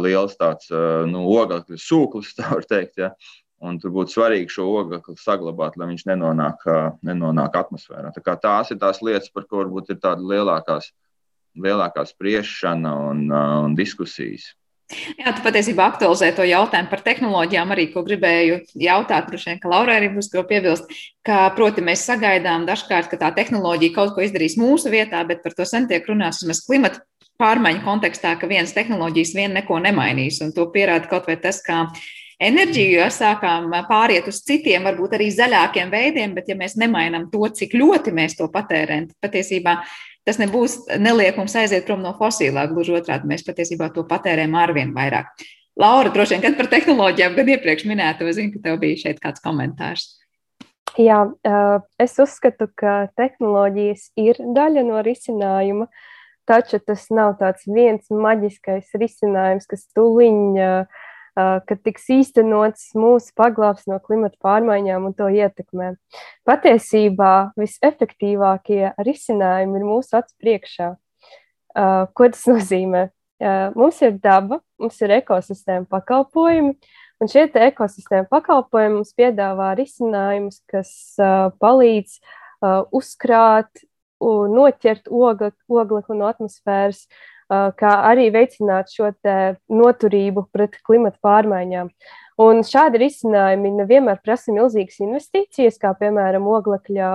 liels 0.00 0.40
tāds 0.40 0.72
nu, 1.12 1.26
ogļu 1.28 1.76
sūklis, 1.76 2.32
tā 2.40 2.54
var 2.54 2.64
teikt. 2.72 3.04
Ja. 3.04 3.12
Un 3.60 3.76
tur 3.76 3.92
būtu 3.92 4.16
svarīgi 4.16 4.48
šo 4.48 4.64
ogli 4.80 5.02
saglabāt, 5.20 5.76
lai 5.76 5.90
viņš 5.90 6.06
nenonāk, 6.08 6.64
nenonāk 7.04 7.60
atmosfērā. 7.60 8.16
Tā 8.16 8.40
tās 8.40 8.72
ir 8.72 8.80
tās 8.80 9.04
lietas, 9.04 9.28
par 9.28 9.44
ko 9.44 9.60
varbūt 9.60 9.92
ir 9.92 10.00
tādas 10.00 10.24
lielākās 10.24 10.88
lielākā 11.58 12.06
spriešana 12.08 12.94
un, 13.10 13.26
uh, 13.30 13.60
un 13.66 13.76
diskusijas. 13.78 14.52
Jā, 14.90 15.30
tu 15.36 15.42
patiesībā 15.44 15.84
aktualizē 15.86 16.32
to 16.34 16.42
jautājumu 16.46 16.90
par 16.90 17.02
tehnoloģijām, 17.06 17.74
arī 17.74 17.84
ko 17.92 18.02
gribēju 18.06 18.56
jautāt. 18.82 19.28
Droši 19.30 19.52
vien, 19.52 19.60
ka 19.62 19.70
Laura 19.70 19.94
arī 20.00 20.08
būs 20.10 20.30
ko 20.32 20.42
piebilst, 20.46 20.90
ka, 21.26 21.44
proti, 21.54 21.84
mēs 21.86 22.02
sagaidām 22.08 22.66
dažkārt, 22.66 23.06
ka 23.12 23.20
tā 23.20 23.30
tehnoloģija 23.36 23.94
kaut 23.94 24.16
ko 24.16 24.24
izdarīs 24.26 24.58
mūsu 24.58 24.90
vietā, 24.90 25.22
bet 25.28 25.44
par 25.44 25.54
to 25.54 25.66
sen 25.68 25.86
tiek 25.90 26.06
runāts 26.10 26.42
vismaz 26.42 26.64
klimata 26.66 27.04
pārmaiņu 27.40 27.84
kontekstā, 27.86 28.34
ka 28.40 28.50
vienas 28.50 28.74
tehnoloģijas 28.76 29.36
vien 29.38 29.54
neko 29.56 29.78
nemainīs. 29.84 30.42
Un 30.42 30.50
to 30.56 30.66
pierāda 30.74 31.08
kaut 31.12 31.30
vai 31.30 31.38
tas, 31.40 31.62
ka 31.62 31.86
enerģiju, 32.42 33.06
sākām 33.14 33.70
pāriet 33.88 34.28
uz 34.28 34.42
citiem, 34.42 34.84
varbūt 34.88 35.16
arī 35.16 35.30
zaļākiem 35.36 35.92
veidiem, 35.92 36.34
bet 36.34 36.50
ja 36.50 36.58
mēs 36.58 36.74
nemainām 36.80 37.28
to, 37.32 37.46
cik 37.46 37.78
ļoti 37.78 38.14
mēs 38.16 38.36
to 38.40 38.48
patērējam, 38.52 39.10
patiesībā 39.22 39.78
tas 40.28 40.38
nebūs 40.40 40.76
neliekums 41.00 41.56
aiziet 41.58 41.86
prom 41.88 42.04
no 42.04 42.12
fosilā. 42.18 42.66
Gluži 42.70 42.98
otrādi, 43.00 43.28
mēs 43.30 43.46
patiesībā 43.46 43.90
to 43.94 44.04
patērējam 44.08 44.56
arvien 44.58 44.94
vairāk. 44.96 45.32
Laura, 45.80 46.12
droši 46.12 46.36
vien, 46.36 46.44
gan 46.44 46.56
par 46.58 46.68
tehnoloģijām, 46.72 47.36
gan 47.38 47.52
iepriekš 47.54 47.86
minēto, 47.88 48.28
zinu, 48.36 48.52
ka 48.56 48.64
tev 48.66 48.80
bija 48.82 48.98
šeit 49.06 49.20
kāds 49.22 49.42
komentārs. 49.44 50.08
Jā, 50.98 51.22
es 52.02 52.16
uzskatu, 52.20 52.66
ka 52.76 53.06
tehnoloģijas 53.16 54.08
ir 54.18 54.40
daļa 54.56 54.82
no 54.88 55.02
risinājuma, 55.06 55.86
taču 56.50 56.80
tas 56.82 57.06
nav 57.14 57.36
tāds 57.38 57.68
viens 57.70 58.10
maģiskais 58.10 58.90
risinājums, 58.98 59.68
kas 59.70 59.86
tuliņ 59.94 60.40
uh, 60.58 60.99
ka 61.66 61.76
tiks 61.76 62.08
īstenots 62.14 62.90
mūsu 62.98 63.32
paglābs 63.38 63.86
no 63.90 63.98
klimata 64.02 64.38
pārmaiņām 64.44 65.08
un 65.08 65.14
to 65.16 65.28
ietekmē. 65.32 65.94
Patiesībā 66.48 67.52
visefektīvākie 67.60 68.92
risinājumi 69.00 69.80
ir 69.80 69.86
mūsu 69.88 70.18
acu 70.20 70.34
priekšā. 70.42 70.90
Ko 72.14 72.30
tas 72.30 72.46
nozīmē? 72.52 73.08
Mums 73.76 74.00
ir 74.04 74.18
daba, 74.20 74.60
mums 74.80 74.98
ir 75.00 75.14
ekosistēma 75.16 75.88
pakalpojumi, 75.88 76.74
un 77.20 77.30
šie 77.30 77.46
ekosistēma 77.48 78.28
pakalpojumi 78.28 78.98
mums 78.98 79.14
piedāvā 79.16 79.72
risinājumus, 79.78 80.60
kas 80.68 80.92
palīdz 81.62 82.18
uzkrāt, 82.92 83.86
noķert 84.20 85.08
oglekli 85.08 86.18
no 86.18 86.28
atmosfēras, 86.28 87.06
kā 87.50 87.92
arī 88.08 88.30
veicināt 88.34 88.92
šo 88.94 89.10
noturību 89.68 90.46
pret 90.54 90.78
klimatu 90.86 91.18
pārmaiņām. 91.24 91.92
Un 92.40 92.62
šādi 92.64 93.02
risinājumi 93.02 93.74
nevienmēr 93.82 94.20
prasa 94.24 94.54
milzīgas 94.54 95.02
investīcijas, 95.04 95.76
kā 95.82 95.92
piemēram 95.98 96.46
oglekļa 96.48 97.10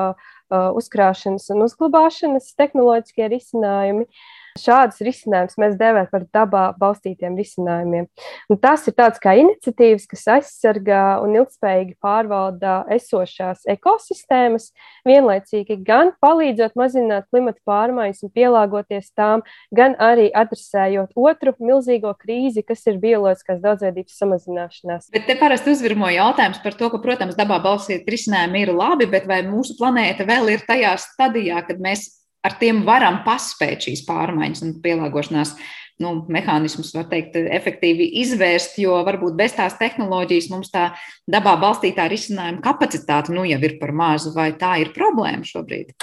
uzkrāšanas 0.77 1.47
un 1.55 1.65
uzglabāšanas 1.65 2.51
tehnoloģiskie 2.59 3.31
risinājumi. 3.31 4.05
Uh, 4.05 4.34
Šādus 4.55 5.01
risinājumus 5.03 5.57
mēs 5.59 5.73
dēvējam 5.75 6.07
par 6.13 6.23
dabā 6.31 6.63
balstītiem 6.79 7.33
risinājumiem. 7.35 8.05
Un 8.47 8.59
tas 8.63 8.85
ir 8.87 8.95
tāds 8.95 9.19
kā 9.19 9.33
iniciatīvas, 9.35 10.05
kas 10.07 10.23
aizsargā 10.37 11.01
un 11.25 11.35
ilgspējīgi 11.35 11.97
pārvalda 11.99 12.77
esošās 12.95 13.65
ekosistēmas, 13.75 14.69
vienlaicīgi 15.03 15.75
gan 15.83 16.13
palīdzot 16.23 16.79
mazināt 16.79 17.27
klimata 17.27 17.59
pārmaiņas 17.67 18.23
un 18.23 18.33
pielāgoties 18.39 19.11
tām, 19.11 19.43
gan 19.75 19.99
arī 19.99 20.29
adresējot 20.31 21.11
otru 21.19 21.57
milzīgo 21.59 22.15
krīzi, 22.15 22.63
kas 22.63 22.87
ir 22.87 23.03
bioloģiskās 23.03 23.59
daudzveidības 23.59 24.19
samazināšanās. 24.23 25.11
Bet 25.11 25.27
te 25.27 25.35
parasti 25.35 25.75
uzvirmo 25.75 26.07
jautājums 26.15 26.63
par 26.63 26.79
to, 26.79 26.93
ka, 26.95 27.03
protams, 27.03 27.35
dabā 27.35 27.59
balstīti 27.59 28.15
risinājumi 28.15 28.63
ir 28.63 28.77
labi, 28.79 29.11
bet 29.11 29.27
vai 29.27 29.43
mūsu 29.43 29.75
planēta 29.75 30.23
vēl 30.31 30.55
ir 30.55 30.63
tajā 30.63 30.95
stadijā, 31.03 31.59
kad 31.67 31.83
mēs 31.83 32.13
ar 32.45 32.59
tiem 32.59 32.83
varam 32.87 33.23
paspēt 33.25 33.89
šīs 33.89 34.05
pārmaiņas 34.07 34.63
un 34.65 34.77
pielāgošanās 34.83 35.55
nu, 36.03 36.11
mehānismus, 36.31 36.91
var 36.95 37.07
teikt, 37.11 37.37
efektīvi 37.39 38.07
izvērst, 38.21 38.79
jo 38.83 38.97
varbūt 39.07 39.37
bez 39.39 39.55
tās 39.55 39.77
tehnoloģijas 39.79 40.49
mums 40.51 40.73
tā 40.73 40.89
dabā 41.31 41.55
balstītā 41.61 42.09
risinājuma 42.11 42.63
kapacitāte 42.63 43.35
nu 43.35 43.45
jau 43.47 43.61
ir 43.63 43.77
par 43.79 43.95
mazu, 43.95 44.33
vai 44.35 44.51
tā 44.59 44.75
ir 44.83 44.91
problēma 44.95 45.47
šobrīd? 45.47 45.95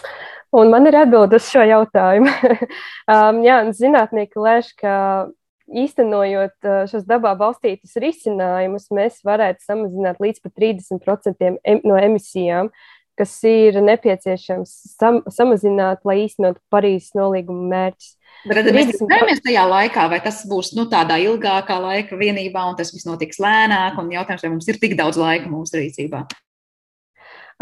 Un 0.56 0.72
man 0.72 0.88
ir 0.88 0.96
atbilde 1.00 1.38
uz 1.40 1.48
šo 1.48 1.64
jautājumu. 1.64 2.32
um, 3.12 3.38
jā, 3.44 3.60
zinātnieki 3.76 4.40
lēš, 4.40 4.72
ka 4.80 4.94
īstenojot 5.72 6.68
uh, 6.68 6.82
šos 6.90 7.06
dabā 7.08 7.32
balstītus 7.40 7.96
risinājumus, 8.00 8.90
mēs 8.92 9.22
varētu 9.24 9.64
samazināt 9.64 10.20
līdz 10.20 10.42
pat 10.44 10.56
30% 10.60 11.54
no 11.88 11.96
emisijām, 12.00 12.68
kas 13.18 13.34
ir 13.48 13.78
nepieciešams 13.84 14.72
sam 14.96 15.20
samazināt, 15.30 16.02
lai 16.08 16.22
īstenot 16.24 16.60
Parīzes 16.72 17.16
nolīguma 17.18 17.68
mērķus. 17.72 18.14
Bet 18.48 18.58
tad 18.58 18.70
mēs 18.74 18.94
skatāmies 18.96 19.42
tajā 19.44 19.64
laikā, 19.70 20.06
vai 20.10 20.20
tas 20.24 20.40
būs 20.48 20.72
nu, 20.78 20.88
tādā 20.90 21.18
ilgākā 21.22 21.76
laika 21.82 22.18
vienībā, 22.18 22.64
un 22.70 22.78
tas 22.78 22.90
viss 22.94 23.06
notiks 23.06 23.38
lēnāk, 23.42 24.00
un 24.00 24.10
jautājums, 24.14 24.46
vai 24.46 24.54
mums 24.54 24.70
ir 24.72 24.80
tik 24.82 24.96
daudz 24.98 25.20
laika 25.20 25.50
mūsu 25.52 25.78
rīcībā. 25.78 26.24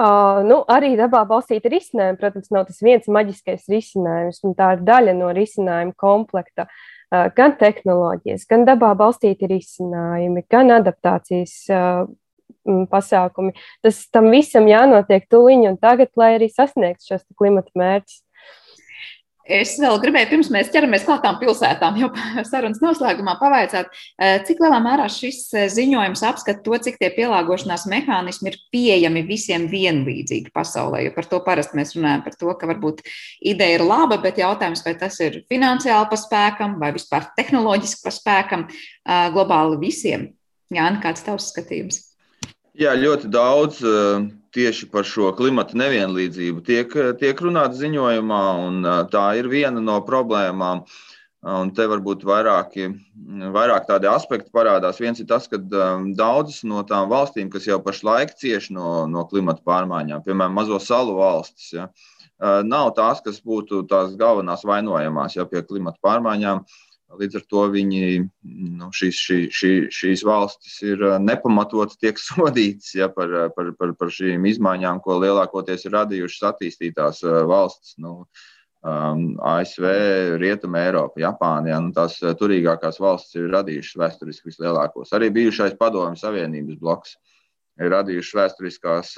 Uh, 0.01 0.39
nu, 0.47 0.63
arī 0.71 0.95
dabā 0.97 1.27
balstīta 1.29 1.69
risinājuma, 1.69 2.17
protams, 2.21 2.49
nav 2.55 2.65
tas 2.71 2.79
viens 2.81 3.09
maģiskais 3.11 3.67
risinājums, 3.69 4.39
un 4.47 4.55
tā 4.57 4.71
ir 4.77 4.85
daļa 4.87 5.13
no 5.19 5.29
risinājuma 5.37 5.93
komplekta. 6.01 6.71
Uh, 7.11 7.27
gan 7.37 7.57
tehnoloģijas, 7.59 8.47
gan 8.49 8.65
dabā 8.69 8.95
balstīti 8.97 9.51
risinājumi, 9.51 10.47
gan 10.49 10.71
adaptācijas 10.79 11.57
uh, 11.75 12.07
pasākumi. 12.91 13.55
Tas 13.85 14.03
tam 14.15 14.31
visam 14.35 14.69
jānotiek 14.71 15.29
tuliņi 15.31 15.73
un 15.73 15.79
tagad, 15.81 16.13
lai 16.21 16.35
arī 16.39 16.51
sasniegtu 16.53 17.13
šos 17.13 17.27
klimata 17.39 17.73
mērķus. 17.79 18.21
Es 19.51 19.73
vēl 19.83 19.97
gribēju, 19.99 20.29
pirms 20.31 20.49
mēs 20.55 20.69
ķeramies 20.71 21.03
klāt 21.07 21.25
tām 21.25 21.39
pilsētām, 21.41 21.97
jau 21.99 22.11
sarunas 22.51 22.79
noslēgumā 22.83 23.35
pavaicāt, 23.41 23.89
eh, 24.21 24.37
cik 24.47 24.61
lielā 24.63 24.79
mērā 24.85 25.09
šis 25.11 25.41
eh, 25.57 25.67
ziņojums 25.73 26.23
apskata 26.29 26.63
to, 26.63 26.77
cik 26.87 27.01
tie 27.01 27.09
pielāgošanās 27.17 27.89
mehānismi 27.91 28.53
ir 28.53 28.59
pieejami 28.71 29.25
visiem 29.27 29.67
vienlīdzīgi 29.73 30.53
pasaulē. 30.55 31.03
Jo 31.07 31.15
par 31.17 31.27
to 31.33 31.41
parasti 31.47 31.81
mēs 31.81 31.97
runājam, 31.97 32.23
par 32.27 32.37
to, 32.39 32.53
ka 32.61 32.71
varbūt 32.71 33.03
ideja 33.41 33.81
ir 33.81 33.87
laba, 33.87 34.21
bet 34.23 34.39
jautājums, 34.39 34.85
vai 34.87 34.95
tas 35.01 35.19
ir 35.25 35.41
finansiāli 35.51 36.11
pa 36.13 36.21
spēkam 36.21 36.77
vai 36.83 36.93
vispār 36.95 37.33
tehnoloģiski 37.41 38.07
pa 38.07 38.15
spēkam 38.15 38.69
eh, 38.69 39.27
globāli 39.35 39.81
visiem. 39.83 40.31
Jāni, 40.71 41.03
kāds 41.03 41.27
tavs 41.27 41.51
skatījums? 41.51 42.10
Jā, 42.79 42.93
ļoti 42.95 43.27
daudz 43.35 43.81
eh, 43.83 44.27
tieši 44.55 44.87
par 44.93 45.07
šo 45.07 45.33
klimata 45.35 45.75
nevienlīdzību 45.79 46.63
tiek, 46.67 46.93
eh, 46.95 47.09
tiek 47.19 47.41
runāts 47.43 47.81
ziņojumā, 47.81 48.43
un 48.67 48.85
eh, 48.87 49.01
tā 49.11 49.25
ir 49.41 49.49
viena 49.51 49.83
no 49.83 49.99
problēmām. 50.07 50.85
Un 51.41 51.71
te 51.73 51.87
varbūt 51.89 52.21
vairāki, 52.29 52.91
vairāk 53.55 53.87
tādi 53.89 54.05
aspekti 54.11 54.51
parādās. 54.53 54.99
Viens 55.01 55.23
ir 55.23 55.25
tas, 55.25 55.47
ka 55.49 55.57
daudzas 55.57 56.59
no 56.69 56.83
tām 56.85 57.07
valstīm, 57.09 57.49
kas 57.49 57.65
jau 57.65 57.79
pašlaik 57.81 58.35
cieš 58.37 58.67
no, 58.77 59.07
no 59.09 59.23
klimata 59.25 59.65
pārmaiņām, 59.65 60.21
piemēram, 60.27 60.53
mazo 60.59 60.77
salu 60.85 61.15
valstis, 61.17 61.71
ja, 61.79 61.87
nav 62.61 62.93
tās, 62.99 63.25
kas 63.25 63.41
būtu 63.41 63.87
tās 63.89 64.13
galvenās 64.21 64.67
vainojamās 64.69 65.39
ja, 65.39 65.49
pie 65.49 65.65
klimata 65.65 65.97
pārmaiņām. 66.05 66.61
Uh, 66.61 66.90
Līdz 67.19 67.41
ar 67.41 67.45
to 67.51 67.65
viņi, 67.73 68.03
nu, 68.79 68.89
šīs, 68.95 69.19
šī, 69.19 69.39
šī, 69.55 69.71
šīs 69.95 70.23
valstis 70.27 70.77
ir 70.87 71.03
nepamatotas, 71.23 71.99
tiek 71.99 72.21
sodītas 72.23 72.93
ja, 72.95 73.11
par, 73.13 73.33
par, 73.57 73.73
par, 73.79 73.95
par 73.99 74.13
šīm 74.15 74.47
izmaiņām, 74.53 75.03
ko 75.03 75.19
lielākoties 75.25 75.89
ir 75.89 75.97
radījušas 75.97 76.47
attīstītās 76.53 77.25
valstis. 77.51 77.97
Nu, 78.03 78.15
um, 78.87 79.25
ASV, 79.43 79.89
Rietuma 80.43 80.85
Eiropa, 80.87 81.23
Japāna. 81.25 81.75
Ja, 81.75 81.83
nu, 81.83 81.91
tās 81.97 82.21
turīgākās 82.21 83.03
valstis 83.03 83.41
ir 83.43 83.51
radījušas 83.57 84.01
vēsturiski 84.05 84.53
vislielākos. 84.53 85.11
Arī 85.17 85.33
bijušais 85.35 85.75
Padomju 85.81 86.21
Savienības 86.21 86.79
bloks 86.79 87.19
ir 87.81 87.91
radījušas 87.91 88.39
vēsturiskās, 88.39 89.15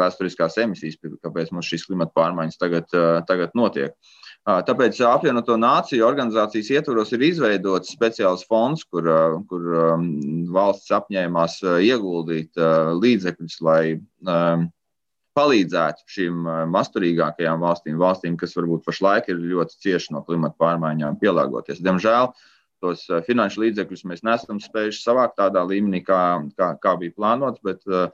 vēsturiskās 0.00 0.60
emisijas, 0.64 1.00
kāpēc 1.20 1.52
mums 1.52 1.68
šīs 1.68 1.88
klimata 1.90 2.14
pārmaiņas 2.16 2.60
tagad, 2.60 2.92
tagad 3.28 3.56
notiek. 3.58 3.92
Uh, 3.92 4.23
Tāpēc 4.44 4.98
apvienoto 5.08 5.54
nāciju 5.56 6.04
organizācijas 6.04 6.68
ietvaros 6.74 7.14
ir 7.16 7.22
izveidots 7.24 7.94
speciāls 7.94 8.44
fonds, 8.44 8.82
kur, 8.84 9.06
kur 9.48 9.70
valsts 10.52 10.92
apņēmās 10.92 11.62
ieguldīt 11.80 12.60
līdzekļus, 13.00 13.56
lai 13.64 13.96
palīdzētu 15.34 16.04
šīm 16.16 16.44
masturīgākajām 16.74 17.64
valstīm, 17.64 17.96
valstīm, 17.98 18.36
kas 18.36 18.52
varbūt 18.58 18.84
pašlaik 18.84 19.32
ir 19.32 19.40
ļoti 19.40 19.80
cieši 19.86 20.12
no 20.12 20.20
klimata 20.28 20.60
pārmaiņām, 20.60 21.16
pielāgoties. 21.24 21.80
Diemžēl 21.82 22.28
tos 22.84 23.08
finanšu 23.24 23.64
līdzekļus 23.64 24.04
mēs 24.10 24.22
nesam 24.28 24.60
spējuši 24.60 25.00
savākt 25.00 25.38
tādā 25.40 25.64
līmenī, 25.64 26.04
kā, 26.04 26.20
kā, 26.60 26.74
kā 26.84 26.98
bija 27.00 27.16
plānots, 27.16 27.64
bet 27.64 27.80
uh, 27.88 28.12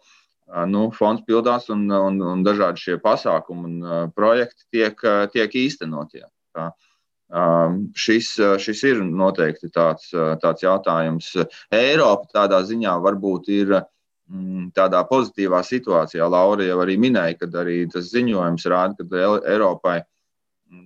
nu, 0.71 0.89
fonds 0.95 1.25
pildās 1.27 1.69
un, 1.71 1.87
un, 1.91 2.21
un 2.33 2.45
dažādi 2.47 2.83
šie 2.83 2.99
pasākumi 3.03 3.67
un 3.69 3.81
uh, 3.85 4.05
projekti 4.15 4.67
tiek, 4.77 5.05
tiek 5.35 5.57
īstenoti. 5.65 6.23
Ja. 6.23 6.31
Uh, 6.61 7.77
šis, 7.95 8.33
šis 8.59 8.83
ir 8.89 9.03
noteikti 9.07 9.71
tāds, 9.71 10.11
tāds 10.43 10.65
jautājums. 10.65 11.33
Eiropa 11.71 12.27
tādā 12.41 12.59
ziņā 12.67 12.97
varbūt 13.05 13.51
ir 13.55 13.77
mm, 13.77 14.73
tādā 14.75 15.05
pozitīvā 15.07 15.63
situācijā. 15.67 16.27
Laura 16.27 16.67
jau 16.67 16.81
arī 16.83 16.99
minēja, 16.99 17.39
ka 17.39 17.51
arī 17.63 17.85
tas 17.93 18.11
ziņojums 18.11 18.67
rāda, 18.73 18.99
ka 18.99 19.27
Eiropai 19.47 20.01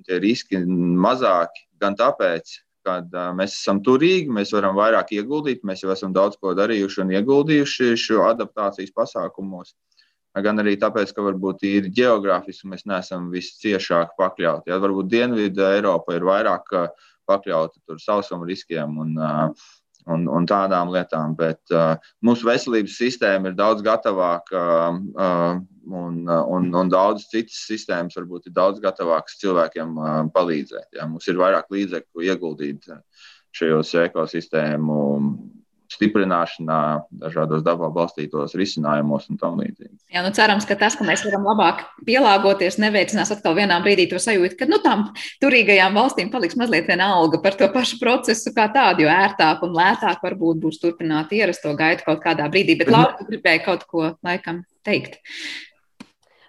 tie 0.05 0.21
riski 0.21 0.61
mazāki 0.61 1.67
gan 1.81 1.97
tāpēc, 1.97 2.59
kad 2.85 3.15
mēs 3.39 3.57
esam 3.59 3.81
turīgi, 3.85 4.33
mēs 4.33 4.53
varam 4.55 4.77
vairāk 4.79 5.15
ieguldīt, 5.17 5.65
mēs 5.67 5.85
jau 5.85 5.93
esam 5.95 6.13
daudz 6.15 6.39
ko 6.41 6.55
darījuši 6.57 7.03
un 7.05 7.13
ieguldījuši 7.17 7.95
šo 8.01 8.25
adaptācijas 8.29 8.95
pasākumos. 8.97 9.75
Gan 10.45 10.59
arī 10.59 10.75
tāpēc, 10.83 11.13
ka 11.15 11.23
varbūt 11.23 11.63
ir 11.69 11.91
geogrāfiski 11.95 12.67
mēs 12.73 12.83
neesam 12.91 13.29
visciešāk 13.31 14.17
pakļauti. 14.19 14.73
Ja, 14.73 14.81
varbūt 14.83 15.13
Dienvidu 15.13 15.63
Eiropa 15.69 16.17
ir 16.17 16.27
vairāk 16.27 16.73
pakļauta 17.31 17.99
sausuma 18.03 18.49
riskiem 18.49 18.99
un, 19.05 19.15
un, 20.11 20.27
un 20.27 20.49
tādām 20.51 20.91
lietām, 20.95 21.37
bet 21.39 21.63
mūsu 22.27 22.51
veselības 22.51 22.99
sistēma 22.99 23.53
ir 23.53 23.57
daudz 23.61 23.87
gatavāka 23.87 24.65
un, 25.91 26.23
un, 26.29 26.71
un 26.75 26.93
daudz 26.93 27.27
citas 27.33 27.65
sistēmas 27.69 28.17
varbūt 28.19 28.49
ir 28.49 28.57
daudz 28.57 28.81
gatavākas 28.85 29.39
cilvēkiem 29.43 29.99
palīdzēt. 30.35 30.95
Ja? 30.99 31.09
Mums 31.11 31.29
ir 31.29 31.41
vairāk 31.41 31.69
līdzekļu 31.75 32.29
ieguldīt 32.31 32.89
šajos 33.55 33.93
ekosistēmu 34.09 35.03
stiprināšanā, 35.95 36.79
dažādos 37.23 37.63
dabā 37.65 37.91
balstītos 37.95 38.55
risinājumos 38.59 39.29
un 39.31 39.39
tam 39.41 39.59
līdzīgi. 39.61 39.93
Jā, 40.15 40.23
nu 40.25 40.33
cerams, 40.35 40.67
ka 40.69 40.77
tas, 40.81 40.97
ka 40.99 41.07
mēs 41.07 41.25
varam 41.27 41.47
labāk 41.49 41.85
pielāgoties, 42.09 42.79
neveicinās 42.83 43.33
atkal 43.35 43.57
vienā 43.59 43.79
brīdī 43.85 44.09
to 44.11 44.21
sajūtu, 44.23 44.59
ka 44.61 44.69
nu, 44.71 44.81
tām 44.85 45.07
turīgajām 45.45 45.99
valstīm 45.99 46.33
paliks 46.33 46.59
mazliet 46.61 46.89
viena 46.91 47.11
alga 47.19 47.41
par 47.45 47.59
to 47.59 47.69
pašu 47.75 48.01
procesu 48.03 48.55
kā 48.57 48.69
tādu, 48.75 49.05
jo 49.05 49.13
ērtāk 49.13 49.63
un 49.67 49.77
lētāk 49.77 50.25
varbūt 50.25 50.63
būs 50.65 50.81
turpināt 50.83 51.35
ierasto 51.37 51.75
gaitu 51.79 52.09
kaut 52.09 52.25
kādā 52.25 52.49
brīdī. 52.51 52.79
Bet 52.81 52.93
Laura, 52.93 53.15
tu 53.19 53.29
gribēji 53.29 53.65
kaut 53.69 53.87
ko 53.91 54.15
laikam 54.25 54.65
teikt. 54.87 55.21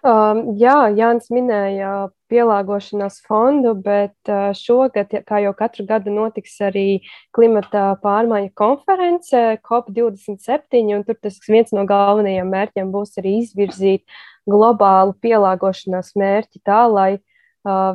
Um, 0.05 0.51
jā, 0.61 0.91
Jānis 0.93 1.31
minēja 1.33 2.11
pielāgošanās 2.29 3.23
fondu, 3.25 3.71
bet 3.73 4.29
uh, 4.29 4.51
šogad, 4.53 5.09
kā 5.25 5.39
jau 5.41 5.53
katru 5.57 5.85
gadu, 5.89 6.13
notiks 6.13 6.59
arī 6.61 6.99
klimata 7.33 7.95
pārmaiņu 8.03 8.51
konference 8.53 9.41
COP27, 9.65 10.83
un 10.93 11.01
tur 11.07 11.17
tas 11.17 11.39
viens 11.49 11.73
no 11.73 11.87
galvenajiem 11.89 12.53
mērķiem 12.53 12.91
būs 12.93 13.17
arī 13.17 13.39
izvirzīt 13.41 14.05
globālu 14.45 15.17
pielāgošanās 15.25 16.13
mērķi 16.21 16.61
tā, 16.61 16.83
lai 16.85 17.09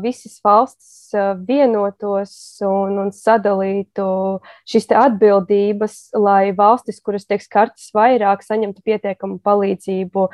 visas 0.02 0.40
valstis 0.44 1.14
vienotos 1.46 2.32
un, 2.66 2.98
un 3.02 3.12
sadalītu 3.14 4.06
šīs 4.68 4.90
atbildības, 4.98 5.96
lai 6.18 6.50
valstis, 6.56 7.00
kuras 7.04 7.26
tiek 7.28 7.42
skartas 7.44 7.90
vairāk, 7.96 8.44
saņemtu 8.46 8.82
pietiekamu 8.86 9.40
palīdzību 9.46 10.26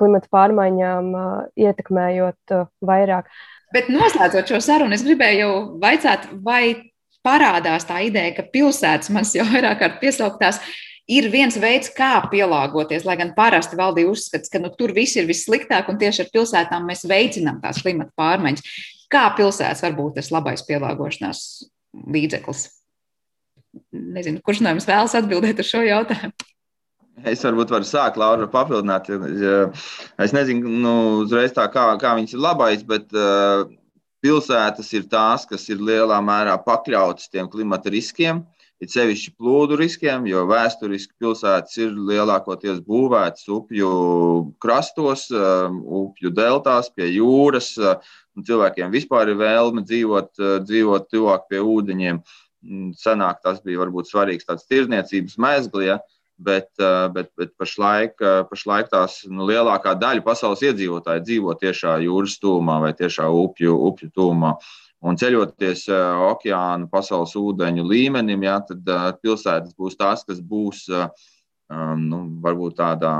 klimata 0.00 0.32
pārmaiņām, 0.32 1.14
ietekmējot 1.56 2.58
vairāk. 2.84 3.30
Bet 3.74 3.90
noslēdzot 3.92 4.48
šo 4.48 4.60
sarunu, 4.64 4.96
es 4.96 5.04
gribēju 5.04 5.40
jau 5.42 5.54
vaicāt, 5.82 6.28
vai 6.44 6.90
parādās 7.26 7.84
tā 7.88 8.00
ideja, 8.06 8.32
ka 8.38 8.46
pilsētas, 8.52 9.10
manas 9.12 9.34
jau 9.36 9.44
vairāk 9.48 9.82
kārt 9.82 9.98
piesauktās, 10.02 10.60
ir 11.08 11.28
viens 11.32 11.56
veids, 11.60 11.90
kā 11.96 12.12
pielāgoties, 12.30 13.06
lai 13.08 13.16
gan 13.20 13.32
parasti 13.36 13.78
valdība 13.78 14.12
uzskata, 14.12 14.50
ka 14.52 14.60
nu, 14.62 14.70
tur 14.76 14.92
viss 14.96 15.16
ir 15.16 15.28
vissliktāk 15.28 15.88
un 15.88 16.00
tieši 16.00 16.26
ar 16.26 16.32
pilsētām 16.34 16.88
mēs 16.88 17.06
veicinām 17.08 17.62
tās 17.64 17.80
klimata 17.84 18.12
pārmaiņas. 18.18 18.66
Kā 19.08 19.24
pilsētas 19.38 19.82
var 19.86 19.96
būt 19.96 20.18
tas 20.18 20.28
labais 20.34 20.64
pielāgošanās 20.68 21.40
līdzeklis? 22.12 22.66
Nezinu, 24.18 24.42
kurš 24.44 24.62
no 24.64 24.74
jums 24.74 24.88
vēlas 24.88 25.16
atbildēt 25.16 25.64
uz 25.64 25.70
šo 25.70 25.80
jautājumu? 25.86 26.36
Es 27.26 27.42
varbūt 27.42 27.72
varu 27.74 27.86
sākt, 27.88 28.18
Laura, 28.20 28.46
papildināt. 28.50 29.08
Es 30.22 30.34
nezinu, 30.36 30.70
nu, 30.84 30.92
uzreiz 31.24 31.50
tā, 31.56 31.64
kā, 31.72 31.88
kā 31.98 32.12
viņas 32.14 32.36
ir 32.36 32.44
labais, 32.44 32.84
bet 32.86 33.10
uh, 33.16 33.64
pilsētas 34.22 34.92
ir 34.94 35.08
tās, 35.10 35.48
kas 35.48 35.66
ir 35.72 35.82
lielā 35.82 36.20
mērā 36.22 36.54
pakļautas 36.62 37.32
tiem 37.32 37.50
klimata 37.50 37.90
riskiem. 37.90 38.44
Uh, 38.44 38.57
it 38.82 38.92
sevišķi 38.94 39.34
plūdu 39.38 39.78
riskiem, 39.78 40.26
jo 40.30 40.44
vēsturiski 40.48 41.16
pilsētas 41.20 41.78
ir 41.82 41.94
lielākoties 42.10 42.80
būvētas 42.86 43.48
upju 43.50 43.88
krastos, 44.62 45.26
um, 45.34 45.80
upju 46.04 46.32
deltās, 46.34 46.90
pie 46.94 47.10
jūras. 47.10 47.72
Uh, 47.78 47.98
cilvēkiem 48.38 48.92
vispār 48.94 49.32
ir 49.32 49.40
vēlme 49.40 49.82
dzīvot, 49.86 50.30
uh, 50.38 50.60
dzīvot 50.62 51.10
tuvāk 51.10 51.48
pie 51.50 51.62
ūdeņiem. 51.64 52.22
Mm, 52.68 52.94
senāk 52.98 53.42
tas 53.42 53.58
bija 53.66 53.82
varbūt 53.82 54.10
svarīgs 54.10 54.46
tāds 54.46 54.66
tirdzniecības 54.70 55.38
mēsls, 55.42 55.82
ja, 55.82 55.98
bet, 56.38 56.70
uh, 56.78 57.10
bet, 57.14 57.32
bet 57.38 57.56
pašlaik, 57.58 58.14
pašlaik 58.50 58.92
tās 58.94 59.24
nu, 59.26 59.42
lielākā 59.50 59.98
daļa 59.98 60.22
pasaules 60.26 60.62
iedzīvotāji 60.70 61.26
dzīvo 61.26 61.58
tiešā 61.58 61.98
jūras 62.06 62.38
tūmā 62.38 62.78
vai 62.86 62.94
tiešā 62.98 63.26
upju, 63.26 63.74
upju 63.90 64.14
tūmā. 64.14 64.54
Uh, 64.54 64.76
Un 65.06 65.18
ceļoties 65.18 65.84
uh, 65.92 66.22
okeāna 66.32 66.88
pasaules 66.90 67.36
ūdeņu 67.38 67.84
līmenim, 67.86 68.42
jā, 68.48 68.56
tad 68.70 68.88
uh, 68.90 69.10
pilsētas 69.22 69.76
būs 69.78 69.98
tās, 69.98 70.24
kas 70.26 70.40
būs 70.42 70.88
um, 70.90 72.00
nu, 72.08 72.24
varbūt 72.42 72.80
tādā 72.80 73.12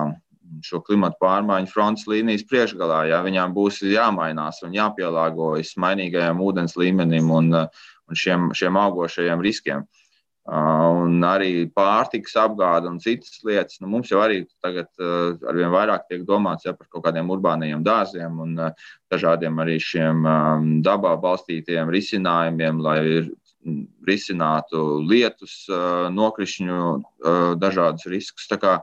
šo 0.65 0.81
klimatu 0.83 1.21
pārmaiņu 1.23 1.71
frontes 1.71 2.09
līnijas 2.11 2.47
priekšgalā. 2.49 3.05
Jā, 3.13 3.23
viņām 3.23 3.55
būs 3.55 3.83
jāmainās 3.85 4.63
un 4.67 4.75
jāpielāgojas 4.75 5.77
mainīgajam 5.79 6.41
ūdens 6.43 6.75
līmenim 6.81 7.31
un, 7.31 7.55
un 7.55 8.23
šiem, 8.25 8.51
šiem 8.59 8.81
augošajiem 8.81 9.45
riskiem. 9.45 9.85
Uh, 9.85 10.08
un 10.49 11.25
arī 11.29 11.67
pārtikas 11.77 12.37
apgāde 12.41 12.89
un 12.89 13.01
citas 13.03 13.43
lietas. 13.45 13.81
Nu, 13.83 13.91
mums 13.93 14.09
jau 14.13 14.23
arī 14.25 14.43
tagad 14.65 14.89
arvien 15.49 15.73
vairāk 15.75 16.07
tiek 16.09 16.23
domāts 16.29 16.65
ja, 16.65 16.73
par 16.73 16.89
kaut 16.89 17.05
kādiem 17.05 17.29
urbāniem 17.35 17.85
dārziem 17.85 18.41
un 18.41 18.55
dažādiem 19.13 19.61
arī 19.61 19.77
šiem 19.83 20.25
dabā 20.85 21.17
balstītiem 21.21 21.93
risinājumiem, 21.93 22.81
lai 22.81 23.03
risinātu 24.09 25.03
lietus, 25.05 25.67
nokrišņu, 26.17 26.81
dažādus 27.61 28.09
riskus. 28.09 28.49
Kā 28.57 28.79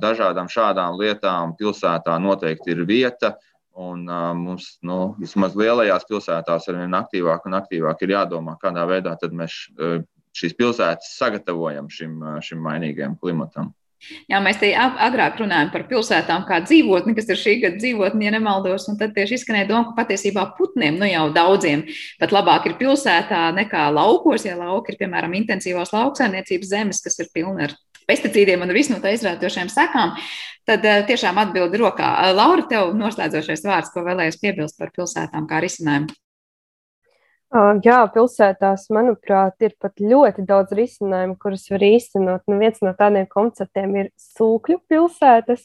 dažādām 0.00 0.48
šādām 0.48 0.96
lietām 0.96 1.52
pilsētā 1.58 2.16
noteikti 2.22 2.72
ir 2.72 2.84
vieta. 2.88 3.36
Un 3.78 4.08
uh, 4.10 4.32
mums, 4.34 4.80
nu, 4.82 5.14
vismaz 5.22 5.52
lielajās 5.54 6.02
pilsētās, 6.08 6.64
ar 6.66 6.78
vien 6.80 6.96
aktīvāk 6.98 7.44
un 7.46 7.54
aktīvāk 7.60 8.00
ir 8.02 8.14
jādomā, 8.16 8.56
kādā 8.58 8.82
veidā 8.90 9.12
mēs 9.30 9.54
uh, 9.78 10.00
šīs 10.38 10.56
pilsētas 10.58 11.16
sagatavojam 11.18 11.90
šim, 11.92 12.16
šim 12.44 12.62
mainīgajam 12.64 13.18
klimatam. 13.20 13.74
Jā, 14.30 14.38
mēs 14.38 14.60
te 14.60 14.68
agrāk 14.78 15.40
runājām 15.40 15.72
par 15.72 15.84
pilsētām 15.90 16.44
kā 16.46 16.60
dzīvotni, 16.62 17.16
kas 17.16 17.26
ir 17.32 17.38
šī 17.40 17.54
gada 17.64 17.80
dzīvotne, 17.80 18.28
ja 18.28 18.32
nemaldos. 18.36 18.86
Tad 19.00 19.14
tieši 19.16 19.40
izskanēja 19.40 19.66
doma, 19.72 19.88
ka 19.88 19.96
patiesībā 20.04 20.44
putniem, 20.58 21.00
nu 21.00 21.08
jau 21.08 21.24
daudziem, 21.34 21.82
pat 22.20 22.34
labāk 22.34 22.68
ir 22.70 22.76
pilsētā 22.78 23.48
nekā 23.56 23.88
laukos, 23.96 24.46
ja 24.46 24.54
lauki 24.60 24.94
ir, 24.94 25.00
piemēram, 25.02 25.34
intensīvās 25.40 25.90
lauksaimniecības 25.96 26.70
zemes, 26.70 27.02
kas 27.02 27.18
ir 27.18 27.32
pilni 27.34 27.66
ar 27.66 27.74
pesticīdiem 28.08 28.62
un 28.64 28.74
visu 28.76 28.94
no 28.94 29.02
tā 29.02 29.16
izrādītošiem 29.16 29.72
sekām. 29.72 30.14
Tad 30.68 30.86
tiešām 31.10 31.42
atbildi 31.42 31.82
rokā. 31.82 32.12
Laura, 32.36 32.68
tev 32.70 32.94
noslēdzošais 32.96 33.66
vārds, 33.66 33.90
ko 33.90 34.06
vēlējies 34.06 34.38
piebilst 34.44 34.78
par 34.78 34.94
pilsētām 34.94 35.50
kā 35.50 35.58
risinājumu. 35.64 36.14
Jā, 37.48 38.02
pilsētās, 38.12 38.90
manuprāt, 38.92 39.54
ir 39.64 39.72
pat 39.80 40.02
ļoti 40.04 40.42
daudz 40.44 40.74
risinājumu, 40.76 41.38
kurus 41.40 41.64
var 41.72 41.80
īstenot. 41.86 42.42
Nu, 42.44 42.58
viens 42.60 42.82
no 42.84 42.92
tādiem 42.92 43.24
konceptiem 43.30 43.94
ir 43.96 44.10
sūkļu 44.20 44.76
pilsētas, 44.84 45.62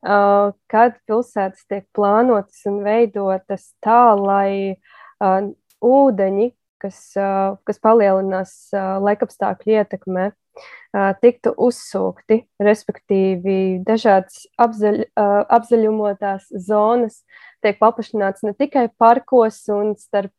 kad 0.00 0.96
pilsētas 1.04 1.66
tiek 1.68 1.84
plānotas 1.92 2.64
un 2.70 2.80
veidotas 2.86 3.68
tā, 3.84 4.14
lai 4.16 4.80
ūdeņi, 5.20 6.48
kas, 6.80 7.02
kas 7.68 7.82
palielinās 7.84 8.56
laikapstākļu 8.72 9.76
ietekmē, 9.76 10.30
tiktu 11.20 11.52
uzsūkti, 11.68 12.46
respektīvi 12.64 13.58
dažādas 13.84 14.46
apzaļ, 14.56 15.04
apzaļumotās 15.52 16.48
zonas 16.64 17.20
tiek 17.64 17.78
paplašināts 17.80 18.44
ne 18.46 18.54
tikai 18.58 18.88
parkos 19.00 19.62
un 19.72 19.94
starp, 20.00 20.34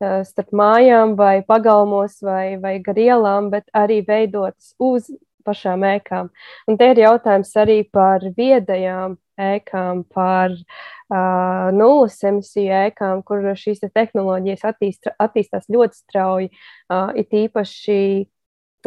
starp 0.00 0.54
mājām 0.56 1.16
vai 1.18 1.40
pagalmos 1.46 2.20
vai, 2.24 2.56
vai 2.62 2.78
gar 2.84 3.00
ielām, 3.00 3.50
bet 3.52 3.68
arī 3.76 4.00
veidotas 4.06 4.74
uz 4.80 5.10
pašām 5.44 5.84
ēkām. 5.88 6.30
Un 6.68 6.78
te 6.80 6.90
ir 6.92 7.02
jautājums 7.02 7.52
arī 7.60 7.80
par 7.92 8.24
viedajām 8.36 9.16
ēkām, 9.40 10.04
par 10.12 10.52
uh, 10.52 11.70
nulles 11.76 12.18
emisiju 12.26 12.74
ēkām, 12.84 13.22
kur 13.26 13.46
šīs 13.56 13.82
te 13.82 13.90
tehnoloģijas 13.92 14.66
attīst, 14.72 15.10
attīstās 15.16 15.68
ļoti 15.72 16.00
strauji, 16.02 16.50
uh, 16.92 17.10
it 17.16 17.32
īpaši 17.32 18.00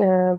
uh, 0.04 0.38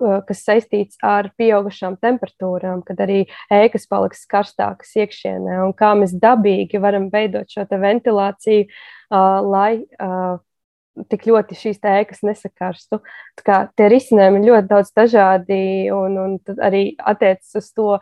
kas 0.00 0.42
saistīts 0.46 1.00
ar 1.04 1.30
pieaugušām 1.38 1.98
temperatūrām, 2.02 2.82
kad 2.86 3.00
arī 3.04 3.24
ēkas 3.52 3.86
paliks 3.90 4.26
karstākas 4.30 4.94
iekšienē, 5.00 5.60
un 5.64 5.74
kā 5.76 5.92
mēs 5.98 6.14
dabīgi 6.20 6.80
varam 6.82 7.10
veidot 7.12 7.50
šo 7.50 7.66
ventilāciju, 7.70 8.68
lai 9.10 9.72
tik 11.10 11.26
ļoti 11.30 11.56
šīs 11.56 11.78
ēkas 11.86 12.24
nesakarstu. 12.26 13.00
Kā, 13.46 13.62
tie 13.78 13.90
risinājumi 13.92 14.40
ir 14.42 14.48
ļoti 14.50 14.70
daudz 14.72 14.90
dažādi, 14.96 15.60
un, 15.94 16.18
un 16.18 16.58
arī 16.60 16.82
attiecas 16.98 17.54
uz 17.60 17.70
to, 17.76 17.92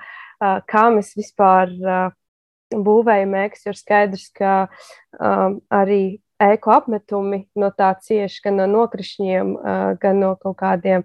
kā 0.41 0.87
mēs 0.95 1.13
vispār 1.19 1.75
būvējam 2.73 3.37
ēkas, 3.45 3.67
jo 3.69 3.75
skaidrs, 3.77 4.29
ka 4.37 4.55
um, 4.67 5.61
arī 5.73 6.21
eko 6.39 6.73
apmetumi 6.77 7.41
no 7.59 7.71
tā 7.75 7.91
cieši 8.03 8.45
gan 8.45 8.59
no 8.61 8.67
nokrišņiem, 8.71 9.51
gan 10.03 10.21
no 10.23 10.35
kaut 10.41 10.59
kādiem 10.61 11.05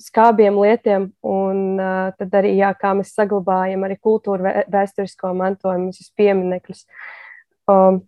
skābiem 0.00 0.60
lietiem. 0.60 1.08
Un 1.24 1.80
tad 2.20 2.38
arī, 2.42 2.54
jā, 2.60 2.72
kā 2.76 2.92
mēs 2.98 3.14
saglabājam 3.16 3.88
arī 3.88 3.96
kultūru 3.96 4.54
vēsturisko 4.70 5.32
mantojumu, 5.40 5.90
visus 5.94 6.12
pieminekļus. 6.20 6.86
Um, 7.70 8.02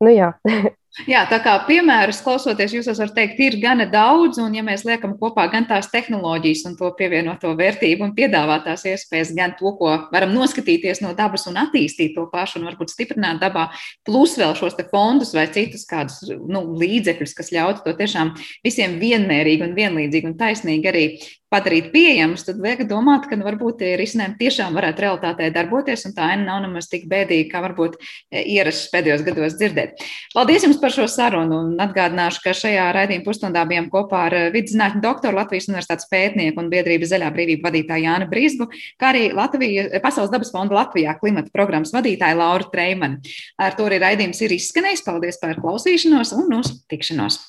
nu 0.00 0.14
jā. 0.14 0.34
Jā, 1.06 1.20
tā 1.30 1.36
kā 1.38 1.52
piemērus 1.68 2.18
klausoties, 2.24 2.72
jūs 2.74 2.88
varat 2.90 3.12
teikt, 3.14 3.38
ir 3.44 3.56
gana 3.62 3.84
daudz, 3.86 4.40
un 4.42 4.56
ja 4.58 4.64
mēs 4.66 4.82
liekam 4.82 5.12
kopā 5.20 5.44
gan 5.52 5.68
tās 5.68 5.86
tehnoloģijas 5.92 6.64
un 6.66 6.74
to 6.80 6.90
pievienoto 6.98 7.52
vērtību 7.54 8.08
un 8.08 8.14
piedāvātās 8.16 8.82
iespējas, 8.90 9.30
gan 9.36 9.54
to, 9.60 9.70
ko 9.78 9.92
varam 10.10 10.34
noskatīties 10.34 10.98
no 11.04 11.12
dabas 11.14 11.46
un 11.46 11.60
attīstīt 11.62 12.16
to 12.18 12.26
pašu 12.32 12.58
un 12.58 12.66
varbūt 12.72 12.90
stiprināt 12.90 13.38
dabā, 13.38 13.68
plus 14.02 14.34
vēl 14.40 14.56
šos 14.58 14.74
fondus 14.90 15.30
vai 15.38 15.46
citus 15.54 15.86
kādus 15.86 16.24
nu, 16.26 16.66
līdzekļus, 16.82 17.36
kas 17.38 17.54
ļautu 17.54 17.86
to 17.86 17.94
tiešām 17.94 18.34
visiem 18.66 18.98
vienmērīgi 18.98 19.68
un 19.68 19.78
vienlīdzīgi 19.78 20.32
un 20.32 20.40
taisnīgi 20.42 20.90
arī 20.90 21.04
padarīt 21.50 21.90
pieejamus, 21.90 22.44
tad 22.46 22.60
liek 22.62 22.84
domāt, 22.88 23.26
ka 23.28 23.36
nu, 23.38 23.44
varbūt 23.46 23.80
tie 23.82 23.94
risinājumi 23.98 24.38
tiešām 24.38 24.76
varētu 24.76 25.04
realitātē 25.04 25.48
darboties, 25.54 26.04
un 26.06 26.14
tā 26.14 26.28
aina 26.30 26.46
nav 26.46 26.60
nemaz 26.64 26.86
tik 26.90 27.08
bēdīga, 27.10 27.48
kā 27.50 27.62
varbūt 27.64 27.96
e, 27.98 28.44
ierasts 28.54 28.90
pēdējos 28.92 29.24
gados 29.26 29.56
dzirdēt. 29.58 30.04
Paldies 30.34 30.66
jums 30.66 30.78
par 30.82 30.92
šo 30.94 31.06
sarunu, 31.10 31.58
un 31.64 31.82
atgādināšu, 31.82 32.42
ka 32.44 32.54
šajā 32.56 32.86
raidījuma 32.96 33.26
pusstundā 33.26 33.64
bijām 33.68 33.88
kopā 33.92 34.24
ar 34.28 34.36
vidzinātņu 34.54 35.02
doktoru 35.04 35.40
Latvijas 35.40 35.68
Universitātes 35.70 36.08
pētnieku 36.12 36.62
un 36.62 36.70
biedrības 36.72 37.12
Zaļā 37.14 37.30
brīvība 37.34 37.68
vadītāju 37.68 38.06
Jānu 38.06 38.30
Brīsbu, 38.30 38.68
kā 39.00 39.12
arī 39.12 39.28
Latvija, 39.36 39.88
Pasaules 40.04 40.32
dabas 40.32 40.52
fonda 40.54 40.76
Latvijā 40.80 41.16
klimata 41.20 41.52
programmas 41.54 41.94
vadītāju 41.96 42.40
Lauru 42.42 42.68
Treimanu. 42.72 43.20
Ar 43.60 43.78
to 43.78 43.88
arī 43.88 44.02
raidījums 44.04 44.44
ir 44.44 44.56
izskanējis. 44.58 45.06
Paldies 45.06 45.40
par 45.42 45.56
klausīšanos 45.60 46.36
un 46.36 46.60
uz 46.60 46.74
tikšanos! 46.92 47.40